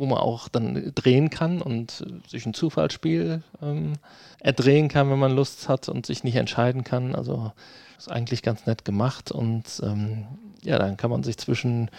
wo 0.00 0.06
man 0.06 0.18
auch 0.18 0.48
dann 0.48 0.92
drehen 0.94 1.28
kann 1.28 1.60
und 1.60 2.06
sich 2.26 2.46
ein 2.46 2.54
Zufallsspiel 2.54 3.42
ähm, 3.60 3.92
erdrehen 4.38 4.88
kann, 4.88 5.10
wenn 5.10 5.18
man 5.18 5.36
Lust 5.36 5.68
hat 5.68 5.90
und 5.90 6.06
sich 6.06 6.24
nicht 6.24 6.36
entscheiden 6.36 6.84
kann. 6.84 7.14
Also 7.14 7.52
ist 7.98 8.10
eigentlich 8.10 8.40
ganz 8.40 8.64
nett 8.64 8.86
gemacht 8.86 9.30
und 9.30 9.64
ähm, 9.82 10.26
ja, 10.62 10.78
dann 10.78 10.96
kann 10.96 11.10
man 11.10 11.22
sich 11.22 11.36
zwischen 11.36 11.90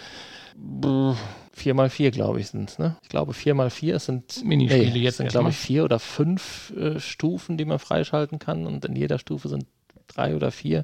4x4, 0.60 2.10
glaube 2.10 2.40
ich, 2.40 2.48
sind 2.48 2.80
ne? 2.80 2.98
Ich 3.04 3.10
glaube, 3.10 3.34
4x4 3.34 4.00
sind 4.00 4.44
Minispiele 4.44 4.92
nee, 4.92 5.00
jetzt 5.00 5.18
sind, 5.18 5.30
glaube 5.30 5.52
ich, 5.52 5.58
vier 5.58 5.84
oder 5.84 6.00
fünf 6.00 6.74
äh, 6.76 7.00
Stufen, 7.00 7.56
die 7.58 7.66
man 7.66 7.78
freischalten 7.78 8.40
kann 8.40 8.66
und 8.66 8.84
in 8.84 8.96
jeder 8.96 9.20
Stufe 9.20 9.48
sind 9.48 9.68
drei 10.14 10.36
oder 10.36 10.52
vier. 10.52 10.84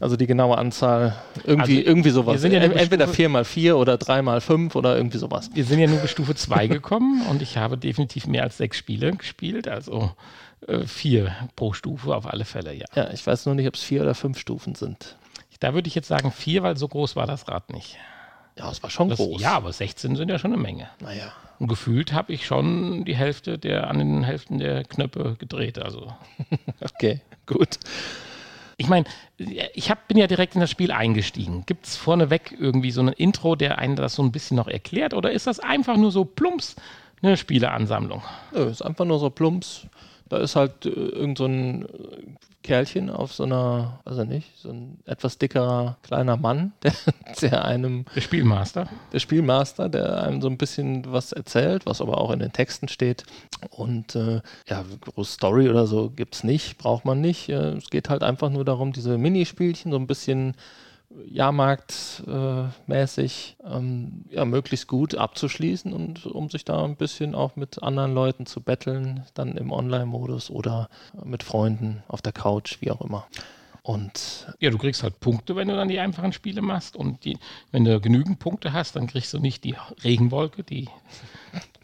Also 0.00 0.16
die 0.16 0.26
genaue 0.26 0.58
Anzahl, 0.58 1.16
irgendwie, 1.44 1.78
also, 1.78 1.88
irgendwie 1.88 2.10
sowas. 2.10 2.42
Ja 2.42 2.50
Entweder 2.50 3.06
4x4 3.06 3.74
oder 3.74 3.94
3x5 3.94 4.74
oder 4.74 4.96
irgendwie 4.96 5.18
sowas. 5.18 5.50
Wir 5.54 5.64
sind 5.64 5.80
ja 5.80 5.88
nur 5.88 5.98
bis 5.98 6.10
Stufe 6.10 6.34
2 6.34 6.68
gekommen 6.68 7.26
und 7.30 7.42
ich 7.42 7.56
habe 7.56 7.76
definitiv 7.78 8.26
mehr 8.26 8.44
als 8.44 8.56
sechs 8.58 8.78
Spiele 8.78 9.12
gespielt, 9.12 9.66
also 9.68 10.12
äh, 10.66 10.84
vier 10.84 11.34
pro 11.56 11.72
Stufe 11.72 12.14
auf 12.14 12.26
alle 12.26 12.44
Fälle, 12.44 12.74
ja. 12.74 12.86
Ja, 12.94 13.10
ich 13.10 13.26
weiß 13.26 13.46
nur 13.46 13.54
nicht, 13.54 13.66
ob 13.66 13.74
es 13.74 13.82
vier 13.82 14.02
oder 14.02 14.14
fünf 14.14 14.38
Stufen 14.38 14.74
sind. 14.74 15.16
Da 15.60 15.74
würde 15.74 15.88
ich 15.88 15.94
jetzt 15.94 16.08
sagen 16.08 16.30
vier, 16.30 16.62
weil 16.62 16.76
so 16.76 16.86
groß 16.86 17.16
war 17.16 17.26
das 17.26 17.48
Rad 17.48 17.72
nicht. 17.72 17.96
Ja, 18.56 18.70
es 18.70 18.82
war 18.82 18.90
schon 18.90 19.08
das, 19.08 19.18
groß. 19.18 19.40
Ja, 19.40 19.52
aber 19.52 19.72
16 19.72 20.16
sind 20.16 20.28
ja 20.28 20.38
schon 20.38 20.52
eine 20.52 20.60
Menge. 20.60 20.88
Naja. 21.00 21.32
Und 21.58 21.68
gefühlt 21.68 22.12
habe 22.12 22.32
ich 22.32 22.46
schon 22.46 23.04
die 23.04 23.16
Hälfte 23.16 23.58
der, 23.58 23.88
an 23.88 23.98
den 23.98 24.22
Hälften 24.22 24.58
der 24.58 24.84
Knöpfe 24.84 25.36
gedreht. 25.38 25.78
Also. 25.78 26.12
okay, 26.80 27.20
gut. 27.46 27.78
Ich 28.80 28.88
meine, 28.88 29.06
ich 29.36 29.90
hab, 29.90 30.06
bin 30.06 30.16
ja 30.16 30.28
direkt 30.28 30.54
in 30.54 30.60
das 30.60 30.70
Spiel 30.70 30.92
eingestiegen. 30.92 31.64
Gibt 31.66 31.86
es 31.86 31.96
vorneweg 31.96 32.54
irgendwie 32.56 32.92
so 32.92 33.00
ein 33.00 33.08
Intro, 33.08 33.56
der 33.56 33.78
einen 33.78 33.96
das 33.96 34.14
so 34.14 34.22
ein 34.22 34.30
bisschen 34.30 34.56
noch 34.56 34.68
erklärt? 34.68 35.14
Oder 35.14 35.32
ist 35.32 35.48
das 35.48 35.58
einfach 35.58 35.96
nur 35.96 36.12
so 36.12 36.24
plumps 36.24 36.76
eine 37.20 37.36
Spieleansammlung? 37.36 38.22
Nö, 38.52 38.70
ist 38.70 38.82
einfach 38.82 39.04
nur 39.04 39.18
so 39.18 39.30
plumps. 39.30 39.88
Da 40.28 40.38
ist 40.38 40.56
halt 40.56 40.86
äh, 40.86 40.90
irgend 40.90 41.38
so 41.38 41.46
ein 41.46 41.86
Kerlchen 42.62 43.08
auf 43.08 43.32
so 43.32 43.44
einer, 43.44 44.00
also 44.04 44.24
nicht, 44.24 44.58
so 44.58 44.70
ein 44.70 44.98
etwas 45.06 45.38
dickerer 45.38 45.96
kleiner 46.02 46.36
Mann, 46.36 46.72
der, 46.82 46.92
der 47.40 47.64
einem. 47.64 48.04
Der 48.14 48.20
Spielmaster. 48.20 48.88
Der 49.12 49.20
Spielmaster, 49.20 49.88
der 49.88 50.22
einem 50.22 50.42
so 50.42 50.48
ein 50.48 50.58
bisschen 50.58 51.10
was 51.10 51.32
erzählt, 51.32 51.86
was 51.86 52.00
aber 52.00 52.18
auch 52.18 52.30
in 52.30 52.40
den 52.40 52.52
Texten 52.52 52.88
steht. 52.88 53.24
Und 53.70 54.14
äh, 54.16 54.42
ja, 54.68 54.84
große 55.00 55.32
Story 55.32 55.68
oder 55.68 55.86
so 55.86 56.10
gibt 56.10 56.34
es 56.34 56.44
nicht, 56.44 56.78
braucht 56.78 57.04
man 57.04 57.20
nicht. 57.20 57.48
Äh, 57.48 57.76
es 57.76 57.90
geht 57.90 58.10
halt 58.10 58.22
einfach 58.22 58.50
nur 58.50 58.64
darum, 58.64 58.92
diese 58.92 59.16
Minispielchen 59.16 59.90
so 59.92 59.98
ein 59.98 60.06
bisschen 60.06 60.54
Jahrmarktmäßig 61.26 63.56
äh, 63.62 63.76
ähm, 63.76 64.24
ja, 64.30 64.44
möglichst 64.44 64.88
gut 64.88 65.14
abzuschließen 65.14 65.92
und 65.92 66.26
um 66.26 66.50
sich 66.50 66.64
da 66.64 66.84
ein 66.84 66.96
bisschen 66.96 67.34
auch 67.34 67.56
mit 67.56 67.82
anderen 67.82 68.14
Leuten 68.14 68.46
zu 68.46 68.60
betteln, 68.60 69.24
dann 69.34 69.56
im 69.56 69.72
Online-Modus 69.72 70.50
oder 70.50 70.88
mit 71.24 71.42
Freunden 71.42 72.02
auf 72.08 72.20
der 72.20 72.32
Couch, 72.32 72.78
wie 72.80 72.90
auch 72.90 73.00
immer. 73.00 73.26
Und 73.82 74.52
Ja, 74.60 74.68
du 74.68 74.76
kriegst 74.76 75.02
halt 75.02 75.18
Punkte, 75.18 75.56
wenn 75.56 75.68
du 75.68 75.74
dann 75.74 75.88
die 75.88 75.98
einfachen 75.98 76.34
Spiele 76.34 76.60
machst. 76.60 76.94
Und 76.94 77.24
die, 77.24 77.38
wenn 77.72 77.86
du 77.86 77.98
genügend 78.00 78.38
Punkte 78.38 78.74
hast, 78.74 78.96
dann 78.96 79.06
kriegst 79.06 79.32
du 79.32 79.38
nicht 79.38 79.64
die 79.64 79.76
Regenwolke, 80.04 80.62
die 80.62 80.88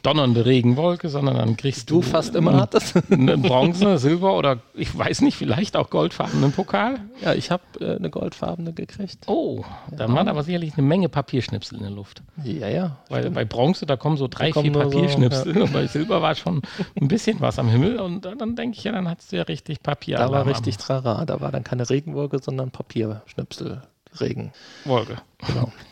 donnernde 0.05 0.45
Regenwolke, 0.47 1.09
sondern 1.09 1.37
dann 1.37 1.57
kriegst 1.57 1.91
du 1.91 1.97
du 1.97 2.03
fast 2.03 2.35
immer 2.35 2.61
hattest. 2.61 2.95
einen 3.11 3.43
Bronze, 3.43 3.99
Silber 3.99 4.37
oder 4.37 4.59
ich 4.75 4.97
weiß 4.97 5.23
nicht, 5.23 5.37
vielleicht 5.37 5.77
auch 5.77 5.91
goldfarbenen 5.91 6.53
Pokal. 6.53 7.01
Ja, 7.23 7.35
ich 7.35 7.51
habe 7.51 7.63
äh, 7.81 7.97
eine 7.97 8.11
goldfarbene 8.11 8.73
gekriegt. 8.73 9.25
Oh, 9.27 9.65
dann 9.91 10.15
waren 10.15 10.29
aber 10.29 10.43
sicherlich 10.43 10.75
eine 10.75 10.87
Menge 10.87 11.09
Papierschnipsel 11.09 11.79
in 11.79 11.85
der 11.85 11.93
Luft. 11.93 12.23
Ja, 12.43 12.69
ja. 12.69 12.99
Weil 13.09 13.31
bei 13.31 13.45
Bronze, 13.45 13.87
da 13.87 13.97
kommen 13.97 14.17
so 14.17 14.29
drei, 14.29 14.51
kommen 14.51 14.65
vier 14.65 14.73
nur 14.73 14.85
so, 14.85 14.91
Papierschnipsel 14.91 15.63
und 15.63 15.73
bei 15.73 15.87
Silber 15.87 16.21
war 16.21 16.35
schon 16.35 16.63
ein 17.01 17.09
bisschen 17.09 17.41
was 17.41 17.59
am 17.59 17.69
Himmel 17.69 17.99
und 17.99 18.25
dann, 18.25 18.39
dann 18.39 18.57
denke 18.57 18.77
ich 18.77 18.85
ja, 18.85 18.93
dann 18.93 19.09
hast 19.09 19.33
du 19.33 19.37
ja 19.37 19.43
richtig 19.45 19.83
Papier. 19.83 20.19
Da 20.19 20.31
war 20.31 20.47
richtig 20.47 20.77
Trara. 20.77 21.25
Da 21.25 21.41
war 21.41 21.51
dann 21.51 21.65
keine 21.65 21.89
Regenwolke, 21.89 22.39
sondern 22.41 22.71
Papierschnipsel. 22.71 23.83
Regen. 24.21 24.53
Wolke. 24.85 25.17
Genau. 25.47 25.73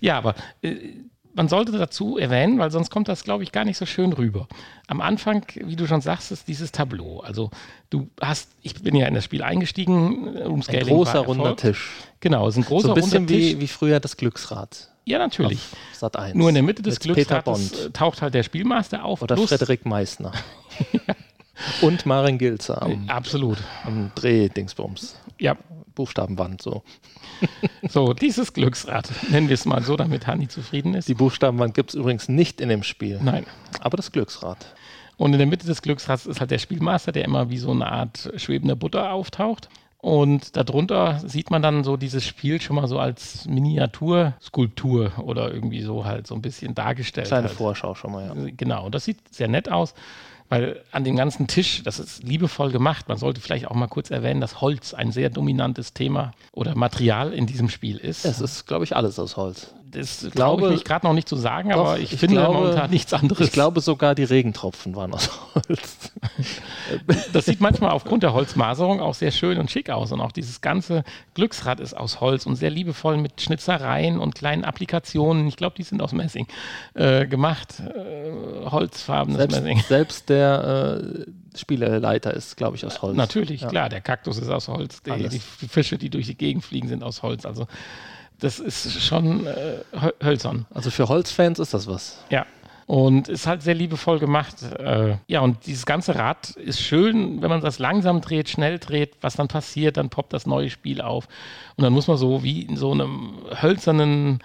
Ja, 0.00 0.18
aber 0.18 0.34
äh, 0.60 0.74
man 1.36 1.48
sollte 1.48 1.72
dazu 1.72 2.16
erwähnen, 2.16 2.58
weil 2.58 2.70
sonst 2.70 2.90
kommt 2.90 3.08
das, 3.08 3.22
glaube 3.22 3.44
ich, 3.44 3.52
gar 3.52 3.64
nicht 3.64 3.76
so 3.76 3.84
schön 3.86 4.12
rüber. 4.14 4.48
Am 4.88 5.00
Anfang, 5.02 5.44
wie 5.54 5.76
du 5.76 5.86
schon 5.86 6.00
sagst, 6.00 6.32
ist 6.32 6.48
dieses 6.48 6.72
Tableau. 6.72 7.20
Also 7.20 7.50
du 7.90 8.08
hast, 8.20 8.48
ich 8.62 8.74
bin 8.82 8.96
ja 8.96 9.06
in 9.06 9.14
das 9.14 9.24
Spiel 9.24 9.42
eingestiegen, 9.42 10.34
äh, 10.34 10.40
Ein 10.40 10.46
Umscaling 10.46 10.88
großer 10.88 11.20
runder. 11.20 11.54
Tisch. 11.54 11.90
Genau, 12.20 12.48
es 12.48 12.56
ist 12.56 12.64
ein 12.64 12.66
großer 12.66 12.88
So 12.88 12.92
ein 12.92 12.94
bisschen 12.94 13.18
runder 13.18 13.34
Tisch. 13.34 13.54
wie, 13.54 13.60
wie 13.60 13.68
früher 13.68 14.00
das 14.00 14.16
Glücksrad. 14.16 14.88
ja, 15.04 15.18
natürlich. 15.18 15.60
Sat 15.92 16.16
1. 16.16 16.34
Nur 16.34 16.48
in 16.48 16.54
der 16.54 16.64
Mitte 16.64 16.82
des 16.82 16.96
äh, 17.04 17.90
taucht 17.92 18.22
halt 18.22 18.32
der 18.34 18.42
Spielmaster 18.42 19.04
auf. 19.04 19.20
Oder 19.20 19.36
Frederik 19.36 19.84
Meissner. 19.84 20.32
Und 21.80 22.06
Maren 22.06 22.38
Gilzer 22.38 22.82
am, 22.82 23.08
Absolut. 23.08 23.58
am 23.84 24.10
Drehdingsbums. 24.14 25.16
Ja, 25.38 25.56
Buchstabenwand, 25.94 26.62
so. 26.62 26.82
so, 27.88 28.12
dieses 28.12 28.52
Glücksrad, 28.52 29.10
nennen 29.30 29.48
wir 29.48 29.54
es 29.54 29.64
mal 29.64 29.82
so, 29.82 29.96
damit 29.96 30.26
Hanni 30.26 30.48
zufrieden 30.48 30.94
ist. 30.94 31.08
Die 31.08 31.14
Buchstabenwand 31.14 31.74
gibt 31.74 31.90
es 31.90 31.94
übrigens 31.96 32.28
nicht 32.28 32.60
in 32.60 32.68
dem 32.68 32.82
Spiel. 32.82 33.18
Nein. 33.22 33.46
Aber 33.80 33.96
das 33.96 34.12
Glücksrad. 34.12 34.74
Und 35.16 35.32
in 35.32 35.38
der 35.38 35.46
Mitte 35.46 35.66
des 35.66 35.82
Glücksrads 35.82 36.26
ist 36.26 36.40
halt 36.40 36.50
der 36.50 36.58
Spielmaster, 36.58 37.12
der 37.12 37.24
immer 37.24 37.48
wie 37.50 37.58
so 37.58 37.70
eine 37.70 37.90
Art 37.90 38.30
schwebende 38.36 38.76
Butter 38.76 39.12
auftaucht. 39.12 39.68
Und 39.98 40.56
darunter 40.56 41.20
sieht 41.26 41.50
man 41.50 41.62
dann 41.62 41.82
so 41.82 41.96
dieses 41.96 42.24
Spiel 42.24 42.60
schon 42.60 42.76
mal 42.76 42.86
so 42.86 42.98
als 42.98 43.46
Miniaturskulptur 43.46 45.12
oder 45.18 45.52
irgendwie 45.52 45.82
so 45.82 46.04
halt 46.04 46.26
so 46.26 46.34
ein 46.34 46.42
bisschen 46.42 46.74
dargestellt. 46.74 47.26
Kleine 47.26 47.48
halt. 47.48 47.56
Vorschau 47.56 47.94
schon 47.94 48.12
mal, 48.12 48.26
ja. 48.26 48.50
Genau, 48.56 48.90
das 48.90 49.06
sieht 49.06 49.34
sehr 49.34 49.48
nett 49.48 49.70
aus, 49.70 49.94
weil 50.48 50.82
an 50.92 51.04
dem 51.04 51.16
ganzen 51.16 51.46
Tisch, 51.46 51.82
das 51.82 51.98
ist 51.98 52.22
liebevoll 52.22 52.70
gemacht. 52.70 53.08
Man 53.08 53.18
sollte 53.18 53.40
vielleicht 53.40 53.66
auch 53.66 53.74
mal 53.74 53.88
kurz 53.88 54.10
erwähnen, 54.10 54.40
dass 54.40 54.60
Holz 54.60 54.94
ein 54.94 55.12
sehr 55.12 55.30
dominantes 55.30 55.92
Thema 55.92 56.32
oder 56.52 56.74
Material 56.74 57.32
in 57.32 57.46
diesem 57.46 57.68
Spiel 57.68 57.96
ist. 57.98 58.24
Es 58.24 58.40
ist, 58.40 58.66
glaube 58.66 58.84
ich, 58.84 58.94
alles 58.96 59.18
aus 59.18 59.36
Holz. 59.36 59.74
Das 59.96 60.20
glaube 60.32 60.62
glaube- 60.62 60.74
ich 60.74 60.84
gerade 60.84 61.06
noch 61.06 61.12
nicht 61.12 61.28
zu 61.28 61.36
sagen, 61.36 61.70
Doch, 61.70 61.78
aber 61.78 61.98
ich, 61.98 62.12
ich 62.12 62.20
finde 62.20 62.36
glaube- 62.36 62.54
momentan 62.54 62.90
nichts 62.90 63.12
anderes. 63.12 63.46
Ich 63.46 63.52
glaube 63.52 63.80
sogar, 63.80 64.14
die 64.14 64.24
Regentropfen 64.24 64.94
waren 64.94 65.12
aus 65.14 65.30
Holz. 65.54 66.12
Das 67.32 67.46
sieht 67.46 67.60
manchmal 67.60 67.90
aufgrund 67.90 68.22
der 68.22 68.32
Holzmaserung 68.32 69.00
auch 69.00 69.14
sehr 69.14 69.30
schön 69.32 69.58
und 69.58 69.70
schick 69.70 69.90
aus. 69.90 70.12
Und 70.12 70.20
auch 70.20 70.30
dieses 70.32 70.60
ganze 70.60 71.02
Glücksrad 71.34 71.80
ist 71.80 71.94
aus 71.96 72.20
Holz 72.20 72.46
und 72.46 72.56
sehr 72.56 72.70
liebevoll 72.70 73.16
mit 73.16 73.40
Schnitzereien 73.40 74.18
und 74.20 74.34
kleinen 74.34 74.64
Applikationen. 74.64 75.46
Ich 75.48 75.56
glaube, 75.56 75.74
die 75.76 75.82
sind 75.82 76.00
aus 76.02 76.12
Messing 76.12 76.46
äh, 76.94 77.26
gemacht. 77.26 77.80
Äh, 77.80 78.70
holzfarbenes 78.70 79.38
Messing. 79.48 79.64
Selbst, 79.80 79.88
selbst 79.88 80.28
der 80.28 81.00
äh, 81.24 81.58
Spieleleiter 81.58 82.32
ist, 82.34 82.56
glaube 82.56 82.76
ich, 82.76 82.86
aus 82.86 83.02
Holz. 83.02 83.16
Natürlich, 83.16 83.62
Ja. 83.62 83.68
klar. 83.68 83.88
Der 83.88 84.00
Kaktus 84.00 84.38
ist 84.38 84.48
aus 84.48 84.68
Holz. 84.68 85.02
Die, 85.02 85.28
die 85.28 85.40
Fische, 85.40 85.98
die 85.98 86.10
durch 86.10 86.26
die 86.26 86.36
Gegend 86.36 86.64
fliegen, 86.64 86.86
sind 86.88 87.02
aus 87.02 87.22
Holz. 87.22 87.44
Also 87.46 87.66
das 88.40 88.58
ist 88.58 89.02
schon 89.02 89.46
äh, 89.46 89.80
hö- 89.92 90.24
hölzern. 90.24 90.66
Also 90.72 90.90
für 90.90 91.08
Holzfans 91.08 91.58
ist 91.58 91.74
das 91.74 91.86
was. 91.86 92.24
Ja. 92.30 92.46
Und 92.86 93.28
ist 93.28 93.48
halt 93.48 93.62
sehr 93.62 93.74
liebevoll 93.74 94.20
gemacht. 94.20 94.62
Äh, 94.78 95.16
ja, 95.26 95.40
und 95.40 95.66
dieses 95.66 95.86
ganze 95.86 96.14
Rad 96.14 96.50
ist 96.50 96.80
schön, 96.80 97.42
wenn 97.42 97.50
man 97.50 97.60
das 97.60 97.80
langsam 97.80 98.20
dreht, 98.20 98.48
schnell 98.48 98.78
dreht, 98.78 99.14
was 99.20 99.34
dann 99.34 99.48
passiert, 99.48 99.96
dann 99.96 100.08
poppt 100.08 100.32
das 100.32 100.46
neue 100.46 100.70
Spiel 100.70 101.00
auf. 101.00 101.26
Und 101.76 101.82
dann 101.82 101.92
muss 101.92 102.06
man 102.06 102.16
so 102.16 102.44
wie 102.44 102.62
in 102.62 102.76
so 102.76 102.92
einem 102.92 103.38
hölzernen 103.60 104.38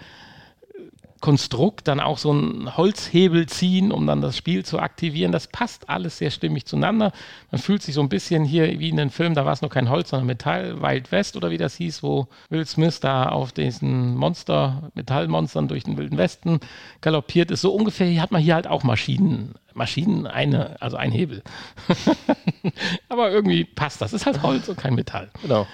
Konstrukt 1.22 1.88
dann 1.88 2.00
auch 2.00 2.18
so 2.18 2.32
einen 2.32 2.76
Holzhebel 2.76 3.46
ziehen, 3.46 3.92
um 3.92 4.06
dann 4.06 4.20
das 4.20 4.36
Spiel 4.36 4.64
zu 4.64 4.80
aktivieren. 4.80 5.32
Das 5.32 5.46
passt 5.46 5.88
alles 5.88 6.18
sehr 6.18 6.30
stimmig 6.30 6.66
zueinander. 6.66 7.12
Man 7.50 7.60
fühlt 7.60 7.80
sich 7.82 7.94
so 7.94 8.02
ein 8.02 8.10
bisschen 8.10 8.44
hier 8.44 8.78
wie 8.80 8.90
in 8.90 8.96
den 8.96 9.08
Film, 9.08 9.34
da 9.34 9.46
war 9.46 9.52
es 9.52 9.62
noch 9.62 9.70
kein 9.70 9.88
Holz, 9.88 10.10
sondern 10.10 10.26
Metall, 10.26 10.82
Wild 10.82 11.10
West 11.12 11.36
oder 11.36 11.50
wie 11.50 11.56
das 11.56 11.76
hieß, 11.76 12.02
wo 12.02 12.26
Will 12.50 12.66
Smith 12.66 13.00
da 13.00 13.28
auf 13.28 13.52
diesen 13.52 14.16
Monster, 14.16 14.90
Metallmonstern 14.94 15.68
durch 15.68 15.84
den 15.84 15.96
Wilden 15.96 16.18
Westen 16.18 16.60
galoppiert 17.00 17.50
ist. 17.50 17.62
So 17.62 17.72
ungefähr 17.72 18.20
hat 18.20 18.32
man 18.32 18.42
hier 18.42 18.56
halt 18.56 18.66
auch 18.66 18.82
Maschinen. 18.82 19.54
Maschinen, 19.74 20.26
eine, 20.26 20.76
also 20.82 20.96
ein 20.96 21.12
Hebel. 21.12 21.42
Aber 23.08 23.30
irgendwie 23.30 23.64
passt 23.64 24.02
das. 24.02 24.12
Ist 24.12 24.26
halt 24.26 24.42
Holz 24.42 24.68
und 24.68 24.76
kein 24.76 24.94
Metall. 24.94 25.30
Genau. 25.40 25.66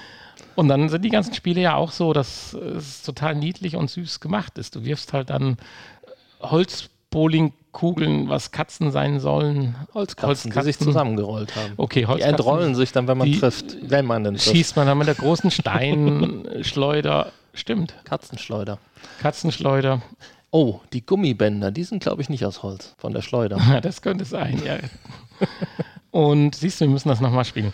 Und 0.58 0.66
dann 0.66 0.88
sind 0.88 1.04
die 1.04 1.08
ganzen 1.10 1.34
Spiele 1.34 1.60
ja 1.60 1.76
auch 1.76 1.92
so, 1.92 2.12
dass 2.12 2.52
es 2.52 3.04
total 3.04 3.36
niedlich 3.36 3.76
und 3.76 3.88
süß 3.88 4.18
gemacht 4.18 4.58
ist. 4.58 4.74
Du 4.74 4.84
wirfst 4.84 5.12
halt 5.12 5.30
dann 5.30 5.56
Holzbowlingkugeln, 6.40 8.28
was 8.28 8.50
Katzen 8.50 8.90
sein 8.90 9.20
sollen. 9.20 9.76
Holzkatzen, 9.94 10.50
die 10.50 10.54
sich 10.56 10.64
Holzkatzen. 10.64 10.84
zusammengerollt 10.86 11.54
haben. 11.54 11.74
Okay, 11.76 12.00
Die 12.00 12.06
Holzkatzen. 12.06 12.34
entrollen 12.34 12.74
sich 12.74 12.90
dann, 12.90 13.06
wenn 13.06 13.18
man 13.18 13.30
Die 13.30 13.38
trifft. 13.38 13.76
Wenn 13.82 14.04
man 14.04 14.24
denn 14.24 14.34
trifft. 14.34 14.50
Schießt 14.50 14.74
man 14.74 14.88
dann 14.88 14.98
mit 14.98 15.06
der 15.06 15.14
großen 15.14 15.48
Steinschleuder. 15.52 17.30
Stimmt, 17.54 17.94
Katzenschleuder. 18.04 18.78
Katzenschleuder. 19.20 20.02
Oh, 20.50 20.80
die 20.92 21.06
Gummibänder, 21.06 21.70
die 21.70 21.84
sind, 21.84 22.02
glaube 22.02 22.20
ich, 22.22 22.28
nicht 22.30 22.44
aus 22.44 22.64
Holz, 22.64 22.94
von 22.98 23.12
der 23.12 23.22
Schleuder. 23.22 23.58
Ja, 23.68 23.80
das 23.82 24.02
könnte 24.02 24.24
sein, 24.24 24.60
ja. 24.66 24.78
Und 26.10 26.56
siehst 26.56 26.80
du, 26.80 26.86
wir 26.86 26.90
müssen 26.90 27.10
das 27.10 27.20
nochmal 27.20 27.44
spielen. 27.44 27.72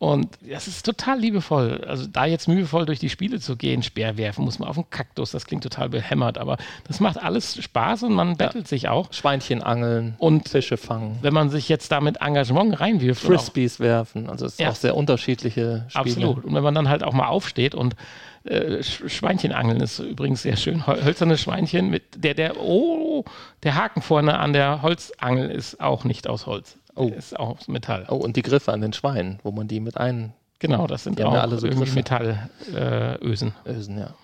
Und 0.00 0.38
das 0.48 0.68
ist 0.68 0.86
total 0.86 1.18
liebevoll. 1.18 1.84
Also 1.88 2.06
da 2.06 2.24
jetzt 2.24 2.46
mühevoll 2.46 2.86
durch 2.86 3.00
die 3.00 3.08
Spiele 3.08 3.40
zu 3.40 3.56
gehen, 3.56 3.82
Speer 3.82 4.16
werfen, 4.16 4.44
muss 4.44 4.60
man 4.60 4.68
auf 4.68 4.76
den 4.76 4.88
Kaktus, 4.90 5.32
das 5.32 5.44
klingt 5.44 5.64
total 5.64 5.88
behämmert, 5.88 6.38
aber 6.38 6.56
das 6.86 7.00
macht 7.00 7.20
alles 7.20 7.60
Spaß 7.60 8.04
und 8.04 8.12
man 8.14 8.36
bettelt 8.36 8.68
sich 8.68 8.88
auch. 8.88 9.12
Schweinchen 9.12 9.60
angeln 9.60 10.14
Und 10.18 10.48
Fische 10.48 10.76
fangen. 10.76 11.18
wenn 11.22 11.34
man 11.34 11.50
sich 11.50 11.68
jetzt 11.68 11.90
da 11.90 12.00
mit 12.00 12.20
Engagement 12.20 12.78
reinwirft, 12.78 13.22
Frisbees 13.22 13.80
werfen. 13.80 14.30
Also 14.30 14.46
es 14.46 14.52
ist 14.52 14.60
Ja. 14.60 14.70
auch 14.70 14.76
sehr 14.76 14.96
unterschiedliche 14.96 15.86
Spiele. 15.88 16.00
absolut. 16.04 16.44
Und 16.44 16.54
wenn 16.54 16.62
man 16.62 16.76
dann 16.76 16.88
halt 16.88 17.02
auch 17.02 17.12
mal 17.12 17.26
aufsteht 17.26 17.74
und 17.74 17.96
äh, 18.44 18.78
Sch- 18.78 19.08
Schweinchen 19.08 19.50
angeln 19.52 19.80
ist 19.80 19.98
übrigens 19.98 20.42
sehr 20.42 20.56
schön. 20.56 20.86
Hölzerne 20.86 21.36
Schweinchen 21.36 21.90
mit 21.90 22.04
der, 22.22 22.34
der, 22.34 22.56
oh, 22.60 23.24
der 23.64 23.74
Haken 23.74 24.00
vorne 24.00 24.38
an 24.38 24.52
der 24.52 24.80
Holzangel 24.82 25.50
ist 25.50 25.80
auch 25.80 26.04
nicht 26.04 26.28
aus 26.28 26.46
Holz. 26.46 26.76
Oh. 26.98 27.08
Ist 27.08 27.38
auch 27.38 27.58
aus 27.58 27.68
Metall. 27.68 28.06
Oh, 28.08 28.16
und 28.16 28.36
die 28.36 28.42
Griffe 28.42 28.72
an 28.72 28.80
den 28.80 28.92
Schweinen, 28.92 29.38
wo 29.42 29.50
man 29.52 29.68
die 29.68 29.80
mit 29.80 29.96
einösen, 29.96 30.34
Genau, 30.60 30.88
das 30.88 31.04
sind 31.04 31.18
Die 31.20 31.24
auch 31.24 31.34
ja 31.34 31.42
alle 31.42 31.56
so 31.58 31.66
irgendwie 31.68 31.84
Griffe. 31.84 32.48
Metallösen. 32.74 33.54
ja. 33.96 34.14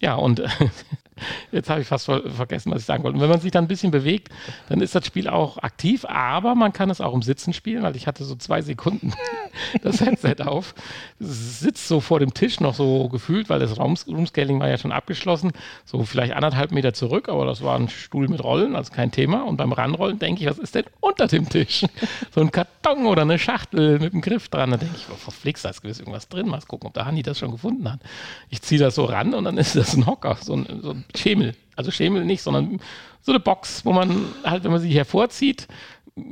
Ja, 0.00 0.14
und 0.16 0.42
jetzt 1.52 1.70
habe 1.70 1.80
ich 1.80 1.86
fast 1.86 2.06
ver 2.06 2.28
vergessen, 2.30 2.72
was 2.72 2.80
ich 2.80 2.86
sagen 2.86 3.02
wollte. 3.04 3.16
Und 3.16 3.22
wenn 3.22 3.30
man 3.30 3.40
sich 3.40 3.50
dann 3.50 3.64
ein 3.64 3.68
bisschen 3.68 3.90
bewegt, 3.90 4.28
dann 4.68 4.80
ist 4.80 4.94
das 4.94 5.06
Spiel 5.06 5.28
auch 5.28 5.58
aktiv, 5.58 6.04
aber 6.04 6.54
man 6.54 6.72
kann 6.72 6.90
es 6.90 7.00
auch 7.00 7.14
im 7.14 7.22
Sitzen 7.22 7.52
spielen, 7.52 7.82
weil 7.82 7.96
ich 7.96 8.06
hatte 8.06 8.24
so 8.24 8.34
zwei 8.36 8.62
Sekunden 8.62 9.12
das 9.82 10.00
Headset 10.00 10.42
auf, 10.44 10.74
sitzt 11.18 11.88
so 11.88 12.00
vor 12.00 12.20
dem 12.20 12.34
Tisch 12.34 12.60
noch 12.60 12.74
so 12.74 13.08
gefühlt, 13.08 13.48
weil 13.48 13.58
das 13.58 13.78
Roomscaling 13.78 14.60
war 14.60 14.68
ja 14.68 14.78
schon 14.78 14.92
abgeschlossen, 14.92 15.52
so 15.84 16.04
vielleicht 16.04 16.32
anderthalb 16.32 16.72
Meter 16.72 16.92
zurück, 16.92 17.28
aber 17.28 17.46
das 17.46 17.62
war 17.62 17.76
ein 17.78 17.88
Stuhl 17.88 18.28
mit 18.28 18.42
Rollen, 18.42 18.76
also 18.76 18.92
kein 18.92 19.10
Thema. 19.10 19.42
Und 19.42 19.56
beim 19.56 19.72
Ranrollen 19.72 20.18
denke 20.18 20.42
ich, 20.42 20.48
was 20.48 20.58
ist 20.58 20.74
denn 20.74 20.84
unter 21.00 21.26
dem 21.26 21.48
Tisch? 21.48 21.84
So 22.34 22.40
ein 22.40 22.50
Karton 22.50 23.06
oder 23.06 23.22
eine 23.22 23.38
Schachtel 23.38 23.98
mit 23.98 24.12
einem 24.12 24.20
Griff 24.20 24.48
dran. 24.48 24.70
Da 24.70 24.76
denke 24.76 24.94
ich, 24.96 25.06
oh, 25.10 25.14
verflixt, 25.14 25.64
da 25.64 25.70
ist 25.70 25.82
gewiss 25.82 25.98
irgendwas 25.98 26.28
drin. 26.28 26.46
Mal 26.46 26.60
gucken, 26.66 26.88
ob 26.88 26.94
der 26.94 27.06
Hanni 27.06 27.22
das 27.22 27.38
schon 27.38 27.50
gefunden 27.50 27.90
hat. 27.90 28.00
Ich 28.50 28.62
ziehe 28.62 28.78
das 28.80 28.94
so 28.94 29.04
ran 29.04 29.34
und 29.34 29.44
dann 29.44 29.56
ist 29.58 29.76
das 29.76 29.94
ein 29.94 30.06
Hocker, 30.06 30.36
so 30.40 30.54
ein, 30.54 30.80
so 30.82 30.90
ein 30.90 31.04
Schemel. 31.14 31.54
Also 31.76 31.90
Schemel 31.90 32.24
nicht, 32.24 32.42
sondern 32.42 32.80
so 33.20 33.32
eine 33.32 33.40
Box, 33.40 33.84
wo 33.84 33.92
man 33.92 34.26
halt, 34.44 34.64
wenn 34.64 34.72
man 34.72 34.80
sie 34.80 34.90
hervorzieht, 34.90 35.68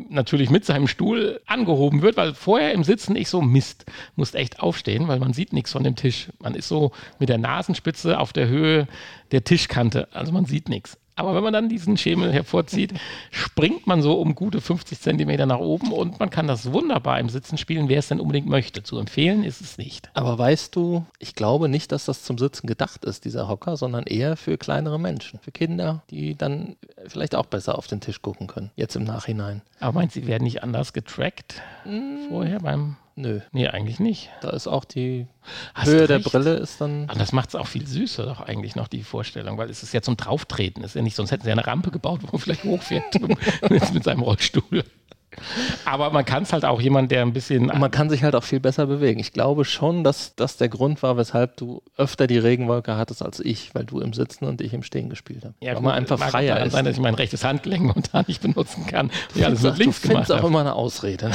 natürlich 0.09 0.51
mit 0.51 0.65
seinem 0.65 0.89
Stuhl 0.89 1.41
angehoben 1.47 2.03
wird, 2.03 2.17
weil 2.17 2.35
vorher 2.35 2.73
im 2.73 2.85
Sitzen 2.85 3.17
ich 3.17 3.29
so 3.29 3.41
Mist, 3.41 3.87
muss 4.17 4.35
echt 4.35 4.61
aufstehen, 4.61 5.09
weil 5.09 5.19
man 5.19 5.33
sieht 5.33 5.53
nichts 5.53 5.73
von 5.73 5.85
dem 5.85 5.97
Tisch. 5.97 6.29
Man 6.41 6.55
ist 6.55 6.69
so 6.69 6.93
mit 7.19 7.29
der 7.29 7.39
Nasenspitze 7.39 8.19
auf 8.19 8.33
der 8.33 8.49
Höhe 8.49 8.89
der 9.31 9.45
Tischkante, 9.45 10.09
also 10.13 10.33
man 10.33 10.47
sieht 10.47 10.69
nichts. 10.69 10.99
Aber 11.17 11.35
wenn 11.35 11.43
man 11.43 11.53
dann 11.55 11.71
diesen 11.71 11.97
Schemel 11.97 12.31
hervorzieht, 12.33 12.93
springt 13.31 13.87
man 13.87 14.03
so 14.03 14.21
um 14.21 14.35
gute 14.35 14.61
50 14.61 15.01
Zentimeter 15.01 15.47
nach 15.47 15.59
oben 15.59 15.91
und 15.91 16.21
man 16.21 16.29
kann 16.29 16.47
das 16.47 16.73
wunderbar 16.73 17.19
im 17.19 17.31
Sitzen 17.31 17.57
spielen, 17.57 17.89
wer 17.89 17.99
es 17.99 18.09
denn 18.09 18.21
unbedingt 18.21 18.47
möchte. 18.47 18.83
Zu 18.83 18.99
empfehlen 18.99 19.43
ist 19.43 19.63
es 19.63 19.79
nicht. 19.79 20.11
Aber 20.13 20.39
weißt 20.39 20.77
du, 20.77 21.07
ich 21.19 21.35
glaube 21.35 21.71
nicht, 21.71 21.91
dass 21.91 22.05
das 22.05 22.23
zum 22.23 22.37
Sitzen 22.37 22.67
gedacht 22.67 23.05
ist, 23.05 23.25
dieser 23.25 23.49
Hocker, 23.49 23.79
sondern 23.79 24.05
eher 24.05 24.37
für 24.37 24.59
kleinere 24.59 25.01
Menschen, 25.01 25.41
für 25.41 25.53
Kinder, 25.53 26.03
die 26.11 26.35
dann 26.35 26.77
vielleicht 27.07 27.35
auch 27.35 27.47
besser 27.47 27.79
auf 27.79 27.87
den 27.87 28.01
Tisch 28.01 28.21
gucken 28.21 28.47
können, 28.47 28.71
jetzt 28.77 28.95
im 28.95 29.05
Nachhinein. 29.05 29.63
Aber 29.81 30.01
meint 30.01 30.13
sie 30.13 30.27
werden 30.27 30.45
nicht 30.45 30.63
anders 30.63 30.93
getrackt 30.93 31.63
vorher 32.29 32.61
beim 32.61 32.97
Nö, 33.17 33.41
Nee, 33.53 33.69
eigentlich 33.69 33.99
nicht. 33.99 34.31
da 34.43 34.51
ist 34.51 34.67
auch 34.67 34.85
die 34.85 35.27
Hast 35.75 35.89
Höhe 35.89 36.07
der. 36.07 36.19
Brille 36.19 36.55
ist 36.57 36.81
dann. 36.83 37.09
Und 37.11 37.19
das 37.19 37.33
macht 37.33 37.49
es 37.49 37.55
auch 37.55 37.67
viel 37.67 37.87
süßer 37.87 38.27
doch 38.27 38.41
eigentlich 38.43 38.77
noch, 38.77 38.89
die 38.89 39.03
Vorstellung, 39.03 39.57
weil 39.57 39.71
es 39.71 39.83
ist 39.83 39.95
ja 39.95 40.03
zum 40.03 40.17
Drauftreten. 40.19 40.85
Ist 40.85 40.95
ja 40.97 41.03
nicht, 41.03 41.17
sonst 41.17 41.31
hätten 41.31 41.43
sie 41.45 41.49
ja 41.49 41.55
eine 41.55 41.67
Rampe 41.67 41.91
gebaut, 41.91 42.21
wo 42.23 42.29
man 42.33 42.41
vielleicht 42.41 42.65
hochfährt 42.65 43.19
mit, 43.21 43.39
mit 43.95 44.05
seinem 44.05 44.21
Rollstuhl. 44.21 44.85
Aber 45.85 46.11
man 46.11 46.25
kann 46.25 46.45
es 46.45 46.53
halt 46.55 46.65
auch 46.65 46.81
jemand, 46.81 47.11
der 47.11 47.21
ein 47.23 47.33
bisschen. 47.35 47.71
Und 47.71 47.79
man 47.79 47.91
kann 47.91 48.09
sich 48.09 48.23
halt 48.23 48.35
auch 48.35 48.45
viel 48.45 48.61
besser 48.61 48.87
bewegen. 48.87 49.21
Ich 49.21 49.33
glaube 49.33 49.65
schon, 49.67 50.03
dass 50.03 50.35
das 50.35 50.57
der 50.57 50.69
Grund 50.71 51.03
war, 51.03 51.17
weshalb 51.19 51.57
du 51.59 51.83
öfter 51.97 52.27
die 52.27 52.39
Regenwolke 52.39 52.97
hattest 52.97 53.23
als 53.23 53.41
ich, 53.41 53.75
weil 53.75 53.85
du 53.85 54.01
im 54.01 54.15
Sitzen 54.15 54.45
und 54.47 54.61
ich 54.63 54.73
im 54.73 54.83
Stehen 54.83 55.11
gespielt 55.11 55.45
habe. 55.45 55.55
ja, 55.61 55.75
weil 55.75 55.83
man 55.83 55.93
einfach 55.95 56.19
auch 56.21 56.29
freier 56.31 56.65
ist. 56.65 56.73
sein, 56.73 56.85
dass 56.87 56.95
ich 56.95 57.03
mein 57.03 57.15
rechtes 57.15 57.45
Handgelenk 57.45 57.83
momentan 57.87 58.25
nicht 58.29 58.41
benutzen 58.41 58.87
kann. 58.87 59.11
Ich 59.35 59.45
alles 59.45 59.61
du 59.61 59.69
mit 59.69 59.79
links 59.79 60.01
du 60.01 60.09
gemacht 60.09 60.27
findest 60.27 60.33
auch 60.33 60.37
habe. 60.39 60.49
immer 60.49 60.61
eine 60.61 60.75
Ausrede. 60.75 61.31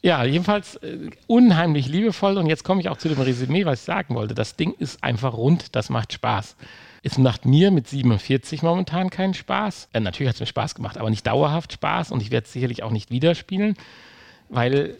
Ja, 0.00 0.24
jedenfalls 0.24 0.76
äh, 0.76 1.10
unheimlich 1.26 1.88
liebevoll. 1.88 2.38
Und 2.38 2.46
jetzt 2.46 2.64
komme 2.64 2.80
ich 2.80 2.88
auch 2.88 2.98
zu 2.98 3.08
dem 3.08 3.20
Resümee, 3.20 3.64
was 3.64 3.80
ich 3.80 3.84
sagen 3.84 4.14
wollte. 4.14 4.34
Das 4.34 4.56
Ding 4.56 4.74
ist 4.78 5.02
einfach 5.02 5.34
rund, 5.34 5.74
das 5.74 5.90
macht 5.90 6.12
Spaß. 6.12 6.56
Es 7.02 7.18
macht 7.18 7.46
mir 7.46 7.70
mit 7.70 7.88
47 7.88 8.62
momentan 8.62 9.10
keinen 9.10 9.34
Spaß. 9.34 9.88
Äh, 9.92 10.00
natürlich 10.00 10.28
hat 10.28 10.34
es 10.36 10.40
mir 10.40 10.46
Spaß 10.46 10.74
gemacht, 10.74 10.98
aber 10.98 11.10
nicht 11.10 11.26
dauerhaft 11.26 11.72
Spaß. 11.72 12.12
Und 12.12 12.22
ich 12.22 12.30
werde 12.30 12.46
es 12.46 12.52
sicherlich 12.52 12.82
auch 12.82 12.92
nicht 12.92 13.10
wieder 13.10 13.34
spielen, 13.34 13.74
weil 14.48 14.96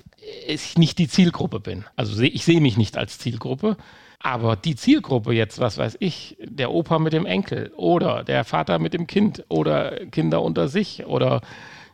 ich 0.46 0.76
nicht 0.76 0.98
die 0.98 1.08
Zielgruppe 1.08 1.60
bin. 1.60 1.84
Also 1.94 2.20
ich 2.20 2.44
sehe 2.44 2.60
mich 2.60 2.76
nicht 2.76 2.96
als 2.96 3.18
Zielgruppe. 3.18 3.76
Aber 4.20 4.56
die 4.56 4.74
Zielgruppe 4.74 5.32
jetzt, 5.32 5.60
was 5.60 5.78
weiß 5.78 5.96
ich, 6.00 6.36
der 6.40 6.72
Opa 6.72 6.98
mit 6.98 7.12
dem 7.12 7.24
Enkel 7.24 7.72
oder 7.76 8.24
der 8.24 8.42
Vater 8.42 8.80
mit 8.80 8.92
dem 8.92 9.06
Kind 9.06 9.44
oder 9.48 10.06
Kinder 10.06 10.42
unter 10.42 10.66
sich 10.66 11.06
oder 11.06 11.40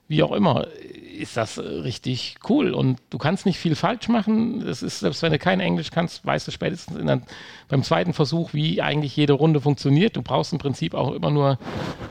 wie 0.08 0.22
auch 0.22 0.32
immer, 0.32 0.66
ist 1.14 1.36
das 1.36 1.58
äh, 1.58 1.62
richtig 1.62 2.36
cool. 2.48 2.72
Und 2.72 3.00
du 3.10 3.18
kannst 3.18 3.46
nicht 3.46 3.58
viel 3.58 3.74
falsch 3.74 4.08
machen. 4.08 4.64
Das 4.64 4.82
ist, 4.82 5.00
selbst 5.00 5.22
wenn 5.22 5.32
du 5.32 5.38
kein 5.38 5.60
Englisch 5.60 5.90
kannst, 5.90 6.24
weißt 6.24 6.46
du 6.46 6.50
spätestens 6.50 7.04
der, 7.04 7.20
beim 7.68 7.82
zweiten 7.82 8.12
Versuch, 8.12 8.52
wie 8.52 8.82
eigentlich 8.82 9.16
jede 9.16 9.32
Runde 9.32 9.60
funktioniert. 9.60 10.16
Du 10.16 10.22
brauchst 10.22 10.52
im 10.52 10.58
Prinzip 10.58 10.94
auch 10.94 11.12
immer 11.12 11.30
nur 11.30 11.58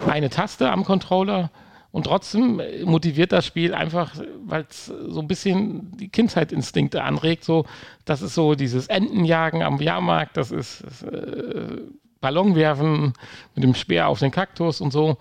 eine 0.07 0.29
Taste 0.29 0.71
am 0.71 0.83
Controller. 0.83 1.51
Und 1.91 2.05
trotzdem 2.05 2.59
äh, 2.59 2.83
motiviert 2.85 3.31
das 3.31 3.45
Spiel 3.45 3.73
einfach, 3.73 4.15
weil 4.45 4.65
es 4.67 4.87
so 4.87 5.19
ein 5.19 5.27
bisschen 5.27 5.95
die 5.97 6.09
Kindheitsinstinkte 6.09 7.03
anregt. 7.03 7.43
So, 7.43 7.65
das 8.05 8.21
ist 8.21 8.33
so 8.33 8.55
dieses 8.55 8.87
Entenjagen 8.87 9.61
am 9.61 9.79
Jahrmarkt, 9.79 10.37
das 10.37 10.51
ist 10.51 10.81
äh, 11.03 11.81
Ballonwerfen 12.19 13.13
mit 13.53 13.63
dem 13.63 13.75
Speer 13.75 14.07
auf 14.07 14.19
den 14.19 14.31
Kaktus 14.31 14.81
und 14.81 14.91
so. 14.91 15.17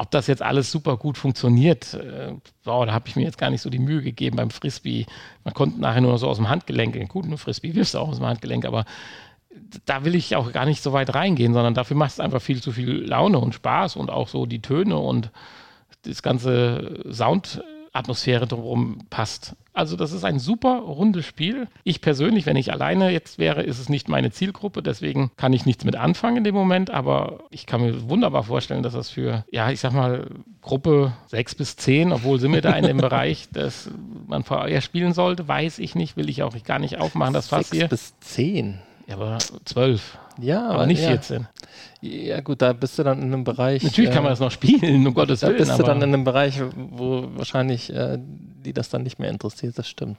Ob 0.00 0.10
das 0.10 0.28
jetzt 0.28 0.40
alles 0.40 0.72
super 0.72 0.96
gut 0.96 1.18
funktioniert, 1.18 1.92
äh, 1.92 2.32
boah, 2.64 2.86
da 2.86 2.94
habe 2.94 3.06
ich 3.06 3.16
mir 3.16 3.22
jetzt 3.22 3.36
gar 3.36 3.50
nicht 3.50 3.60
so 3.60 3.68
die 3.68 3.78
Mühe 3.78 4.00
gegeben 4.00 4.38
beim 4.38 4.48
Frisbee. 4.48 5.04
Man 5.44 5.52
konnte 5.52 5.78
nachher 5.78 6.00
nur 6.00 6.16
so 6.16 6.26
aus 6.26 6.38
dem 6.38 6.48
Handgelenk, 6.48 6.96
gut, 7.10 7.26
ein 7.26 7.36
Frisbee 7.36 7.74
wirfst 7.74 7.92
du 7.92 7.98
auch 7.98 8.08
aus 8.08 8.16
dem 8.16 8.24
Handgelenk, 8.24 8.64
aber 8.64 8.86
da 9.84 10.02
will 10.06 10.14
ich 10.14 10.36
auch 10.36 10.52
gar 10.52 10.64
nicht 10.64 10.82
so 10.82 10.94
weit 10.94 11.14
reingehen, 11.14 11.52
sondern 11.52 11.74
dafür 11.74 11.98
macht 11.98 12.12
es 12.12 12.20
einfach 12.20 12.40
viel 12.40 12.62
zu 12.62 12.72
viel 12.72 13.04
Laune 13.06 13.38
und 13.40 13.54
Spaß 13.54 13.96
und 13.96 14.10
auch 14.10 14.28
so 14.28 14.46
die 14.46 14.62
Töne 14.62 14.96
und 14.96 15.32
das 16.06 16.22
ganze 16.22 17.02
Soundatmosphäre 17.92 18.46
drumherum 18.46 18.98
passt. 19.10 19.56
Also 19.72 19.96
das 19.96 20.12
ist 20.12 20.24
ein 20.24 20.38
super 20.38 20.80
rundes 20.80 21.26
Spiel. 21.26 21.68
Ich 21.84 22.00
persönlich, 22.00 22.46
wenn 22.46 22.56
ich 22.56 22.72
alleine 22.72 23.10
jetzt 23.10 23.38
wäre, 23.38 23.62
ist 23.62 23.78
es 23.78 23.88
nicht 23.88 24.08
meine 24.08 24.30
Zielgruppe, 24.30 24.82
deswegen 24.82 25.30
kann 25.36 25.52
ich 25.52 25.64
nichts 25.64 25.84
mit 25.84 25.96
anfangen 25.96 26.38
in 26.38 26.44
dem 26.44 26.54
Moment, 26.54 26.90
aber 26.90 27.44
ich 27.50 27.66
kann 27.66 27.80
mir 27.80 28.08
wunderbar 28.08 28.44
vorstellen, 28.44 28.82
dass 28.82 28.94
das 28.94 29.10
für, 29.10 29.44
ja, 29.50 29.70
ich 29.70 29.80
sag 29.80 29.92
mal, 29.92 30.26
Gruppe 30.60 31.12
6 31.28 31.54
bis 31.54 31.76
10, 31.76 32.12
obwohl 32.12 32.40
sind 32.40 32.52
wir 32.52 32.62
da 32.62 32.72
in 32.72 32.84
dem 32.84 32.96
Bereich, 32.98 33.48
dass 33.52 33.90
man 34.26 34.44
VR 34.44 34.80
spielen 34.80 35.12
sollte, 35.12 35.46
weiß 35.46 35.78
ich 35.78 35.94
nicht, 35.94 36.16
will 36.16 36.28
ich 36.28 36.42
auch 36.42 36.54
gar 36.64 36.78
nicht 36.78 36.98
aufmachen, 36.98 37.34
das 37.34 37.48
Fass 37.48 37.68
Sechs 37.70 37.76
hier. 37.78 37.88
bis 37.88 38.18
zehn. 38.20 38.80
Ja, 39.10 39.16
aber 39.16 39.38
12, 39.64 40.18
Ja, 40.40 40.68
aber 40.68 40.86
nicht 40.86 41.02
ja. 41.02 41.08
14. 41.08 41.48
Ja, 42.00 42.40
gut, 42.40 42.62
da 42.62 42.72
bist 42.72 42.98
du 42.98 43.02
dann 43.02 43.18
in 43.18 43.24
einem 43.24 43.44
Bereich. 43.44 43.82
Natürlich 43.82 44.10
kann 44.10 44.20
äh, 44.20 44.22
man 44.22 44.32
das 44.32 44.40
noch 44.40 44.52
spielen, 44.52 45.06
um 45.06 45.12
Gottes 45.12 45.40
Da 45.40 45.48
Willen. 45.48 45.58
bist 45.58 45.70
du 45.70 45.74
aber 45.74 45.82
dann 45.82 45.98
in 45.98 46.14
einem 46.14 46.24
Bereich, 46.24 46.60
wo 46.76 47.28
wahrscheinlich 47.34 47.92
äh, 47.92 48.18
die 48.64 48.72
das 48.72 48.88
dann 48.88 49.02
nicht 49.02 49.18
mehr 49.18 49.30
interessiert, 49.30 49.76
das 49.78 49.88
stimmt. 49.88 50.16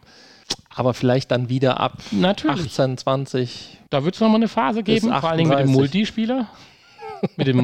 Aber 0.75 0.93
vielleicht 0.93 1.31
dann 1.31 1.47
wieder 1.49 1.79
ab 1.79 1.97
Natürlich. 2.11 2.65
18, 2.67 2.97
20. 2.97 3.77
Da 3.89 4.03
wird 4.03 4.15
es 4.15 4.21
nochmal 4.21 4.37
eine 4.37 4.47
Phase 4.49 4.83
geben, 4.83 5.07
vor 5.09 5.23
allen 5.23 5.37
Dingen 5.37 5.49
mit 5.49 5.59
dem 5.59 5.69
38. 5.69 5.75
Multispieler. 5.77 6.47
mit 7.37 7.47
dem 7.47 7.57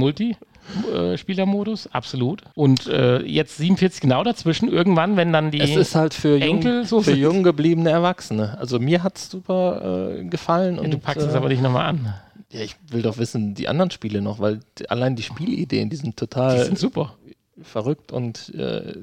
Multispielermodus, 0.91 1.88
absolut. 1.88 2.41
Und 2.55 2.88
äh, 2.88 3.20
jetzt 3.22 3.57
47 3.57 4.01
genau 4.01 4.24
dazwischen, 4.24 4.70
irgendwann, 4.72 5.18
wenn 5.18 5.32
dann 5.34 5.51
die. 5.51 5.59
Es 5.61 5.76
ist 5.76 5.95
halt 5.95 6.13
für, 6.13 6.39
Enkel 6.39 6.76
jung, 6.78 6.86
so 6.86 7.01
für 7.01 7.11
sind. 7.11 7.20
jung 7.20 7.43
gebliebene 7.43 7.89
Erwachsene. 7.89 8.57
Also 8.59 8.80
mir 8.80 9.03
hat 9.03 9.18
es 9.18 9.30
super 9.30 10.11
äh, 10.20 10.24
gefallen. 10.26 10.76
Ja, 10.76 10.82
und, 10.82 10.91
du 10.91 10.97
packst 10.99 11.26
äh, 11.26 11.30
es 11.30 11.36
aber 11.36 11.49
nicht 11.49 11.61
nochmal 11.61 11.86
an. 11.86 12.13
Ja, 12.51 12.61
ich 12.61 12.76
will 12.89 13.01
doch 13.01 13.18
wissen, 13.18 13.55
die 13.55 13.68
anderen 13.68 13.91
Spiele 13.91 14.22
noch, 14.22 14.39
weil 14.39 14.61
die, 14.80 14.89
allein 14.89 15.15
die 15.15 15.24
Spielideen, 15.24 15.89
die 15.89 15.95
sind 15.97 16.07
Die 16.11 16.15
total 16.15 16.63
sind 16.65 16.80
super. 16.80 17.15
verrückt 17.61 18.11
und 18.11 18.53
äh, 18.55 18.93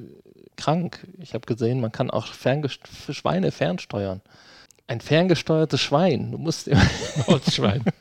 krank. 0.57 1.05
Ich 1.19 1.33
habe 1.33 1.45
gesehen, 1.45 1.79
man 1.81 1.91
kann 1.91 2.09
auch 2.09 2.27
ferngest- 2.27 3.13
Schweine 3.13 3.51
fernsteuern. 3.51 4.21
Ein 4.87 5.01
ferngesteuertes 5.01 5.81
Schwein. 5.81 6.31
Du 6.31 6.37
musst 6.37 6.67
immer. 6.67 6.81
Holzschwein. 7.27 7.83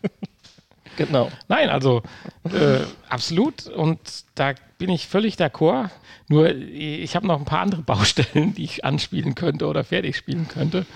genau. 0.97 1.30
Nein, 1.49 1.68
also 1.70 2.03
äh, 2.45 2.80
absolut. 3.09 3.66
Und 3.66 3.99
da 4.34 4.55
bin 4.78 4.90
ich 4.90 5.07
völlig 5.07 5.36
d'accord. 5.36 5.90
Nur 6.28 6.55
ich 6.55 7.14
habe 7.16 7.26
noch 7.26 7.38
ein 7.38 7.45
paar 7.45 7.61
andere 7.61 7.82
Baustellen, 7.82 8.55
die 8.55 8.64
ich 8.64 8.84
anspielen 8.84 9.34
könnte 9.34 9.66
oder 9.66 9.84
fertig 9.84 10.16
spielen 10.16 10.49
könnte, 10.49 10.86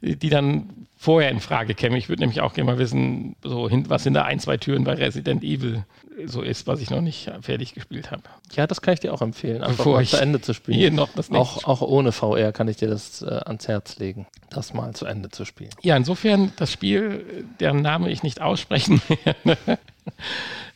die 0.00 0.28
dann 0.28 0.86
vorher 0.96 1.30
in 1.30 1.40
Frage 1.40 1.74
kämen. 1.74 1.96
Ich 1.96 2.08
würde 2.08 2.22
nämlich 2.22 2.40
auch 2.40 2.54
gerne 2.54 2.72
mal 2.72 2.78
wissen, 2.78 3.36
so 3.42 3.68
was 3.88 4.04
hinter 4.04 4.24
ein, 4.24 4.40
zwei 4.40 4.56
Türen 4.56 4.84
bei 4.84 4.94
Resident 4.94 5.44
Evil 5.44 5.84
so 6.24 6.40
ist, 6.40 6.66
was 6.66 6.80
ich 6.80 6.88
noch 6.90 7.02
nicht 7.02 7.30
fertig 7.42 7.74
gespielt 7.74 8.10
habe. 8.10 8.22
Ja, 8.52 8.66
das 8.66 8.80
kann 8.80 8.94
ich 8.94 9.00
dir 9.00 9.12
auch 9.12 9.20
empfehlen, 9.20 9.62
einfach 9.62 9.76
Bevor 9.78 9.96
mal 9.96 10.06
zu 10.06 10.16
Ende 10.16 10.40
zu 10.40 10.54
spielen. 10.54 10.78
Hier 10.78 10.90
noch 10.90 11.10
das. 11.14 11.30
Auch, 11.30 11.64
auch 11.64 11.82
ohne 11.82 12.12
VR 12.12 12.52
kann 12.52 12.68
ich 12.68 12.78
dir 12.78 12.88
das 12.88 13.20
äh, 13.22 13.26
ans 13.26 13.68
Herz 13.68 13.98
legen, 13.98 14.26
das 14.48 14.72
mal 14.72 14.94
zu 14.94 15.04
Ende 15.04 15.28
zu 15.28 15.44
spielen. 15.44 15.70
Ja, 15.82 15.96
insofern 15.96 16.52
das 16.56 16.72
Spiel, 16.72 17.44
deren 17.60 17.82
Name 17.82 18.10
ich 18.10 18.22
nicht 18.22 18.40
aussprechen 18.40 19.02
werde, 19.24 19.78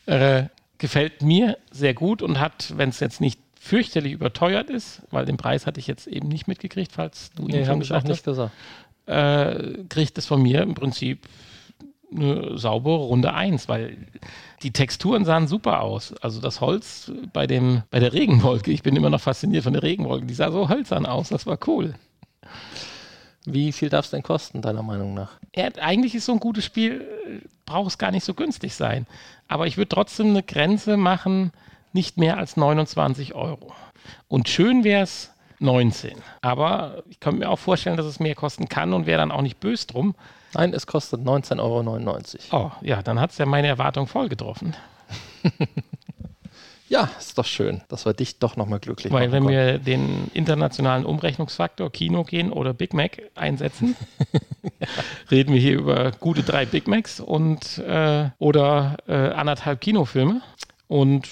äh, 0.05 0.43
gefällt 0.77 1.21
mir 1.23 1.57
sehr 1.71 1.93
gut 1.93 2.21
und 2.21 2.39
hat, 2.39 2.73
wenn 2.77 2.89
es 2.89 2.99
jetzt 2.99 3.21
nicht 3.21 3.39
fürchterlich 3.59 4.13
überteuert 4.13 4.69
ist, 4.69 5.03
weil 5.11 5.25
den 5.25 5.37
Preis 5.37 5.67
hatte 5.67 5.79
ich 5.79 5.87
jetzt 5.87 6.07
eben 6.07 6.27
nicht 6.27 6.47
mitgekriegt, 6.47 6.91
falls 6.91 7.31
du 7.35 7.43
ihn 7.43 7.49
Nee, 7.59 7.65
schon 7.65 7.79
gesagt 7.79 8.07
nicht 8.07 8.17
hast, 8.17 8.23
gesagt. 8.25 8.51
Äh, 9.11 9.83
kriegt 9.89 10.17
es 10.17 10.25
von 10.25 10.41
mir 10.41 10.61
im 10.61 10.73
Prinzip 10.73 11.27
eine 12.13 12.57
saubere 12.57 12.97
Runde 12.97 13.33
1, 13.33 13.69
weil 13.69 13.97
die 14.63 14.71
Texturen 14.71 15.25
sahen 15.25 15.47
super 15.47 15.81
aus. 15.81 16.13
Also 16.21 16.41
das 16.41 16.61
Holz 16.61 17.11
bei, 17.33 17.47
dem, 17.47 17.83
bei 17.89 17.99
der 17.99 18.13
Regenwolke, 18.13 18.71
ich 18.71 18.83
bin 18.83 18.95
immer 18.95 19.09
noch 19.09 19.21
fasziniert 19.21 19.63
von 19.63 19.73
der 19.73 19.83
Regenwolke, 19.83 20.25
die 20.25 20.33
sah 20.33 20.51
so 20.51 20.69
hölzern 20.69 21.05
aus, 21.05 21.29
das 21.29 21.45
war 21.45 21.57
cool. 21.67 21.95
Wie 23.45 23.71
viel 23.71 23.89
darf 23.89 24.05
es 24.05 24.11
denn 24.11 24.23
kosten, 24.23 24.61
deiner 24.61 24.83
Meinung 24.83 25.13
nach? 25.13 25.31
Ja, 25.55 25.69
eigentlich 25.79 26.13
ist 26.15 26.25
so 26.25 26.33
ein 26.33 26.39
gutes 26.39 26.63
Spiel, 26.63 27.07
braucht 27.65 27.87
es 27.87 27.97
gar 27.97 28.11
nicht 28.11 28.23
so 28.23 28.33
günstig 28.33 28.75
sein. 28.75 29.07
Aber 29.47 29.67
ich 29.67 29.77
würde 29.77 29.89
trotzdem 29.89 30.27
eine 30.27 30.43
Grenze 30.43 30.95
machen, 30.95 31.51
nicht 31.91 32.17
mehr 32.17 32.37
als 32.37 32.55
29 32.55 33.33
Euro. 33.33 33.73
Und 34.27 34.47
schön 34.47 34.83
wäre 34.83 35.03
es 35.03 35.31
19. 35.61 36.17
Aber 36.41 37.03
ich 37.09 37.19
könnte 37.19 37.39
mir 37.39 37.49
auch 37.49 37.59
vorstellen, 37.59 37.97
dass 37.97 38.05
es 38.05 38.19
mehr 38.19 38.35
kosten 38.35 38.67
kann 38.69 38.93
und 38.93 39.05
wäre 39.05 39.19
dann 39.19 39.31
auch 39.31 39.41
nicht 39.41 39.59
böse 39.59 39.87
drum. 39.87 40.15
Nein, 40.53 40.73
es 40.73 40.87
kostet 40.87 41.21
19,99 41.21 42.51
Euro. 42.51 42.65
Oh, 42.65 42.71
ja, 42.81 43.01
dann 43.01 43.19
hat 43.19 43.31
es 43.31 43.37
ja 43.37 43.45
meine 43.45 43.67
Erwartung 43.67 44.07
voll 44.07 44.27
getroffen. 44.29 44.75
Ja, 46.91 47.09
ist 47.17 47.37
doch 47.37 47.45
schön, 47.45 47.79
dass 47.87 48.05
wir 48.05 48.11
dich 48.11 48.39
doch 48.39 48.57
nochmal 48.57 48.79
glücklich 48.79 49.13
Weil 49.13 49.29
machen 49.29 49.31
wenn 49.31 49.43
konnten. 49.43 49.57
wir 49.57 49.77
den 49.77 50.29
internationalen 50.33 51.05
Umrechnungsfaktor 51.05 51.89
Kino 51.89 52.25
gehen 52.25 52.51
oder 52.51 52.73
Big 52.73 52.93
Mac 52.93 53.17
einsetzen, 53.33 53.95
reden 55.31 55.53
wir 55.53 55.61
hier 55.61 55.75
über 55.75 56.11
gute 56.11 56.43
drei 56.43 56.65
Big 56.65 56.89
Macs 56.89 57.21
und 57.21 57.77
äh, 57.77 58.31
oder 58.39 58.97
äh, 59.07 59.13
anderthalb 59.13 59.79
Kinofilme. 59.79 60.41
Und 60.91 61.29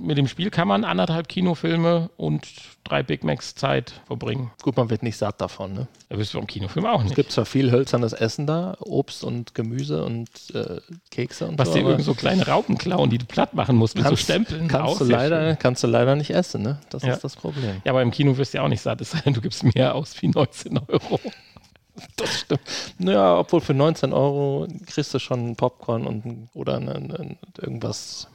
mit 0.00 0.16
dem 0.16 0.26
Spiel 0.26 0.48
kann 0.48 0.66
man 0.66 0.84
anderthalb 0.84 1.28
Kinofilme 1.28 2.08
und 2.16 2.48
drei 2.82 3.02
Big 3.02 3.24
Macs 3.24 3.54
Zeit 3.54 3.92
verbringen. 4.06 4.50
Gut, 4.62 4.78
man 4.78 4.88
wird 4.88 5.02
nicht 5.02 5.18
satt 5.18 5.38
davon. 5.38 5.74
Ne? 5.74 5.86
Da 6.08 6.16
wirst 6.16 6.32
du 6.32 6.38
beim 6.38 6.46
Kinofilm 6.46 6.86
auch 6.86 7.00
Es 7.00 7.04
nicht. 7.04 7.16
gibt 7.16 7.30
zwar 7.30 7.44
viel 7.44 7.70
hölzernes 7.70 8.14
Essen 8.14 8.46
da, 8.46 8.74
Obst 8.80 9.22
und 9.22 9.54
Gemüse 9.54 10.02
und 10.06 10.30
äh, 10.54 10.80
Kekse 11.10 11.46
und 11.46 11.58
Was 11.58 11.68
so. 11.68 11.74
dir 11.74 11.80
aber 11.80 11.90
irgend 11.90 12.06
so 12.06 12.14
kleine 12.14 12.46
Raupen 12.46 12.78
klauen, 12.78 13.10
die 13.10 13.18
du 13.18 13.26
platt 13.26 13.52
machen 13.52 13.76
musst 13.76 13.96
mit 13.98 14.06
so 14.08 14.16
Stempeln. 14.16 14.66
Kannst, 14.68 14.98
du 15.02 15.04
leider, 15.04 15.46
schön. 15.50 15.58
kannst 15.58 15.82
du 15.82 15.88
leider 15.88 16.16
nicht 16.16 16.30
essen, 16.30 16.62
ne? 16.62 16.78
Das 16.88 17.02
Ja. 17.02 17.12
ist 17.12 17.22
das 17.22 17.36
Problem. 17.36 17.82
Ja, 17.84 17.92
aber 17.92 18.00
im 18.00 18.12
Kino 18.12 18.38
wirst 18.38 18.54
du 18.54 18.58
ja 18.58 18.64
auch 18.64 18.68
nicht 18.68 18.80
satt, 18.80 19.02
es 19.02 19.10
sei 19.10 19.20
denn, 19.20 19.34
du 19.34 19.42
gibst 19.42 19.62
mehr 19.74 19.94
aus 19.94 20.22
wie 20.22 20.28
19 20.28 20.78
Euro. 20.88 21.20
Das 22.16 22.40
stimmt. 22.40 22.62
Naja, 22.96 23.36
obwohl 23.38 23.60
für 23.60 23.74
19 23.74 24.14
Euro 24.14 24.66
kriegst 24.86 25.12
du 25.12 25.18
schon 25.18 25.56
Popcorn 25.56 26.06
und 26.06 26.48
oder 26.54 26.78
ein, 26.78 26.88
ein, 26.88 27.38
irgendwas 27.60 28.28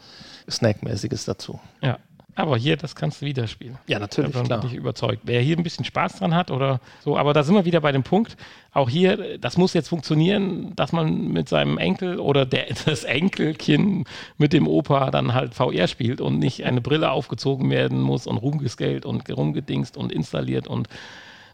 Snackmäßiges 0.49 1.25
dazu. 1.25 1.59
Ja. 1.81 1.97
Aber 2.37 2.55
hier, 2.55 2.77
das 2.77 2.95
kannst 2.95 3.21
du 3.23 3.25
wieder 3.25 3.47
spielen. 3.47 3.79
Ja, 3.87 3.97
natürlich, 3.97 4.31
Da 4.31 4.39
bin 4.41 4.47
klar. 4.47 4.63
ich 4.63 4.75
überzeugt. 4.75 5.23
Wer 5.23 5.41
hier 5.41 5.57
ein 5.57 5.63
bisschen 5.63 5.85
Spaß 5.85 6.19
dran 6.19 6.35
hat 6.35 6.51
oder 6.51 6.79
so, 7.03 7.17
aber 7.17 7.33
da 7.33 7.41
sind 7.41 7.55
wir 7.55 7.65
wieder 7.65 7.81
bei 7.81 7.91
dem 7.91 8.03
Punkt, 8.03 8.37
auch 8.73 8.91
hier, 8.91 9.39
das 9.39 9.57
muss 9.57 9.73
jetzt 9.73 9.87
funktionieren, 9.87 10.75
dass 10.75 10.91
man 10.91 11.29
mit 11.29 11.49
seinem 11.49 11.79
Enkel 11.79 12.19
oder 12.19 12.45
der, 12.45 12.67
das 12.85 13.05
Enkelkind 13.05 14.07
mit 14.37 14.53
dem 14.53 14.67
Opa 14.67 15.09
dann 15.09 15.33
halt 15.33 15.55
VR 15.55 15.87
spielt 15.87 16.21
und 16.21 16.37
nicht 16.37 16.63
eine 16.63 16.79
Brille 16.79 17.09
aufgezogen 17.09 17.71
werden 17.71 17.99
muss 18.01 18.27
und 18.27 18.37
rumgescaled 18.37 19.03
und 19.03 19.27
rumgedingst 19.35 19.97
und 19.97 20.11
installiert 20.11 20.67
und 20.67 20.87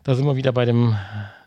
da 0.04 0.16
sind 0.16 0.26
wir 0.26 0.36
wieder 0.36 0.52
bei 0.52 0.66
dem, 0.66 0.98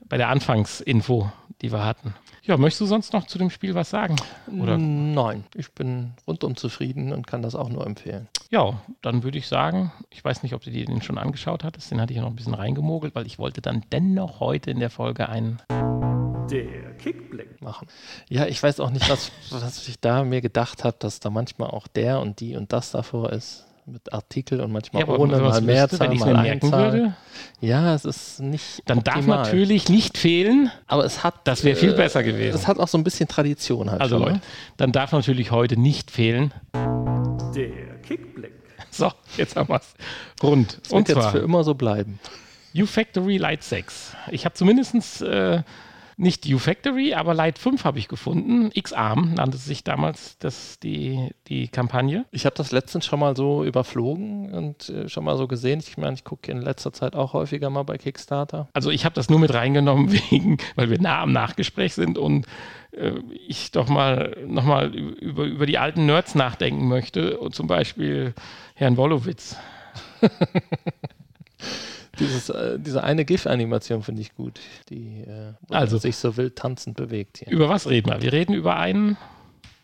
bei 0.09 0.17
der 0.17 0.29
Anfangsinfo, 0.29 1.31
die 1.63 1.73
wir 1.73 1.85
hatten. 1.85 2.15
Ja, 2.43 2.57
möchtest 2.57 2.83
du 2.83 2.87
sonst 2.87 3.13
noch 3.13 3.27
zu 3.27 3.39
dem 3.39 3.51
Spiel 3.51 3.75
was 3.75 3.91
sagen? 3.91 4.15
Oder 4.61 4.79
Nein, 4.79 5.45
ich 5.55 5.73
bin 5.73 6.13
rundum 6.27 6.57
zufrieden 6.57 7.13
und 7.13 7.27
kann 7.27 7.43
das 7.43 7.57
auch 7.57 7.69
nur 7.69 7.85
empfehlen. 7.85 8.29
Ja, 8.51 8.81
dann 9.03 9.25
würde 9.25 9.39
ich 9.39 9.49
sagen, 9.49 9.91
ich 10.11 10.25
weiß 10.25 10.45
nicht, 10.45 10.55
ob 10.55 10.63
du 10.63 10.71
dir 10.71 10.87
den 10.87 11.03
schon 11.03 11.19
angeschaut 11.19 11.65
hattest, 11.65 11.91
den 11.91 12.01
hatte 12.01 12.13
ich 12.13 12.19
ja 12.19 12.23
noch 12.23 12.31
ein 12.31 12.37
bisschen 12.37 12.55
reingemogelt, 12.55 13.17
weil 13.17 13.27
ich 13.27 13.41
wollte 13.41 13.61
dann 13.61 13.85
dennoch 13.91 14.39
heute 14.39 14.71
in 14.71 14.79
der 14.79 14.91
Folge 14.91 15.29
einen. 15.29 15.61
Der 16.49 16.93
Kickblick. 16.99 17.61
machen. 17.61 17.89
Ja, 18.29 18.47
ich 18.47 18.63
weiß 18.63 18.79
auch 18.79 18.91
nicht, 18.91 19.11
was, 19.11 19.33
was 19.51 19.89
ich 19.89 19.99
da 19.99 20.23
mir 20.23 20.41
gedacht 20.41 20.85
habe, 20.85 20.97
dass 21.01 21.19
da 21.19 21.31
manchmal 21.31 21.71
auch 21.71 21.89
der 21.89 22.21
und 22.21 22.39
die 22.39 22.55
und 22.55 22.73
das 22.73 22.93
davor 22.93 23.33
ist. 23.33 23.67
Mit 23.89 24.13
Artikel 24.13 24.61
und 24.61 24.73
manchmal 24.73 25.05
aber 25.05 25.21
ohne, 25.21 25.41
was 25.43 25.61
mal 25.61 25.61
Mehrzahl, 25.61 26.01
wenn 26.01 26.13
ich 26.13 26.19
es 26.19 26.27
mal 26.27 26.35
mir 26.35 26.43
merken 26.43 26.67
Einzahl. 26.67 26.93
würde, 26.93 27.15
Ja, 27.61 27.95
es 27.95 28.05
ist 28.05 28.41
nicht 28.41 28.83
dann 28.87 29.05
darf 29.05 29.19
optimal. 29.19 29.45
natürlich 29.45 29.89
nicht 29.89 30.19
fehlen, 30.19 30.73
Aber 30.89 31.05
es 31.05 31.23
hat... 31.23 31.35
das 31.45 31.63
wäre 31.63 31.77
viel 31.77 31.93
äh, 31.93 31.97
besser 31.97 32.25
gewesen. 32.25 32.57
Es 32.57 32.67
hat 32.67 32.81
auch 32.81 32.89
so 32.89 32.99
ein 32.99 33.05
bisschen 33.05 33.29
Tradition 33.29 33.89
halt 33.89 34.01
Also 34.01 34.17
schon, 34.17 34.25
Leute, 34.25 34.35
ne? 34.39 34.41
dann 34.77 34.91
darf 34.91 35.13
natürlich 35.13 35.53
heute 35.53 35.79
nicht 35.79 36.11
fehlen. 36.11 36.53
Der 37.55 37.97
Kickblick. 38.03 38.53
So, 38.91 39.13
jetzt 39.37 39.55
haben 39.57 39.69
wir 39.69 39.77
es 39.77 39.95
rund. 40.43 40.81
Und 40.89 41.07
wird 41.07 41.09
jetzt 41.09 41.23
zwar 41.23 41.33
für 41.33 41.39
immer 41.39 41.63
so 41.65 41.75
bleiben. 41.75 42.19
U-Factory 42.75 43.37
Light 43.37 43.63
6. 43.63 44.17
Ich 44.31 44.45
habe 44.47 44.55
zumindest 44.55 45.21
äh, 45.23 45.63
nicht 46.19 46.47
U-Factory, 46.47 47.13
aber 47.13 47.35
Light 47.35 47.59
5 47.59 47.85
habe 47.85 47.99
ich 47.99 48.09
gefunden. 48.09 48.71
X-Arm 48.73 49.35
nannte 49.35 49.59
sich 49.59 49.85
damals 49.85 50.39
das, 50.39 50.79
die, 50.81 51.31
die 51.47 51.69
Kampagne. 51.69 52.25
Ich 52.31 52.47
habe 52.47 52.57
das 52.57 52.73
letztens 52.73 53.05
schon 53.05 53.21
mal 53.21 53.37
so 53.37 53.63
überflogen 53.65 54.51
und 54.53 54.89
äh, 54.89 55.11
schon 55.11 55.25
mal 55.25 55.37
so 55.37 55.47
gesehen. 55.47 55.81
Ich 55.87 55.99
meine, 55.99 56.15
ich 56.15 56.25
gucke 56.25 56.51
in 56.51 56.63
letzter 56.63 56.95
Zeit 56.95 57.15
auch 57.15 57.35
häufiger 57.35 57.69
mal 57.69 57.83
bei 57.83 57.99
Kickstarter. 57.99 58.69
Also 58.73 58.91
ich 58.91 59.05
habe 59.05 59.15
das 59.15 59.29
nur 59.29 59.39
mit 59.39 59.53
reingenommen, 59.53 60.11
wegen, 60.31 60.57
weil 60.75 60.89
wir 60.89 61.01
nah 61.01 61.21
am 61.21 61.33
Nachgespräch 61.33 61.95
sind 61.95 62.17
und 62.17 62.47
äh, 62.93 63.13
ich 63.47 63.71
doch 63.73 63.89
mal 63.89 64.39
nochmal 64.47 64.95
über, 64.95 65.45
über 65.45 65.67
die 65.67 65.77
alten 65.77 66.07
Nerds 66.07 66.35
nachdenken 66.35 66.89
möchte. 66.89 67.39
Und 67.39 67.55
zum 67.55 67.67
Beispiel 67.67 68.33
Herrn 68.75 68.97
Wolowitz. 68.97 69.57
Dieses, 72.19 72.49
äh, 72.49 72.79
diese 72.79 73.05
eine 73.05 73.25
GIF-Animation 73.25 74.03
finde 74.03 74.23
ich 74.23 74.35
gut, 74.35 74.61
die 74.91 75.23
äh, 75.23 75.53
Also. 75.71 75.99
sich 75.99 76.17
so 76.17 76.37
wild 76.37 76.57
tanzend 76.57 76.97
bewegt 76.97 77.39
hier. 77.39 77.49
Über 77.51 77.69
was 77.69 77.89
reden 77.89 78.11
wir? 78.11 78.23
Wir 78.23 78.33
reden 78.33 78.55
über 78.55 78.77
einen, 78.77 79.17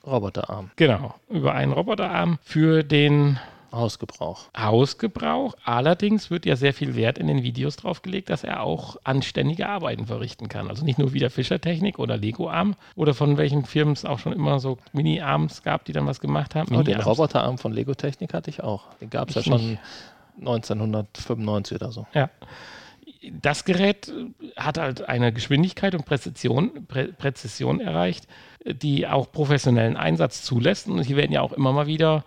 Roboterarm, 0.06 0.70
genau, 0.76 1.14
über 1.28 1.54
einen 1.54 1.72
Roboterarm 1.72 2.38
für 2.42 2.82
den 2.82 3.38
Hausgebrauch. 3.72 4.50
Hausgebrauch. 4.56 5.54
Allerdings 5.64 6.30
wird 6.30 6.44
ja 6.44 6.56
sehr 6.56 6.74
viel 6.74 6.94
Wert 6.94 7.18
in 7.18 7.26
den 7.26 7.42
Videos 7.42 7.76
drauf 7.76 8.02
gelegt, 8.02 8.28
dass 8.28 8.44
er 8.44 8.62
auch 8.62 8.96
anständige 9.04 9.66
Arbeiten 9.66 10.06
verrichten 10.06 10.48
kann. 10.48 10.68
Also 10.68 10.84
nicht 10.84 10.98
nur 10.98 11.14
wieder 11.14 11.30
Fischertechnik 11.30 11.98
oder 11.98 12.18
Lego-Arm 12.18 12.74
oder 12.96 13.14
von 13.14 13.38
welchen 13.38 13.64
Firmen 13.64 13.94
es 13.94 14.04
auch 14.04 14.18
schon 14.18 14.34
immer 14.34 14.60
so 14.60 14.76
Mini-Arms 14.92 15.62
gab, 15.62 15.86
die 15.86 15.92
dann 15.92 16.06
was 16.06 16.20
gemacht 16.20 16.54
haben. 16.54 16.76
Oh, 16.76 16.82
den. 16.82 17.00
Roboterarm 17.00 17.56
von 17.56 17.72
Lego 17.72 17.94
Technik 17.94 18.34
hatte 18.34 18.50
ich 18.50 18.62
auch. 18.62 18.92
Den 19.00 19.08
gab 19.08 19.30
es 19.30 19.36
ja 19.36 19.42
schon 19.42 19.70
nicht. 19.70 19.80
1995 20.38 21.76
oder 21.76 21.92
so. 21.92 22.06
Ja. 22.14 22.30
Das 23.30 23.64
Gerät 23.64 24.12
hat 24.56 24.78
halt 24.78 25.08
eine 25.08 25.32
Geschwindigkeit 25.32 25.94
und 25.94 26.04
Präzision, 26.04 26.86
Prä 26.88 27.08
Präzision 27.12 27.80
erreicht, 27.80 28.26
die 28.64 29.06
auch 29.06 29.30
professionellen 29.30 29.96
Einsatz 29.96 30.42
zulässt. 30.42 30.88
Und 30.88 31.02
hier 31.04 31.16
werden 31.16 31.32
ja 31.32 31.40
auch 31.40 31.52
immer 31.52 31.72
mal 31.72 31.86
wieder 31.86 32.24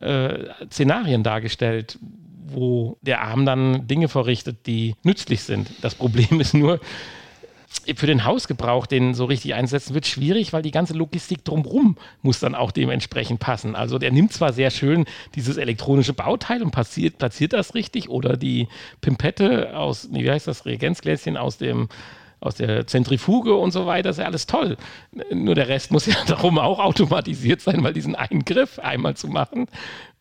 äh, 0.00 0.46
Szenarien 0.70 1.22
dargestellt, 1.22 1.98
wo 2.46 2.96
der 3.02 3.22
Arm 3.22 3.44
dann 3.44 3.86
Dinge 3.86 4.08
verrichtet, 4.08 4.66
die 4.66 4.96
nützlich 5.02 5.42
sind. 5.42 5.70
Das 5.82 5.94
Problem 5.94 6.40
ist 6.40 6.54
nur, 6.54 6.80
für 7.96 8.06
den 8.06 8.24
Hausgebrauch 8.24 8.86
den 8.86 9.14
so 9.14 9.24
richtig 9.24 9.54
einsetzen, 9.54 9.94
wird 9.94 10.06
schwierig, 10.06 10.52
weil 10.52 10.62
die 10.62 10.72
ganze 10.72 10.94
Logistik 10.94 11.44
drumherum 11.44 11.96
muss 12.22 12.40
dann 12.40 12.54
auch 12.54 12.72
dementsprechend 12.72 13.40
passen. 13.40 13.76
Also 13.76 13.98
der 13.98 14.10
nimmt 14.10 14.32
zwar 14.32 14.52
sehr 14.52 14.70
schön 14.70 15.04
dieses 15.34 15.56
elektronische 15.56 16.12
Bauteil 16.12 16.62
und 16.62 16.72
platziert, 16.72 17.18
platziert 17.18 17.52
das 17.52 17.74
richtig 17.74 18.08
oder 18.08 18.36
die 18.36 18.68
Pimpette 19.00 19.76
aus, 19.76 20.08
wie 20.12 20.28
heißt 20.28 20.48
das, 20.48 20.66
Reagenzgläschen 20.66 21.36
aus 21.36 21.58
dem 21.58 21.88
aus 22.40 22.54
der 22.54 22.86
Zentrifuge 22.86 23.54
und 23.54 23.70
so 23.70 23.86
weiter, 23.86 24.10
ist 24.10 24.18
ja 24.18 24.24
alles 24.24 24.46
toll. 24.46 24.76
Nur 25.32 25.54
der 25.54 25.68
Rest 25.68 25.90
muss 25.92 26.06
ja 26.06 26.14
darum 26.26 26.58
auch 26.58 26.78
automatisiert 26.78 27.60
sein, 27.60 27.82
weil 27.84 27.92
diesen 27.92 28.14
Eingriff 28.14 28.78
einmal 28.78 29.14
zu 29.14 29.28
machen 29.28 29.66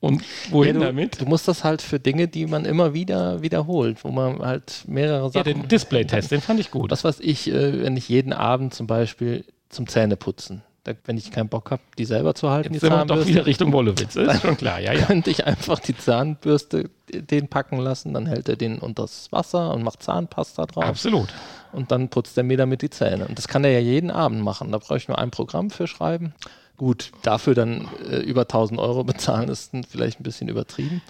und 0.01 0.23
wohin 0.49 0.75
Ja, 0.75 0.79
du, 0.81 0.85
damit? 0.87 1.21
du 1.21 1.25
musst 1.25 1.47
das 1.47 1.63
halt 1.63 1.81
für 1.81 1.99
Dinge, 1.99 2.27
die 2.27 2.45
man 2.45 2.65
immer 2.65 2.93
wieder 2.93 3.41
wiederholt, 3.41 4.03
wo 4.03 4.09
man 4.11 4.39
halt 4.39 4.83
mehrere 4.87 5.23
Ja, 5.25 5.29
Sachen. 5.29 5.43
den 5.61 5.67
Display-Test, 5.67 6.31
den 6.31 6.41
fand 6.41 6.59
ich 6.59 6.71
gut. 6.71 6.91
Was 6.91 7.03
weiß 7.03 7.19
ich, 7.21 7.49
äh, 7.49 7.83
wenn 7.83 7.95
ich 7.97 8.09
jeden 8.09 8.33
Abend 8.33 8.73
zum 8.73 8.87
Beispiel 8.87 9.45
zum 9.69 9.87
Zähneputzen, 9.87 10.61
wenn 11.05 11.17
ich 11.17 11.31
keinen 11.31 11.49
Bock 11.49 11.71
habe, 11.71 11.81
die 11.97 12.05
selber 12.05 12.35
zu 12.35 12.49
halten, 12.49 12.73
Jetzt 12.73 12.83
die 12.83 12.87
sind 12.87 12.95
wir 12.95 13.05
doch 13.05 13.25
wieder 13.25 13.45
Richtung 13.45 13.71
Wollewitz, 13.71 14.15
ist 14.15 14.41
schon 14.41 14.57
klar, 14.57 14.79
ja, 14.79 14.93
ja. 14.93 15.05
könnte 15.05 15.29
ich 15.29 15.45
einfach 15.45 15.79
die 15.79 15.97
Zahnbürste 15.97 16.89
den 17.11 17.47
packen 17.47 17.79
lassen, 17.79 18.13
dann 18.13 18.25
hält 18.25 18.49
er 18.49 18.55
den 18.55 18.79
unters 18.79 19.31
Wasser 19.31 19.73
und 19.73 19.83
macht 19.83 20.03
Zahnpasta 20.03 20.65
drauf 20.65 20.85
Absolut. 20.85 21.29
und 21.71 21.91
dann 21.91 22.09
putzt 22.09 22.37
er 22.37 22.43
mir 22.43 22.57
damit 22.57 22.81
die 22.81 22.89
Zähne. 22.89 23.27
Und 23.27 23.37
das 23.37 23.47
kann 23.47 23.63
er 23.63 23.71
ja 23.71 23.79
jeden 23.79 24.11
Abend 24.11 24.43
machen. 24.43 24.71
Da 24.71 24.77
brauche 24.77 24.97
ich 24.97 25.07
nur 25.07 25.17
ein 25.17 25.31
Programm 25.31 25.69
für 25.71 25.87
schreiben. 25.87 26.33
Gut, 26.77 27.11
dafür 27.23 27.55
dann 27.55 27.89
äh, 28.09 28.17
über 28.17 28.41
1000 28.41 28.79
Euro 28.79 29.03
bezahlen 29.03 29.49
ist 29.49 29.71
vielleicht 29.89 30.19
ein 30.19 30.23
bisschen 30.23 30.47
übertrieben. 30.47 31.01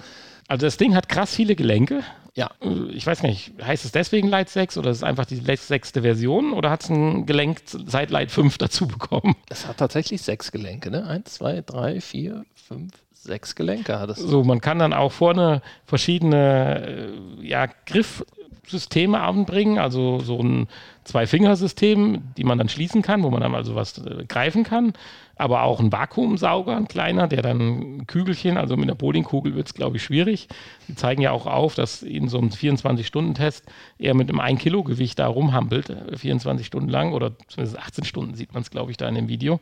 Also 0.48 0.66
das 0.66 0.78
Ding 0.78 0.96
hat 0.96 1.10
krass 1.10 1.36
viele 1.36 1.56
Gelenke. 1.56 2.02
Ja, 2.36 2.52
Ich 2.92 3.06
weiß 3.06 3.24
nicht, 3.24 3.54
heißt 3.62 3.86
es 3.86 3.92
deswegen 3.92 4.28
Light 4.28 4.50
6 4.50 4.78
oder 4.78 4.92
ist 4.92 4.98
es 4.98 5.04
einfach 5.04 5.26
die 5.26 5.36
sechste 5.36 6.02
Version 6.02 6.54
oder 6.54 6.70
hat 6.70 6.84
es 6.84 6.90
ein 6.90 7.26
Gelenk 7.26 7.62
seit 7.66 8.12
Light 8.12 8.32
5 8.32 8.58
dazu 8.58 8.88
bekommen? 8.88 9.36
es 9.50 9.68
hat 9.68 9.78
tatsächlich 9.78 10.22
sechs 10.22 10.52
Gelenke, 10.52 10.92
ne? 10.92 11.06
Eins, 11.08 11.36
zwei, 11.36 11.62
drei, 11.62 12.02
vier, 12.02 12.46
fünf, 12.56 12.94
sechs 13.14 13.56
Gelenke 13.56 14.00
hat 14.00 14.10
es. 14.12 14.20
So, 14.20 14.44
man 14.44 14.62
kann 14.62 14.80
dann 14.80 14.94
auch 14.94 15.12
vorne 15.12 15.62
verschiedene 15.86 17.10
äh, 17.42 17.46
ja, 17.46 17.68
Griffsysteme 17.86 19.20
anbringen, 19.20 19.78
also 19.78 20.20
so 20.20 20.40
ein 20.40 20.68
Zwei-Finger-System, 21.04 22.22
die 22.38 22.44
man 22.44 22.58
dann 22.60 22.70
schließen 22.70 23.02
kann, 23.02 23.24
wo 23.24 23.30
man 23.32 23.42
dann 23.42 23.56
also 23.56 23.76
was 23.76 23.98
äh, 23.98 24.26
greifen 24.28 24.64
kann, 24.64 24.94
aber 25.40 25.64
auch 25.64 25.80
ein 25.80 25.90
Vakuumsauger, 25.90 26.76
ein 26.76 26.90
kleiner, 26.90 27.30
der 27.30 27.42
dann 27.42 27.60
ein 27.60 28.08
Kügelchen, 28.08 28.58
also 28.58 28.76
mit 28.76 28.90
einer 28.90 28.96
Bowlingkugel 28.96 29.56
wird 29.56 29.68
es, 29.68 29.74
glaube 29.74 29.96
ich, 29.96 30.04
schwierig. 30.04 30.50
Die 30.90 30.96
zeigen 30.96 31.22
ja 31.22 31.32
auch 31.32 31.46
auf, 31.46 31.76
dass 31.76 32.04
in 32.04 32.28
so 32.28 32.38
einem 32.38 32.50
24-Stunden-Test 32.50 33.64
er 34.00 34.16
mit 34.16 34.30
einem 34.30 34.42
1-Kilo-Gewicht 34.42 35.18
da 35.18 35.28
rumhampelt, 35.28 35.92
äh, 35.92 36.18
24 36.18 36.68
Stunden 36.68 36.90
lang 36.90 37.14
oder 37.14 37.32
zumindest 37.48 37.80
18 37.80 38.04
Stunden 38.04 38.36
sieht 38.36 38.54
man 38.54 38.64
es, 38.64 38.70
glaube 38.70 38.92
ich, 38.92 38.98
da 38.98 39.08
in 39.08 39.16
dem 39.16 39.30
Video. 39.30 39.62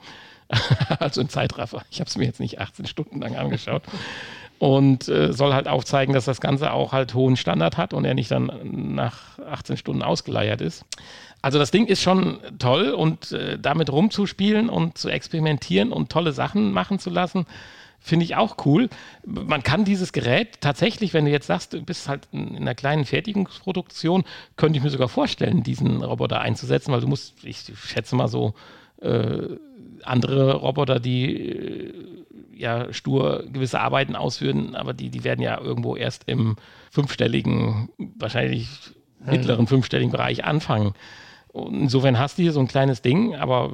also 0.99 1.21
ein 1.21 1.30
Zeitraffer. 1.30 1.84
Ich 1.91 1.99
habe 1.99 2.07
es 2.07 2.17
mir 2.17 2.25
jetzt 2.25 2.39
nicht 2.39 2.59
18 2.59 2.88
Stunden 2.88 3.21
lang 3.21 3.36
angeschaut. 3.36 3.84
Und 4.57 5.07
äh, 5.07 5.32
soll 5.32 5.53
halt 5.53 5.67
aufzeigen, 5.67 6.15
dass 6.15 6.25
das 6.25 6.41
Ganze 6.41 6.73
auch 6.73 6.91
halt 6.91 7.13
hohen 7.13 7.36
Standard 7.36 7.78
hat 7.78 7.93
und 7.93 8.03
er 8.03 8.15
nicht 8.15 8.32
dann 8.32 8.49
nach 8.95 9.38
18 9.38 9.78
Stunden 9.78 10.01
ausgeleiert 10.01 10.61
ist. 10.61 10.86
Also 11.47 11.59
das 11.59 11.71
Ding 11.71 11.85
ist 11.85 12.01
schon 12.01 12.39
toll 12.59 12.89
und 12.89 13.31
äh, 13.31 13.57
damit 13.57 13.89
rumzuspielen 13.89 14.67
und 14.67 14.97
zu 14.97 15.07
experimentieren 15.07 15.93
und 15.93 16.11
tolle 16.11 16.33
Sachen 16.33 16.73
machen 16.73 16.99
zu 16.99 17.09
lassen, 17.09 17.45
finde 18.01 18.25
ich 18.25 18.35
auch 18.35 18.57
cool. 18.65 18.89
Man 19.23 19.63
kann 19.63 19.85
dieses 19.85 20.11
Gerät 20.11 20.59
tatsächlich, 20.59 21.13
wenn 21.13 21.23
du 21.23 21.31
jetzt 21.31 21.47
sagst, 21.47 21.71
du 21.71 21.81
bist 21.81 22.09
halt 22.09 22.27
in 22.33 22.49
in 22.49 22.57
einer 22.57 22.75
kleinen 22.75 23.05
Fertigungsproduktion, 23.05 24.25
könnte 24.57 24.77
ich 24.77 24.83
mir 24.83 24.89
sogar 24.89 25.07
vorstellen, 25.07 25.63
diesen 25.63 26.03
Roboter 26.03 26.41
einzusetzen, 26.41 26.91
weil 26.91 26.99
du 26.99 27.07
musst, 27.07 27.41
ich 27.45 27.63
schätze 27.81 28.17
mal 28.17 28.27
so, 28.27 28.53
äh, 29.01 29.55
andere 30.03 30.55
Roboter, 30.55 30.99
die 30.99 31.33
äh, 31.33 31.93
ja 32.57 32.91
stur 32.91 33.45
gewisse 33.49 33.79
Arbeiten 33.79 34.17
ausführen, 34.17 34.75
aber 34.75 34.93
die, 34.93 35.09
die 35.09 35.23
werden 35.23 35.41
ja 35.41 35.61
irgendwo 35.61 35.95
erst 35.95 36.23
im 36.25 36.57
fünfstelligen, 36.91 37.87
wahrscheinlich 38.17 38.67
mittleren 39.25 39.65
fünfstelligen 39.65 40.11
Bereich 40.11 40.43
anfangen. 40.43 40.93
Insofern 41.66 42.20
hast 42.20 42.38
du 42.38 42.43
hier 42.43 42.51
so 42.51 42.60
ein 42.60 42.68
kleines 42.68 43.01
Ding, 43.01 43.36
aber 43.36 43.72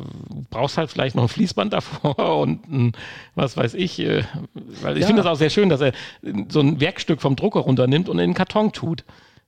brauchst 0.49 0.77
halt 0.77 0.89
vielleicht 0.89 1.15
noch 1.15 1.23
ein 1.23 1.29
Fließband 1.29 1.73
davor 1.73 2.37
und 2.41 2.67
ein, 2.69 2.91
was 3.35 3.57
weiß 3.57 3.73
ich, 3.73 3.99
äh, 3.99 4.23
weil 4.81 4.95
ich 4.97 5.01
Ja. 5.01 5.07
finde 5.07 5.21
das 5.23 5.31
auch 5.31 5.37
sehr 5.37 5.49
schön, 5.49 5.69
dass 5.69 5.81
er 5.81 5.91
so 6.49 6.59
ein 6.61 6.79
Werkstück 6.79 7.21
vom 7.21 7.35
Drucker 7.35 7.61
runternimmt 7.61 8.09
und 8.09 8.19
in 8.19 8.29
den 8.29 8.33
Karton 8.33 8.71
tut. 8.71 9.03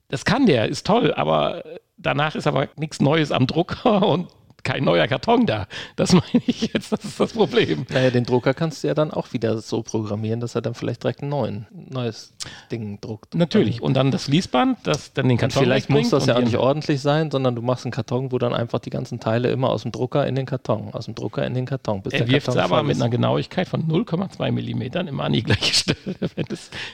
Das 0.10 0.26
kann 0.26 0.46
der, 0.46 0.68
ist 0.70 0.86
toll, 0.86 1.14
aber 1.16 1.64
danach 1.98 2.36
ist 2.36 2.48
aber 2.48 2.68
nichts 2.78 3.02
Neues 3.02 3.32
am 3.32 3.48
Drucker 3.48 4.06
und 4.08 4.28
kein 4.66 4.84
neuer 4.84 5.08
Karton 5.08 5.46
da. 5.46 5.68
Das 5.96 6.12
meine 6.14 6.44
ich 6.46 6.74
jetzt, 6.74 6.92
das 6.92 7.06
ist 7.06 7.20
das 7.20 7.32
Problem. 7.34 7.86
Naja, 7.90 8.10
den 8.10 8.26
Drucker 8.26 8.54
kannst 8.54 8.84
du 8.84 8.88
ja 8.88 8.94
dann 8.94 9.12
auch 9.12 9.32
wieder 9.32 9.60
so 9.60 9.84
programmieren, 9.84 10.42
dass 10.42 10.56
er 10.56 10.62
dann 10.62 10.74
vielleicht 10.74 11.04
direkt 11.04 11.22
ein 11.22 11.30
neuen, 11.30 11.68
neues 11.72 12.34
Ding 12.72 13.00
druckt. 13.00 13.36
Natürlich. 13.36 13.82
Und 13.82 13.94
dann 13.94 14.12
das 14.12 14.26
Fließband, 14.26 14.80
das 14.84 15.14
dann 15.14 15.30
den 15.30 15.38
Karton 15.38 15.60
Und 15.60 15.64
vielleicht 15.64 15.90
muss 15.90 16.10
das 16.10 16.26
ja 16.26 16.36
auch 16.36 16.42
nicht 16.42 16.58
ordentlich 16.58 17.00
sein, 17.02 17.32
sondern 17.32 17.56
du 17.56 17.62
machst 17.62 17.86
einen 17.86 17.92
Karton, 17.92 18.32
wo 18.32 18.40
dann 18.40 18.54
einfach 18.54 18.80
die 18.80 18.90
ganzen 18.90 19.20
Teile 19.20 19.50
immer 19.50 19.70
aus 19.70 19.84
dem 19.84 19.92
Drucker 19.92 20.28
in 20.28 20.36
den 20.36 20.48
Karton, 20.48 20.90
aus 20.94 21.06
dem 21.06 21.16
Drucker 21.16 21.46
in 21.46 21.54
den 21.54 21.66
Karton. 21.66 22.02
Bis 22.02 22.14
Er 22.14 22.28
wirft 22.28 22.48
es 22.48 22.58
aber 22.58 22.84
mit 22.84 22.96
einer 22.98 23.10
Genauigkeit 23.10 23.68
von 23.70 23.88
0,2 23.88 24.52
Millimetern 24.52 25.08
immer 25.08 25.26
an 25.26 25.34
die 25.34 25.44
gleiche 25.44 25.74
Stelle. 25.76 26.16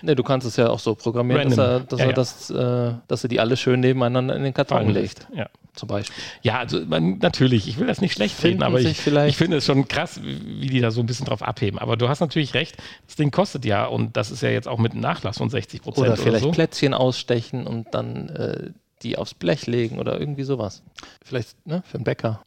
Nee, 0.01 0.15
du 0.15 0.23
kannst 0.23 0.45
es 0.45 0.57
ja 0.57 0.69
auch 0.69 0.79
so 0.79 0.93
programmieren, 0.95 1.49
dass, 1.49 1.57
Random. 1.57 1.81
er, 1.81 1.87
dass, 1.87 1.99
Ja, 1.99 2.05
er 2.05 2.09
ja. 2.09 2.15
Das, 2.15 2.49
äh, 2.49 2.93
dass 3.07 3.23
er 3.23 3.29
die 3.29 3.39
alle 3.39 3.55
schön 3.55 3.79
nebeneinander 3.79 4.35
in 4.35 4.43
den 4.43 4.53
Karton 4.53 4.77
fallen 4.77 4.89
legt. 4.89 5.27
Ja. 5.33 5.47
Zum 5.73 5.87
Beispiel. 5.87 6.23
Ja, 6.41 6.59
also 6.59 6.85
man, 6.85 7.17
natürlich, 7.19 7.67
ich 7.67 7.77
will 7.79 7.87
das 7.87 8.01
nicht 8.01 8.13
schlecht 8.13 8.35
Finden 8.35 8.61
reden, 8.61 8.63
aber 8.63 8.79
ich, 8.79 9.07
ich 9.07 9.37
finde 9.37 9.57
es 9.57 9.65
schon 9.65 9.87
krass, 9.87 10.19
wie 10.23 10.67
die 10.67 10.81
da 10.81 10.91
so 10.91 11.01
ein 11.01 11.05
bisschen 11.05 11.25
drauf 11.25 11.41
abheben. 11.41 11.79
Aber 11.79 11.97
du 11.97 12.09
hast 12.09 12.19
natürlich 12.19 12.53
recht, 12.53 12.77
das 13.07 13.15
Ding 13.15 13.31
kostet 13.31 13.65
ja, 13.65 13.85
und 13.85 14.17
das 14.17 14.31
ist 14.31 14.43
ja 14.43 14.49
jetzt 14.49 14.67
auch 14.67 14.79
mit 14.79 14.91
einem 14.91 15.01
Nachlass 15.01 15.37
von 15.37 15.49
60 15.49 15.81
Prozent 15.81 16.07
Oder 16.07 16.13
oder, 16.13 16.21
vielleicht 16.21 16.43
so. 16.43 16.51
Plätzchen 16.51 16.93
ausstechen 16.93 17.65
und 17.67 17.87
dann 17.93 18.29
äh, 18.29 18.71
die 19.03 19.17
aufs 19.17 19.33
Blech 19.33 19.67
legen 19.67 19.99
oder 19.99 20.19
irgendwie 20.19 20.43
sowas. 20.43 20.83
Vielleicht 21.23 21.65
ne, 21.65 21.83
für 21.85 21.95
einen 21.95 22.03
Bäcker. 22.03 22.41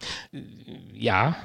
Ja, 0.92 1.36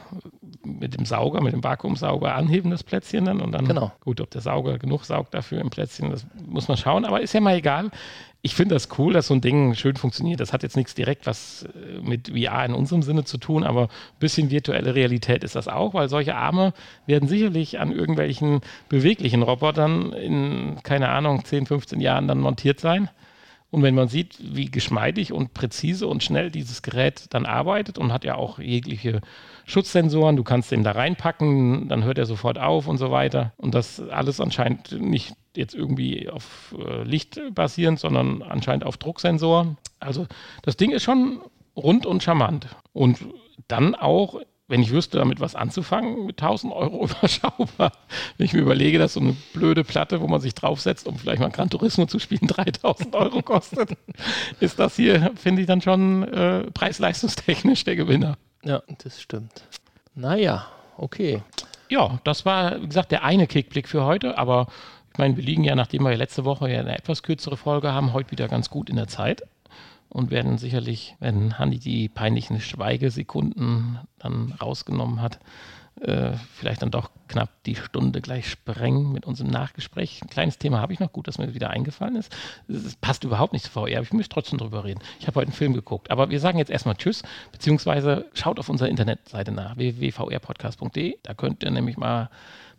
mit 0.70 0.96
dem 0.98 1.06
Sauger, 1.06 1.42
mit 1.42 1.54
dem 1.54 1.64
Vakuumsauger 1.64 2.36
anheben 2.36 2.72
das 2.72 2.84
Plätzchen 2.84 3.26
dann 3.26 3.42
und 3.42 3.52
dann, 3.52 3.68
Genau. 3.68 3.92
gut, 4.02 4.22
ob 4.22 4.30
der 4.32 4.42
Sauger 4.42 4.78
genug 4.78 5.06
saugt 5.06 5.34
dafür 5.34 5.60
im 5.62 5.70
Plätzchen, 5.70 6.10
das 6.12 6.26
muss 6.48 6.68
man 6.68 6.78
schauen, 6.78 7.06
aber 7.06 7.22
ist 7.22 7.34
ja 7.34 7.42
mal 7.42 7.56
egal. 7.56 7.90
Ich 8.42 8.56
finde 8.56 8.76
das 8.76 8.88
cool, 8.98 9.12
dass 9.12 9.28
so 9.28 9.34
ein 9.34 9.42
Ding 9.42 9.74
schön 9.76 9.98
funktioniert. 9.98 10.40
Das 10.40 10.54
hat 10.54 10.64
jetzt 10.64 10.78
nichts 10.78 10.96
direkt 10.96 11.26
was 11.26 11.64
äh, 11.64 12.00
mit 12.02 12.30
VR 12.30 12.64
in 12.64 12.74
unserem 12.74 13.02
Sinne 13.02 13.26
zu 13.26 13.38
tun, 13.38 13.66
aber 13.66 13.84
ein 13.84 14.20
bisschen 14.20 14.50
virtuelle 14.50 14.96
Realität 14.96 15.44
ist 15.44 15.56
das 15.56 15.68
auch, 15.68 15.94
weil 15.94 16.08
solche 16.08 16.36
Arme 16.36 16.72
werden 17.06 17.28
sicherlich 17.28 17.80
an 17.80 17.92
irgendwelchen 17.92 18.62
beweglichen 18.88 19.42
Robotern 19.44 20.14
in, 20.14 20.78
keine 20.84 21.10
Ahnung, 21.10 21.44
10, 21.44 21.66
15 21.66 22.00
Jahren 22.00 22.30
dann 22.30 22.40
montiert 22.40 22.80
sein. 22.80 23.10
Und 23.72 23.84
wenn 23.84 23.94
man 23.94 24.08
sieht, 24.08 24.38
wie 24.42 24.66
geschmeidig 24.66 25.32
und 25.32 25.54
präzise 25.54 26.08
und 26.08 26.24
schnell 26.24 26.50
dieses 26.50 26.82
Gerät 26.82 27.26
dann 27.30 27.46
arbeitet 27.46 27.98
und 27.98 28.12
hat 28.12 28.24
ja 28.24 28.36
auch 28.36 28.58
jegliche 28.58 29.22
Schutzsensoren, 29.66 30.36
du 30.36 30.44
kannst 30.44 30.72
den 30.72 30.84
da 30.84 30.92
reinpacken, 30.92 31.88
dann 31.88 32.04
hört 32.04 32.18
er 32.18 32.26
sofort 32.26 32.58
auf 32.58 32.88
und 32.88 32.98
so 32.98 33.12
weiter. 33.12 33.54
Und 33.58 33.76
das 33.76 34.02
alles 34.02 34.42
anscheinend 34.42 35.00
nicht 35.00 35.36
jetzt 35.56 35.76
irgendwie 35.76 36.30
auf 36.30 36.76
äh, 36.80 37.04
Licht 37.04 37.40
basierend, 37.54 38.00
sondern 38.00 38.42
anscheinend 38.42 38.86
auf 38.86 38.98
Drucksensoren. 38.98 39.78
Also 40.00 40.26
das 40.64 40.76
Ding 40.76 40.92
ist 40.92 41.04
schon 41.04 41.40
rund 41.76 42.06
und 42.06 42.24
charmant. 42.24 42.68
Und 42.94 43.20
dann 43.68 43.94
auch, 43.94 44.42
wenn 44.70 44.82
ich 44.82 44.92
wüsste, 44.92 45.18
damit 45.18 45.42
was 45.42 45.56
anzufangen, 45.56 46.28
mit 46.28 46.42
1000 46.42 46.72
Euro 46.72 47.04
überschaubar. 47.10 47.92
Wenn 48.38 48.46
ich 48.46 48.54
mir 48.54 48.62
überlege, 48.62 49.00
dass 49.00 49.14
so 49.14 49.20
eine 49.20 49.36
blöde 49.54 49.84
Platte, 49.84 50.22
wo 50.22 50.28
man 50.28 50.40
sich 50.40 50.54
draufsetzt, 50.54 51.08
um 51.08 51.18
vielleicht 51.18 51.42
mal 51.42 51.50
Gran 51.50 51.70
Turismo 51.70 52.06
zu 52.06 52.20
spielen, 52.20 52.48
3000 52.48 53.14
Euro 53.16 53.42
kostet, 53.42 53.98
ist 54.60 54.80
das 54.80 54.96
hier, 54.96 55.32
finde 55.36 55.62
ich, 55.62 55.68
dann 55.68 55.82
schon 55.82 56.24
äh, 56.24 56.72
preis-leistungstechnisch 56.72 57.84
der 57.84 57.96
Gewinner. 57.96 58.38
Ja, 58.64 58.82
das 59.04 59.22
stimmt. 59.22 59.64
Naja, 60.16 60.68
okay. 60.98 61.42
Ja, 61.90 62.20
das 62.24 62.46
war, 62.46 62.82
wie 62.82 62.88
gesagt, 62.88 63.12
der 63.12 63.24
eine 63.24 63.48
Kickblick 63.48 63.88
für 63.88 64.06
heute, 64.06 64.38
aber 64.38 64.68
ich 65.12 65.18
meine, 65.18 65.36
wir 65.36 65.44
liegen 65.44 65.64
ja, 65.64 65.76
nachdem 65.76 66.04
wir 66.04 66.12
ja 66.12 66.18
letzte 66.18 66.46
Woche 66.46 66.72
ja 66.72 66.80
eine 66.80 66.96
etwas 66.96 67.24
kürzere 67.24 67.58
Folge 67.58 67.92
haben, 67.92 68.14
heute 68.14 68.32
wieder 68.32 68.48
ganz 68.48 68.70
gut 68.70 68.90
in 68.90 68.96
der 68.96 69.08
Zeit 69.08 69.44
und 70.10 70.32
werden 70.32 70.58
sicherlich, 70.58 71.16
wenn 71.20 71.58
Hanni 71.60 71.80
die 71.80 72.10
peinlichen 72.10 72.60
Schweigesekunden 72.60 74.00
dann 74.18 74.54
rausgenommen 74.60 75.22
hat, 75.22 75.40
äh, 76.02 76.34
vielleicht 76.54 76.82
dann 76.82 76.92
doch 76.92 77.10
knapp 77.28 77.50
die 77.66 77.76
Stunde 77.76 78.22
gleich 78.22 78.50
sprengen 78.50 79.12
mit 79.12 79.26
unserem 79.26 79.52
Nachgespräch. 79.52 80.22
Ein 80.24 80.30
kleines 80.30 80.58
Thema 80.58 80.80
habe 80.80 80.94
ich 80.94 81.00
noch, 81.00 81.12
gut, 81.12 81.28
dass 81.28 81.38
mir 81.38 81.54
wieder 81.54 81.70
eingefallen 81.70 82.16
ist. 82.16 82.34
Es 82.68 82.96
passt 82.96 83.24
überhaupt 83.24 83.54
nicht 83.54 83.66
zu 83.66 83.72
VR, 83.72 83.98
aber 83.98 84.04
ich 84.04 84.14
möchte 84.14 84.34
trotzdem 84.34 84.60
drüber 84.60 84.86
reden. 84.86 85.02
Ich 85.20 85.28
habe 85.28 85.36
heute 85.36 85.48
einen 85.48 85.56
Film 85.56 85.74
geguckt, 85.74 86.10
aber 86.10 86.30
wir 86.30 86.40
sagen 86.40 86.58
jetzt 86.58 86.72
erstmal 86.72 86.96
Tschüss, 86.96 87.22
beziehungsweise 87.52 88.26
schaut 88.34 88.60
auf 88.60 88.70
unserer 88.70 88.88
Internetseite 88.88 89.52
nach, 89.52 89.76
www.vrpodcast.de. 89.76 91.18
Da 91.22 91.34
könnt 91.34 91.64
ihr 91.64 91.72
nämlich 91.72 91.98
mal 91.98 92.30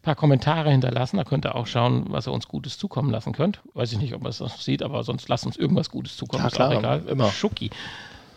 paar 0.03 0.15
Kommentare 0.15 0.71
hinterlassen. 0.71 1.17
Da 1.17 1.25
könnt 1.25 1.47
ihr 1.47 1.55
auch 1.55 1.67
schauen, 1.67 2.07
was 2.09 2.27
ihr 2.27 2.33
uns 2.33 2.49
Gutes 2.49 2.79
zukommen 2.79 3.11
lassen 3.11 3.33
könnt. 3.33 3.61
Weiß 3.75 3.93
ich 3.93 3.99
nicht, 3.99 4.15
ob 4.15 4.23
man 4.23 4.31
es 4.31 4.43
sieht, 4.59 4.83
aber 4.83 5.03
sonst 5.05 5.29
lasst 5.29 5.47
uns 5.47 5.57
irgendwas 5.57 5.91
Gutes 5.91 6.17
zukommen. 6.17 6.43
Ja, 6.43 6.49
ist 6.49 6.55
klar, 6.55 6.71
auch 6.71 6.79
egal. 6.79 7.03
immer. 7.07 7.31
Schoki. 7.31 7.71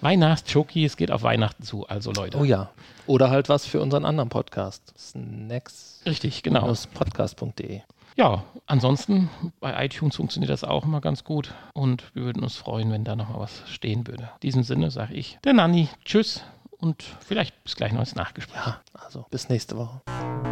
Weihnachts-Schoki, 0.01 0.84
es 0.84 0.97
geht 0.97 1.11
auf 1.11 1.24
Weihnachten 1.24 1.64
zu, 1.64 1.88
also 1.88 2.11
Leute. 2.11 2.38
Oh 2.38 2.43
ja. 2.43 2.70
Oder 3.07 3.30
halt 3.30 3.47
was 3.47 3.66
für 3.66 3.82
unseren 3.82 4.03
anderen 4.03 4.30
Podcast. 4.30 4.93
Snacks. 4.97 6.01
Richtig, 6.05 6.43
genau. 6.43 6.74
Podcast.de. 6.93 7.82
Ja, 8.16 8.43
ansonsten 8.68 9.30
bei 9.59 9.86
iTunes 9.86 10.18
funktioniert 10.18 10.51
das 10.51 10.64
auch 10.64 10.84
immer 10.84 11.01
ganz 11.01 11.24
gut 11.24 11.53
und 11.74 12.14
wir 12.14 12.24
würden 12.26 12.43
uns 12.43 12.55
freuen, 12.55 12.91
wenn 12.91 13.03
da 13.03 13.16
nochmal 13.16 13.39
was 13.39 13.64
stehen 13.66 14.05
würde. 14.05 14.24
In 14.24 14.39
diesem 14.43 14.64
Sinne 14.64 14.91
sage 14.91 15.16
ich 15.16 15.39
der 15.43 15.53
Nanni, 15.53 15.89
tschüss 16.05 16.43
und 16.84 17.02
vielleicht 17.26 17.64
bis 17.64 17.78
gleich 17.78 17.94
neues 17.94 18.14
Nachgespräch. 18.16 18.58
Ja, 18.58 18.82
also 18.94 19.26
bis 19.32 19.48
nächste 19.48 19.78
Woche. 19.78 20.02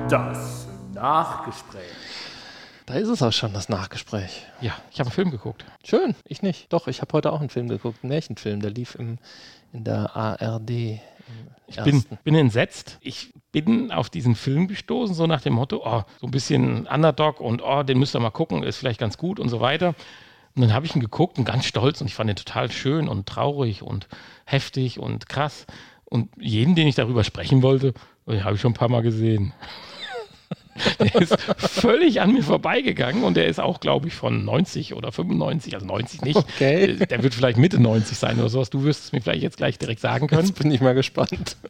Das 0.10 0.66
Nachgespräch. 0.94 1.82
Da 2.86 2.94
ist 2.96 3.10
es 3.10 3.22
auch 3.22 3.34
schon, 3.34 3.54
das 3.54 3.68
Nachgespräch. 3.68 4.46
Ja, 4.62 4.74
ich 4.92 5.00
habe 5.00 5.10
einen 5.10 5.14
Film 5.14 5.32
geguckt. 5.32 5.66
Schön, 5.84 6.16
ich 6.26 6.42
nicht. 6.42 6.72
Doch, 6.72 6.88
ich 6.88 7.02
habe 7.02 7.12
heute 7.14 7.34
auch 7.34 7.42
einen 7.42 7.50
Film 7.50 7.68
geguckt, 7.68 8.00
einen 8.02 8.10
Märchenfilm, 8.10 8.62
der 8.62 8.72
lief 8.72 8.96
im, 8.96 9.18
in 9.74 9.84
der 9.84 10.16
ARD. 10.16 10.70
Ich 11.68 11.84
bin, 11.84 12.04
bin 12.24 12.36
entsetzt. 12.36 12.98
Ich 13.02 13.34
bin 13.52 13.92
auf 13.92 14.10
diesen 14.10 14.36
Film 14.36 14.70
gestoßen, 14.70 15.14
so 15.14 15.28
nach 15.28 15.42
dem 15.42 15.54
Motto, 15.54 15.82
oh, 15.86 16.04
so 16.22 16.28
ein 16.28 16.32
bisschen 16.32 16.88
Underdog 16.88 17.42
und 17.42 17.62
oh, 17.62 17.84
den 17.84 18.00
müsst 18.00 18.16
ihr 18.16 18.20
mal 18.22 18.30
gucken, 18.30 18.64
ist 18.64 18.78
vielleicht 18.78 19.00
ganz 19.02 19.18
gut 19.18 19.38
und 19.38 19.50
so 19.50 19.60
weiter. 19.60 19.96
Und 20.56 20.62
dann 20.64 20.74
habe 20.74 20.86
ich 20.86 20.96
ihn 20.96 21.02
geguckt 21.02 21.38
und 21.38 21.46
ganz 21.46 21.66
stolz 21.66 22.02
und 22.02 22.08
ich 22.08 22.16
fand 22.16 22.30
ihn 22.30 22.36
total 22.36 22.72
schön 22.72 23.08
und 23.08 23.28
traurig 23.28 23.84
und 23.84 24.08
heftig 24.46 25.00
und 25.00 25.30
krass. 25.30 25.66
Und 26.12 26.28
jeden, 26.38 26.76
den 26.76 26.88
ich 26.88 26.96
darüber 26.96 27.24
sprechen 27.24 27.62
wollte, 27.64 27.94
habe 28.28 28.56
ich 28.56 28.62
schon 28.62 28.72
ein 28.72 28.76
paar 28.76 28.90
Mal 28.90 29.02
gesehen. 29.02 29.54
Der 31.00 31.16
ist 31.16 31.40
völlig 31.58 32.22
an 32.22 32.34
mir 32.34 32.44
vorbeigegangen 32.44 33.24
und 33.24 33.36
der 33.36 33.48
ist 33.48 33.60
auch, 33.60 33.82
glaube 33.82 34.08
ich, 34.08 34.14
von 34.14 34.46
90 34.46 34.94
oder 34.94 35.12
95, 35.12 35.76
also 35.76 35.86
90 35.86 36.22
nicht. 36.22 36.38
Okay. 36.38 36.96
Der 36.96 37.24
wird 37.24 37.34
vielleicht 37.34 37.58
Mitte 37.58 37.80
90 37.80 38.18
sein 38.18 38.40
oder 38.40 38.50
sowas. 38.50 38.70
Du 38.70 38.84
wirst 38.84 39.06
es 39.06 39.12
mir 39.12 39.22
vielleicht 39.22 39.44
jetzt 39.44 39.58
gleich 39.58 39.78
direkt 39.78 40.00
sagen 40.00 40.28
können. 40.28 40.48
Jetzt 40.48 40.58
bin 40.58 40.72
ich 40.72 40.82
mal 40.82 40.94
gespannt. 40.94 41.58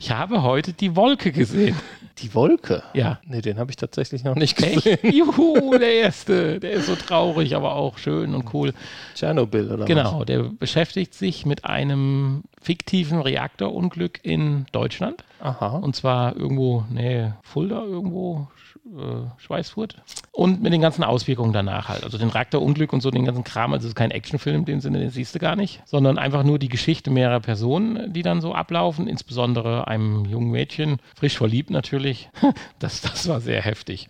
Ich 0.00 0.10
habe 0.10 0.42
heute 0.42 0.72
die 0.72 0.96
Wolke 0.96 1.30
gesehen. 1.30 1.76
Die 2.18 2.34
Wolke? 2.34 2.82
Ja. 2.94 3.20
Nee, 3.24 3.40
den 3.40 3.58
habe 3.58 3.70
ich 3.70 3.76
tatsächlich 3.76 4.24
noch 4.24 4.34
nicht 4.34 4.56
gesehen. 4.56 4.80
Echt? 4.84 5.04
Juhu, 5.14 5.78
der 5.78 5.94
erste. 5.94 6.60
Der 6.60 6.72
ist 6.72 6.86
so 6.86 6.96
traurig, 6.96 7.54
aber 7.54 7.74
auch 7.74 7.96
schön 7.96 8.34
und 8.34 8.52
cool. 8.52 8.74
Tschernobyl 9.14 9.66
oder 9.66 9.80
was? 9.80 9.86
Genau, 9.86 10.24
der 10.24 10.42
beschäftigt 10.42 11.14
sich 11.14 11.46
mit 11.46 11.64
einem 11.64 12.42
fiktiven 12.62 13.20
Reaktorunglück 13.20 14.20
in 14.22 14.66
Deutschland. 14.72 15.24
Aha. 15.40 15.78
Und 15.78 15.96
zwar 15.96 16.36
irgendwo, 16.36 16.84
nee, 16.90 17.32
Fulda, 17.42 17.82
irgendwo, 17.82 18.48
äh, 18.86 19.40
Schweißfurt. 19.40 19.96
Und 20.32 20.62
mit 20.62 20.72
den 20.72 20.80
ganzen 20.80 21.04
Auswirkungen 21.04 21.52
danach 21.52 21.88
halt. 21.88 22.04
Also 22.04 22.18
den 22.18 22.30
Reaktorunglück 22.30 22.92
und 22.92 23.00
so 23.00 23.10
den 23.10 23.24
ganzen 23.24 23.44
Kram. 23.44 23.72
Also 23.72 23.86
es 23.86 23.90
ist 23.90 23.96
kein 23.96 24.10
Actionfilm 24.10 24.60
in 24.60 24.64
dem 24.64 24.80
Sinne, 24.80 24.98
den 24.98 25.10
siehst 25.10 25.34
du 25.34 25.38
gar 25.38 25.56
nicht. 25.56 25.82
Sondern 25.84 26.18
einfach 26.18 26.42
nur 26.44 26.58
die 26.58 26.68
Geschichte 26.68 27.10
mehrerer 27.10 27.40
Personen, 27.40 28.12
die 28.12 28.22
dann 28.22 28.40
so 28.40 28.54
ablaufen. 28.54 29.08
Insbesondere 29.08 29.88
einem 29.88 30.24
jungen 30.24 30.50
Mädchen, 30.50 30.98
frisch 31.16 31.36
verliebt 31.36 31.70
natürlich. 31.70 32.30
Das, 32.78 33.00
das 33.00 33.28
war 33.28 33.40
sehr 33.40 33.62
heftig. 33.62 34.08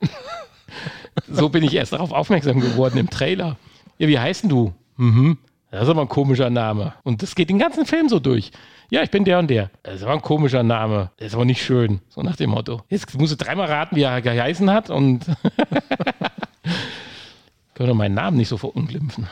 so 1.28 1.48
bin 1.48 1.64
ich 1.64 1.74
erst 1.74 1.92
darauf 1.92 2.12
aufmerksam 2.12 2.60
geworden 2.60 2.96
im 2.98 3.10
Trailer. 3.10 3.56
Ja, 3.98 4.08
wie 4.08 4.18
heißt 4.18 4.44
denn 4.44 4.50
du? 4.50 4.72
Mhm. 4.96 5.38
Das 5.74 5.82
ist 5.82 5.88
aber 5.88 6.02
ein 6.02 6.08
komischer 6.08 6.50
Name. 6.50 6.94
Und 7.02 7.24
das 7.24 7.34
geht 7.34 7.50
den 7.50 7.58
ganzen 7.58 7.84
Film 7.84 8.08
so 8.08 8.20
durch. 8.20 8.52
Ja, 8.90 9.02
ich 9.02 9.10
bin 9.10 9.24
der 9.24 9.40
und 9.40 9.50
der. 9.50 9.72
Das 9.82 9.96
ist 9.96 10.04
aber 10.04 10.12
ein 10.12 10.22
komischer 10.22 10.62
Name. 10.62 11.10
Der 11.18 11.26
ist 11.26 11.34
aber 11.34 11.44
nicht 11.44 11.64
schön. 11.64 12.00
So 12.10 12.22
nach 12.22 12.36
dem 12.36 12.50
Motto. 12.50 12.84
Jetzt 12.90 13.12
musst 13.18 13.32
du 13.32 13.44
dreimal 13.44 13.66
raten, 13.66 13.96
wie 13.96 14.02
er 14.02 14.22
geheißen 14.22 14.70
hat 14.70 14.88
und 14.88 15.26
können 17.74 17.88
wir 17.88 17.94
meinen 17.94 18.14
Namen 18.14 18.36
nicht 18.36 18.50
so 18.50 18.56
verunglimpfen. 18.56 19.26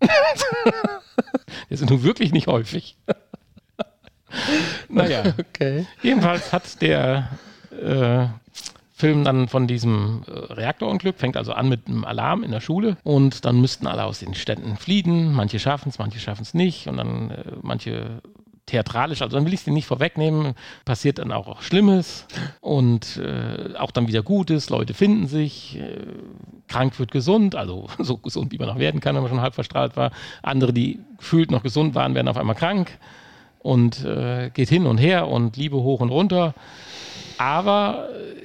Der 0.00 0.08
ist 1.68 1.90
nun 1.90 2.04
wirklich 2.04 2.30
nicht 2.30 2.46
häufig. 2.46 2.96
naja. 4.88 5.34
Okay. 5.36 5.86
Jedenfalls 6.00 6.52
hat 6.52 6.80
der 6.80 7.28
äh, 7.72 8.26
Film 9.02 9.24
dann 9.24 9.48
von 9.48 9.66
diesem 9.66 10.22
äh, 10.28 10.52
Reaktorunglück, 10.52 11.18
fängt 11.18 11.36
also 11.36 11.52
an 11.52 11.68
mit 11.68 11.88
einem 11.88 12.04
Alarm 12.04 12.44
in 12.44 12.52
der 12.52 12.60
Schule 12.60 12.96
und 13.02 13.44
dann 13.44 13.60
müssten 13.60 13.88
alle 13.88 14.04
aus 14.04 14.20
den 14.20 14.34
Städten 14.34 14.76
fliehen. 14.76 15.32
Manche 15.32 15.58
schaffen 15.58 15.88
es, 15.88 15.98
manche 15.98 16.20
schaffen 16.20 16.42
es 16.42 16.54
nicht 16.54 16.86
und 16.86 16.98
dann 16.98 17.30
äh, 17.32 17.42
manche 17.62 18.22
theatralisch, 18.66 19.20
also 19.20 19.36
dann 19.36 19.44
will 19.44 19.52
ich 19.54 19.58
es 19.58 19.64
dir 19.64 19.72
nicht 19.72 19.86
vorwegnehmen, 19.86 20.54
passiert 20.84 21.18
dann 21.18 21.32
auch 21.32 21.62
Schlimmes 21.62 22.26
und 22.60 23.16
äh, 23.16 23.74
auch 23.76 23.90
dann 23.90 24.06
wieder 24.06 24.22
Gutes, 24.22 24.70
Leute 24.70 24.94
finden 24.94 25.26
sich, 25.26 25.80
äh, 25.80 25.98
krank 26.68 26.96
wird 27.00 27.10
gesund, 27.10 27.56
also 27.56 27.88
so 27.98 28.18
gesund, 28.18 28.52
wie 28.52 28.58
man 28.58 28.68
noch 28.68 28.78
werden 28.78 29.00
kann, 29.00 29.16
wenn 29.16 29.22
man 29.22 29.32
schon 29.32 29.40
halb 29.40 29.54
verstrahlt 29.54 29.96
war. 29.96 30.12
Andere, 30.42 30.72
die 30.72 31.00
gefühlt 31.18 31.50
noch 31.50 31.64
gesund 31.64 31.96
waren, 31.96 32.14
werden 32.14 32.28
auf 32.28 32.36
einmal 32.36 32.54
krank 32.54 32.98
und 33.58 34.04
äh, 34.04 34.50
geht 34.54 34.68
hin 34.68 34.86
und 34.86 34.98
her 34.98 35.26
und 35.26 35.56
Liebe 35.56 35.78
hoch 35.78 35.98
und 35.98 36.10
runter. 36.10 36.54
Aber 37.36 38.08
äh, 38.12 38.42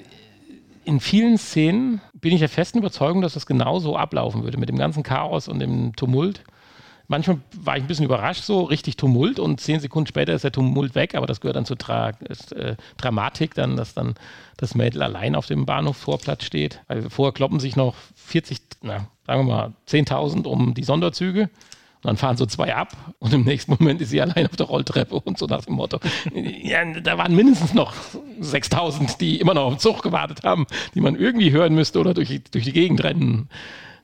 in 0.88 1.02
vielen 1.02 1.38
Szenen 1.38 2.00
bin 2.14 2.32
ich 2.32 2.40
der 2.40 2.48
festen 2.48 2.78
Überzeugung, 2.78 3.22
dass 3.22 3.34
das 3.34 3.46
genauso 3.46 3.98
ablaufen 3.98 4.44
würde, 4.44 4.58
mit 4.58 4.70
dem 4.70 4.78
ganzen 4.78 5.04
Chaos 5.04 5.50
und 5.50 5.60
dem 5.60 5.94
Tumult. 5.98 6.44
Manchmal 7.10 7.40
war 7.58 7.76
ich 7.76 7.84
ein 7.84 7.88
bisschen 7.88 8.06
überrascht, 8.06 8.44
so 8.44 8.64
richtig 8.64 8.96
Tumult 8.96 9.38
und 9.38 9.60
zehn 9.60 9.82
Sekunden 9.82 10.08
später 10.08 10.34
ist 10.34 10.46
der 10.46 10.54
Tumult 10.54 10.96
weg, 10.96 11.16
aber 11.16 11.28
das 11.28 11.42
gehört 11.42 11.58
dann 11.58 11.66
zur 11.66 11.78
Tra 11.78 12.12
ist, 12.30 12.54
äh, 12.54 12.78
Dramatik, 12.96 13.54
dann, 13.54 13.76
dass 13.76 13.96
dann 13.96 14.16
das 14.56 14.76
Mädel 14.76 15.02
allein 15.02 15.36
auf 15.36 15.46
dem 15.46 15.66
Bahnhofsvorplatz 15.66 16.46
steht. 16.46 16.82
Also 16.88 17.10
vorher 17.10 17.34
kloppen 17.34 17.60
sich 17.60 17.76
noch 17.76 17.96
40, 18.16 18.62
na, 18.82 19.08
sagen 19.26 19.46
wir 19.46 19.54
mal 19.56 19.74
10.000 19.90 20.48
um 20.48 20.74
die 20.74 20.84
Sonderzüge. 20.84 21.50
Und 21.98 22.06
dann 22.06 22.18
fahren 22.18 22.38
so 22.38 22.46
zwei 22.46 22.76
ab 22.76 22.96
und 23.20 23.34
im 23.34 23.44
nächsten 23.44 23.72
Moment 23.72 24.02
ist 24.02 24.10
sie 24.10 24.22
allein 24.22 24.46
auf 24.46 24.56
der 24.56 24.68
Rolltreppe 24.68 25.16
und 25.16 25.38
so 25.38 25.48
nach 25.48 25.66
dem 25.66 25.76
Motto. 25.76 26.00
Ja, 26.34 26.86
da 26.86 27.18
waren 27.18 27.36
mindestens 27.36 27.74
noch 27.74 27.94
6000, 28.40 29.20
die 29.20 29.40
immer 29.40 29.54
noch 29.54 29.64
auf 29.64 29.74
den 29.76 29.80
Zug 29.80 30.04
gewartet 30.04 30.44
haben, 30.44 30.68
die 30.94 31.02
man 31.02 31.16
irgendwie 31.16 31.52
hören 31.52 31.74
müsste 31.74 32.00
oder 32.00 32.14
durch, 32.14 32.42
durch 32.52 32.66
die 32.66 32.74
Gegend 32.74 33.04
rennen 33.04 33.50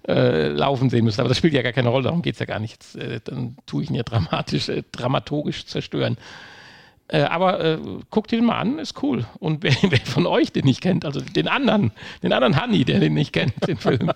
äh, 0.08 0.50
laufen 0.50 0.90
sehen 0.90 1.06
müssen. 1.06 1.22
Aber 1.22 1.30
das 1.30 1.38
spielt 1.38 1.54
ja 1.54 1.62
gar 1.62 1.72
keine 1.72 1.90
Rolle, 1.90 2.06
darum 2.06 2.22
geht 2.22 2.34
es 2.34 2.40
ja 2.40 2.46
gar 2.46 2.60
nicht. 2.60 2.74
Jetzt, 2.74 2.96
äh, 2.96 3.22
dann 3.24 3.58
tue 3.66 3.84
ich 3.84 3.90
ihn 3.90 3.96
ja 3.96 4.04
dramatisch, 4.04 4.70
äh, 4.70 4.84
dramaturgisch 4.92 5.66
zerstören. 5.66 6.18
Äh, 7.08 7.24
aber 7.24 7.64
äh, 7.64 7.80
guckt 8.10 8.32
ihn 8.32 8.46
mal 8.46 8.58
an, 8.58 8.80
ist 8.80 9.02
cool. 9.04 9.26
Und 9.40 9.64
wer, 9.64 9.76
wer, 9.90 10.00
von 10.00 10.26
euch 10.26 10.52
den 10.52 10.66
nicht 10.66 10.82
kennt, 10.82 11.06
also 11.06 11.22
den 11.22 11.48
anderen, 11.48 11.92
den 12.22 12.34
anderen 12.34 12.56
Hanni, 12.56 12.86
der 12.86 13.00
den 13.00 13.14
nicht 13.14 13.34
kennt, 13.34 13.54
den 13.68 13.78
Film. 13.78 14.12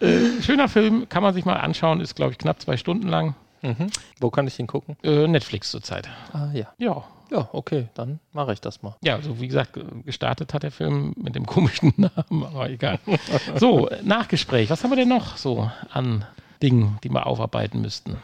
Äh, 0.00 0.42
schöner 0.42 0.68
Film, 0.68 1.08
kann 1.08 1.22
man 1.22 1.34
sich 1.34 1.44
mal 1.44 1.56
anschauen, 1.56 2.00
ist 2.00 2.14
glaube 2.14 2.32
ich 2.32 2.38
knapp 2.38 2.60
zwei 2.60 2.76
Stunden 2.76 3.08
lang. 3.08 3.34
Mhm. 3.62 3.90
Wo 4.18 4.30
kann 4.30 4.46
ich 4.46 4.56
den 4.56 4.66
gucken? 4.66 4.96
Äh, 5.04 5.28
Netflix 5.28 5.70
zurzeit. 5.70 6.08
Ah 6.32 6.50
ja. 6.52 6.66
Ja. 6.78 7.04
Ja, 7.30 7.48
okay, 7.52 7.88
dann 7.94 8.20
mache 8.34 8.52
ich 8.52 8.60
das 8.60 8.82
mal. 8.82 8.94
Ja, 9.02 9.14
also 9.14 9.40
wie 9.40 9.48
gesagt, 9.48 9.78
gestartet 10.04 10.52
hat 10.52 10.64
der 10.64 10.70
Film 10.70 11.14
mit 11.16 11.34
dem 11.34 11.46
komischen 11.46 11.94
Namen, 11.96 12.44
aber 12.44 12.68
egal. 12.68 12.98
So, 13.56 13.88
Nachgespräch. 14.02 14.68
Was 14.68 14.84
haben 14.84 14.90
wir 14.90 14.96
denn 14.96 15.08
noch 15.08 15.38
so 15.38 15.70
an 15.90 16.26
Dingen, 16.62 16.98
die 17.02 17.08
wir 17.08 17.26
aufarbeiten 17.26 17.80
müssten? 17.80 18.18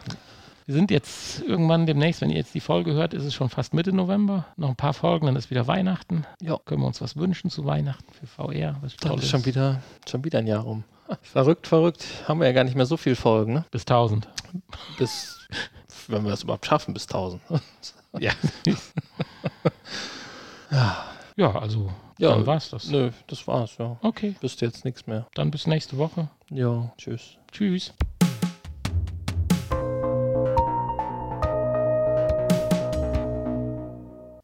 Wir 0.69 0.75
sind 0.75 0.91
jetzt 0.91 1.41
irgendwann 1.41 1.87
demnächst, 1.87 2.21
wenn 2.21 2.29
ihr 2.29 2.37
jetzt 2.37 2.53
die 2.53 2.59
Folge 2.59 2.93
hört, 2.93 3.15
ist 3.15 3.23
es 3.23 3.33
schon 3.33 3.49
fast 3.49 3.73
Mitte 3.73 3.91
November. 3.91 4.45
Noch 4.55 4.69
ein 4.69 4.75
paar 4.75 4.93
Folgen, 4.93 5.25
dann 5.25 5.35
ist 5.35 5.49
wieder 5.49 5.65
Weihnachten. 5.65 6.27
Ja, 6.43 6.59
können 6.63 6.81
wir 6.81 6.85
uns 6.85 7.01
was 7.01 7.15
wünschen 7.15 7.49
zu 7.49 7.65
Weihnachten 7.65 8.05
für 8.13 8.27
VR? 8.27 8.77
Was 8.81 8.95
dann 8.97 9.17
ist 9.17 9.29
schon 9.29 9.43
wieder, 9.47 9.81
schon 10.07 10.23
wieder 10.23 10.37
ein 10.37 10.45
Jahr 10.45 10.61
rum. 10.61 10.83
Verrückt, 11.23 11.65
verrückt. 11.65 12.05
Haben 12.27 12.39
wir 12.39 12.45
ja 12.45 12.53
gar 12.53 12.65
nicht 12.65 12.75
mehr 12.75 12.85
so 12.85 12.97
viele 12.97 13.15
Folgen, 13.15 13.53
ne? 13.53 13.65
Bis 13.71 13.81
1000. 13.81 14.27
Bis, 14.99 15.39
wenn 16.07 16.23
wir 16.23 16.33
es 16.33 16.43
überhaupt 16.43 16.67
schaffen, 16.67 16.93
bis 16.93 17.07
1000. 17.07 17.41
Ja. 18.19 18.33
ja. 20.69 21.05
Ja, 21.35 21.59
also 21.59 21.89
ja, 22.19 22.29
dann 22.29 22.45
war's 22.45 22.69
das. 22.69 22.89
Nö, 22.89 23.09
das 23.25 23.47
war's, 23.47 23.75
ja. 23.79 23.97
Okay. 24.03 24.35
Bist 24.39 24.61
jetzt 24.61 24.85
nichts 24.85 25.07
mehr. 25.07 25.25
Dann 25.33 25.49
bis 25.49 25.65
nächste 25.65 25.97
Woche. 25.97 26.29
Ja, 26.51 26.93
tschüss. 26.95 27.37
Tschüss. 27.51 27.91